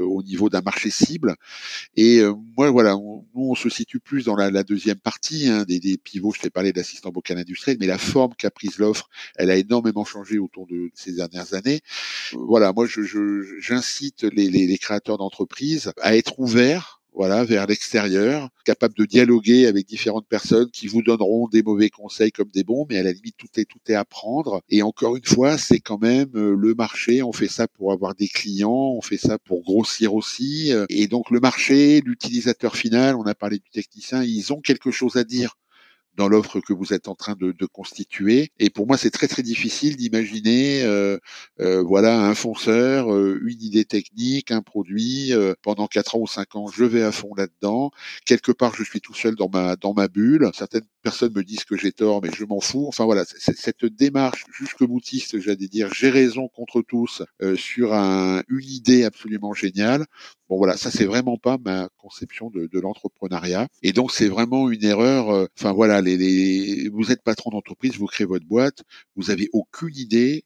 euh, 0.00 0.04
au 0.04 0.22
niveau 0.22 0.48
d'un 0.48 0.60
marché 0.60 0.90
cible. 0.90 1.36
Et 1.96 2.18
euh, 2.18 2.34
moi 2.56 2.70
voilà, 2.70 2.96
on, 2.96 3.24
nous 3.34 3.50
on 3.50 3.54
se 3.54 3.68
situe 3.68 4.00
plus 4.00 4.24
dans 4.24 4.36
la, 4.36 4.50
la 4.50 4.62
deuxième 4.62 4.98
partie 4.98 5.48
hein, 5.48 5.64
des, 5.64 5.80
des, 5.80 5.96
pivots. 5.96 6.32
Je 6.32 6.40
t'ai 6.40 6.50
parlé 6.50 6.72
d'assistant 6.72 7.10
vocal 7.10 7.38
industriel, 7.38 7.76
mais 7.80 7.86
la 7.86 7.98
forme 7.98 8.34
qu'a 8.34 8.50
prise 8.50 8.78
l'offre, 8.78 9.08
elle 9.36 9.50
a 9.50 9.56
énormément 9.56 10.04
changé 10.04 10.38
autour 10.38 10.66
de 10.66 10.90
ces 10.94 11.12
dernières 11.12 11.54
années. 11.54 11.80
Voilà, 12.32 12.72
moi 12.72 12.86
j'incite 12.86 14.22
je, 14.22 14.26
je, 14.28 14.34
les, 14.34 14.50
les, 14.50 14.66
les 14.66 14.78
créateurs 14.78 15.18
d'entreprises 15.18 15.92
à 16.00 16.16
être 16.16 16.38
ouverts 16.38 16.93
voilà, 17.14 17.44
vers 17.44 17.66
l'extérieur, 17.66 18.48
capable 18.64 18.94
de 18.94 19.04
dialoguer 19.04 19.66
avec 19.66 19.86
différentes 19.86 20.26
personnes 20.26 20.70
qui 20.70 20.88
vous 20.88 21.02
donneront 21.02 21.48
des 21.48 21.62
mauvais 21.62 21.88
conseils 21.88 22.32
comme 22.32 22.50
des 22.52 22.64
bons, 22.64 22.86
mais 22.90 22.98
à 22.98 23.02
la 23.02 23.12
limite 23.12 23.36
tout 23.36 23.48
est 23.56 23.64
tout 23.64 23.78
est 23.86 23.94
à 23.94 24.04
prendre. 24.04 24.62
Et 24.68 24.82
encore 24.82 25.16
une 25.16 25.24
fois, 25.24 25.56
c'est 25.56 25.80
quand 25.80 26.00
même 26.00 26.30
euh, 26.34 26.56
le 26.56 26.74
marché. 26.74 27.22
On 27.22 27.32
fait 27.32 27.48
ça 27.48 27.68
pour 27.68 27.92
avoir 27.92 28.14
des 28.14 28.28
clients, 28.28 28.94
on 28.96 29.00
fait 29.00 29.16
ça 29.16 29.38
pour 29.38 29.62
grossir 29.62 30.14
aussi. 30.14 30.72
Et 30.88 31.06
donc 31.06 31.30
le 31.30 31.40
marché, 31.40 32.00
l'utilisateur 32.04 32.76
final, 32.76 33.16
on 33.16 33.24
a 33.24 33.34
parlé 33.34 33.58
du 33.58 33.70
technicien, 33.70 34.22
ils 34.24 34.52
ont 34.52 34.60
quelque 34.60 34.90
chose 34.90 35.16
à 35.16 35.24
dire 35.24 35.54
dans 36.16 36.28
l'offre 36.28 36.60
que 36.60 36.72
vous 36.72 36.92
êtes 36.92 37.08
en 37.08 37.14
train 37.14 37.34
de, 37.34 37.52
de, 37.52 37.66
constituer. 37.66 38.50
Et 38.58 38.70
pour 38.70 38.86
moi, 38.86 38.96
c'est 38.96 39.10
très 39.10 39.28
très 39.28 39.42
difficile 39.42 39.96
d'imaginer, 39.96 40.82
euh, 40.82 41.18
euh, 41.60 41.82
voilà, 41.82 42.20
un 42.20 42.34
fonceur, 42.34 43.12
euh, 43.14 43.40
une 43.44 43.62
idée 43.62 43.84
technique, 43.84 44.50
un 44.50 44.62
produit. 44.62 45.32
Euh, 45.32 45.54
pendant 45.62 45.86
quatre 45.86 46.16
ans 46.16 46.20
ou 46.20 46.26
cinq 46.26 46.56
ans, 46.56 46.66
je 46.68 46.84
vais 46.84 47.02
à 47.02 47.12
fond 47.12 47.34
là-dedans. 47.36 47.90
Quelque 48.26 48.52
part, 48.52 48.74
je 48.74 48.82
suis 48.82 49.00
tout 49.00 49.14
seul 49.14 49.34
dans 49.36 49.48
ma 49.48 49.76
dans 49.76 49.94
ma 49.94 50.08
bulle. 50.08 50.50
Certaines 50.54 50.86
personnes 51.02 51.32
me 51.34 51.44
disent 51.44 51.64
que 51.64 51.76
j'ai 51.76 51.92
tort, 51.92 52.22
mais 52.22 52.30
je 52.34 52.44
m'en 52.44 52.60
fous. 52.60 52.86
Enfin 52.88 53.04
voilà, 53.04 53.24
cette 53.26 53.84
démarche 53.84 54.44
jusque 54.52 54.84
boutiste, 54.84 55.38
j'allais 55.40 55.68
dire, 55.68 55.92
j'ai 55.94 56.10
raison 56.10 56.48
contre 56.48 56.82
tous 56.82 57.22
euh, 57.42 57.56
sur 57.56 57.92
un, 57.94 58.42
une 58.48 58.68
idée 58.68 59.04
absolument 59.04 59.52
géniale. 59.54 60.06
Bon 60.48 60.56
voilà, 60.58 60.76
ça 60.76 60.90
c'est 60.90 61.06
vraiment 61.06 61.36
pas 61.38 61.58
ma 61.64 61.88
conception 61.98 62.50
de, 62.50 62.68
de 62.70 62.80
l'entrepreneuriat. 62.80 63.68
Et 63.82 63.92
donc 63.92 64.12
c'est 64.12 64.28
vraiment 64.28 64.70
une 64.70 64.84
erreur. 64.84 65.30
Euh, 65.30 65.46
enfin 65.58 65.72
voilà, 65.72 66.00
les, 66.00 66.16
les, 66.16 66.88
vous 66.88 67.12
êtes 67.12 67.22
patron 67.22 67.50
d'entreprise, 67.50 67.96
vous 67.96 68.06
créez 68.06 68.26
votre 68.26 68.46
boîte, 68.46 68.82
vous 69.16 69.30
avez 69.30 69.48
aucune 69.52 69.96
idée 69.96 70.44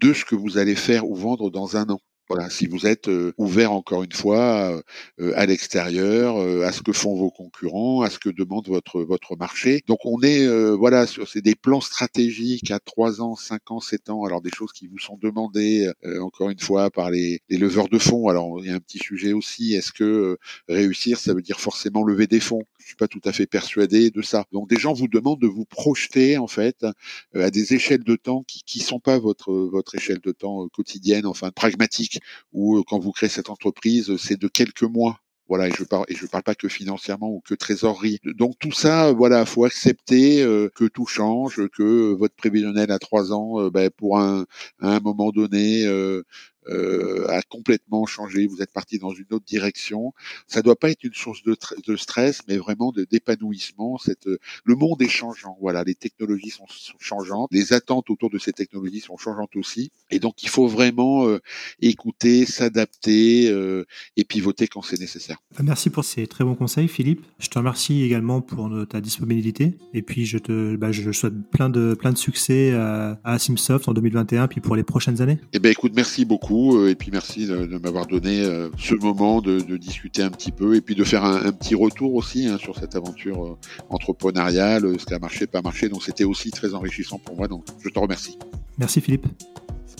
de 0.00 0.12
ce 0.12 0.24
que 0.24 0.34
vous 0.34 0.58
allez 0.58 0.76
faire 0.76 1.06
ou 1.08 1.14
vendre 1.14 1.50
dans 1.50 1.76
un 1.76 1.88
an. 1.90 2.00
Voilà, 2.30 2.48
si 2.48 2.68
vous 2.68 2.86
êtes 2.86 3.08
euh, 3.08 3.32
ouvert 3.38 3.72
encore 3.72 4.04
une 4.04 4.12
fois 4.12 4.80
euh, 5.18 5.32
à 5.34 5.46
l'extérieur, 5.46 6.36
euh, 6.36 6.62
à 6.64 6.70
ce 6.70 6.80
que 6.80 6.92
font 6.92 7.16
vos 7.16 7.32
concurrents, 7.32 8.02
à 8.02 8.08
ce 8.08 8.20
que 8.20 8.28
demande 8.28 8.68
votre 8.68 9.02
votre 9.02 9.34
marché. 9.34 9.82
Donc 9.88 9.98
on 10.04 10.22
est 10.22 10.46
voilà 10.76 11.08
sur 11.08 11.28
c'est 11.28 11.40
des 11.40 11.56
plans 11.56 11.80
stratégiques 11.80 12.70
à 12.70 12.78
3 12.78 13.20
ans, 13.20 13.34
5 13.34 13.72
ans, 13.72 13.80
7 13.80 14.10
ans. 14.10 14.22
Alors 14.24 14.42
des 14.42 14.50
choses 14.50 14.72
qui 14.72 14.86
vous 14.86 15.00
sont 15.00 15.18
demandées 15.20 15.90
encore 16.20 16.50
une 16.50 16.60
fois 16.60 16.88
par 16.90 17.10
les, 17.10 17.40
les 17.48 17.56
leveurs 17.58 17.88
de 17.88 17.98
fonds. 17.98 18.28
Alors 18.28 18.60
il 18.60 18.68
y 18.68 18.70
a 18.70 18.76
un 18.76 18.80
petit 18.80 18.98
sujet 18.98 19.32
aussi. 19.32 19.74
Est-ce 19.74 19.90
que 19.90 20.38
réussir, 20.68 21.18
ça 21.18 21.34
veut 21.34 21.42
dire 21.42 21.58
forcément 21.58 22.04
lever 22.04 22.28
des 22.28 22.38
fonds? 22.38 22.62
Je 22.78 22.86
suis 22.86 22.96
pas 22.96 23.08
tout 23.08 23.20
à 23.24 23.32
fait 23.32 23.46
persuadé 23.46 24.10
de 24.10 24.22
ça. 24.22 24.44
Donc 24.52 24.68
des 24.70 24.78
gens 24.78 24.92
vous 24.92 25.08
demandent 25.08 25.40
de 25.40 25.48
vous 25.48 25.64
projeter 25.64 26.38
en 26.38 26.46
fait 26.46 26.86
à 27.34 27.50
des 27.50 27.74
échelles 27.74 28.04
de 28.04 28.14
temps 28.14 28.44
qui 28.46 28.62
qui 28.64 28.78
sont 28.78 29.00
pas 29.00 29.18
votre 29.18 29.52
votre 29.52 29.96
échelle 29.96 30.20
de 30.20 30.30
temps 30.30 30.68
quotidienne, 30.68 31.26
enfin 31.26 31.50
pragmatique 31.50 32.19
ou 32.52 32.78
euh, 32.78 32.82
quand 32.86 32.98
vous 32.98 33.12
créez 33.12 33.28
cette 33.28 33.50
entreprise, 33.50 34.16
c'est 34.16 34.38
de 34.40 34.48
quelques 34.48 34.82
mois. 34.82 35.20
Voilà, 35.48 35.66
et 35.66 35.72
je 35.76 35.82
parle 35.82 36.04
et 36.08 36.14
je 36.14 36.26
parle 36.26 36.44
pas 36.44 36.54
que 36.54 36.68
financièrement 36.68 37.28
ou 37.28 37.40
que 37.40 37.54
trésorerie. 37.54 38.20
Donc 38.24 38.54
tout 38.60 38.70
ça, 38.70 39.12
voilà, 39.12 39.44
faut 39.44 39.64
accepter 39.64 40.42
euh, 40.44 40.68
que 40.76 40.84
tout 40.84 41.06
change, 41.06 41.66
que 41.76 42.12
votre 42.14 42.36
prévisionnel 42.36 42.92
à 42.92 43.00
trois 43.00 43.32
ans, 43.32 43.60
euh, 43.60 43.68
ben, 43.68 43.90
pour 43.90 44.20
un 44.20 44.46
à 44.80 44.94
un 44.94 45.00
moment 45.00 45.30
donné, 45.32 45.84
euh, 45.86 46.22
a 46.68 47.42
complètement 47.42 48.06
changé, 48.06 48.46
vous 48.46 48.62
êtes 48.62 48.72
parti 48.72 48.98
dans 48.98 49.12
une 49.12 49.26
autre 49.30 49.44
direction. 49.44 50.12
Ça 50.46 50.62
doit 50.62 50.76
pas 50.76 50.90
être 50.90 51.04
une 51.04 51.14
source 51.14 51.42
de, 51.42 51.56
de 51.86 51.96
stress, 51.96 52.42
mais 52.48 52.56
vraiment 52.56 52.92
d'épanouissement. 53.10 53.98
Cette, 53.98 54.26
le 54.64 54.74
monde 54.74 55.00
est 55.02 55.08
changeant. 55.08 55.56
Voilà, 55.60 55.84
les 55.84 55.94
technologies 55.94 56.50
sont, 56.50 56.66
changeantes, 56.98 57.48
les 57.52 57.72
attentes 57.72 58.10
autour 58.10 58.30
de 58.30 58.38
ces 58.38 58.52
technologies 58.52 59.00
sont 59.00 59.16
changeantes 59.16 59.56
aussi, 59.56 59.90
et 60.10 60.18
donc 60.18 60.42
il 60.42 60.48
faut 60.48 60.66
vraiment 60.66 61.26
euh, 61.26 61.38
écouter, 61.80 62.46
s'adapter 62.46 63.50
euh, 63.50 63.84
et 64.16 64.24
pivoter 64.24 64.68
quand 64.68 64.82
c'est 64.82 65.00
nécessaire. 65.00 65.38
Bah, 65.56 65.62
merci 65.64 65.90
pour 65.90 66.04
ces 66.04 66.26
très 66.26 66.44
bons 66.44 66.54
conseils, 66.54 66.88
Philippe. 66.88 67.24
Je 67.38 67.48
te 67.48 67.58
remercie 67.58 68.02
également 68.02 68.40
pour 68.40 68.70
ta 68.88 69.00
disponibilité, 69.00 69.76
et 69.94 70.02
puis 70.02 70.26
je 70.26 70.38
te, 70.38 70.76
bah, 70.76 70.92
je 70.92 71.10
souhaite 71.12 71.50
plein 71.50 71.68
de 71.68 71.94
plein 71.94 72.12
de 72.12 72.18
succès 72.18 72.72
à, 72.72 73.20
à 73.24 73.38
Simsoft 73.38 73.88
en 73.88 73.94
2021, 73.94 74.48
puis 74.48 74.60
pour 74.60 74.76
les 74.76 74.82
prochaines 74.82 75.20
années. 75.22 75.38
Eh 75.52 75.58
ben 75.58 75.70
écoute, 75.70 75.92
merci 75.94 76.24
beaucoup. 76.24 76.59
Euh, 76.60 76.90
et 76.90 76.94
puis 76.94 77.10
merci 77.10 77.46
de, 77.46 77.78
m'avoir 77.78 78.06
donné 78.06 78.44
euh, 78.44 78.68
ce 78.78 78.94
moment 78.94 79.40
de, 79.40 79.60
discuter 79.76 80.22
un 80.22 80.30
petit 80.30 80.52
peu 80.52 80.74
et 80.74 80.80
puis 80.80 80.94
de 80.94 81.04
faire 81.04 81.24
un, 81.24 81.52
petit 81.52 81.74
retour 81.74 82.14
aussi 82.14 82.46
hein, 82.46 82.58
sur 82.58 82.78
cette 82.78 82.96
aventure 82.96 83.44
euh, 83.44 83.56
entrepreneuriale, 83.88 84.98
ce 84.98 85.06
qui 85.06 85.14
a 85.14 85.18
marché, 85.18 85.46
pas 85.46 85.62
marché. 85.62 85.88
Donc 85.88 86.02
c'était 86.02 86.24
aussi 86.24 86.50
très 86.50 86.74
enrichissant 86.74 87.18
pour 87.18 87.36
moi. 87.36 87.48
Donc 87.48 87.64
je 87.82 87.88
te 87.88 87.98
remercie. 87.98 88.38
Merci 88.78 89.00
Philippe. 89.00 89.26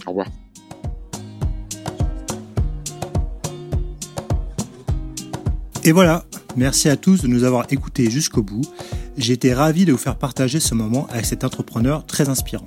Au 0.06 0.10
revoir. 0.10 0.26
Et 5.82 5.92
voilà, 5.92 6.26
merci 6.56 6.90
à 6.90 6.96
tous 6.96 7.22
de 7.22 7.26
nous 7.26 7.44
avoir 7.44 7.66
écoutés 7.70 8.10
jusqu'au 8.10 8.42
bout. 8.42 8.62
J'ai 9.16 9.32
été 9.32 9.54
ravi 9.54 9.86
de 9.86 9.92
vous 9.92 9.98
faire 9.98 10.16
partager 10.16 10.60
ce 10.60 10.74
moment 10.74 11.06
avec 11.10 11.24
cet 11.24 11.42
entrepreneur 11.42 12.04
très 12.04 12.28
inspirant. 12.28 12.66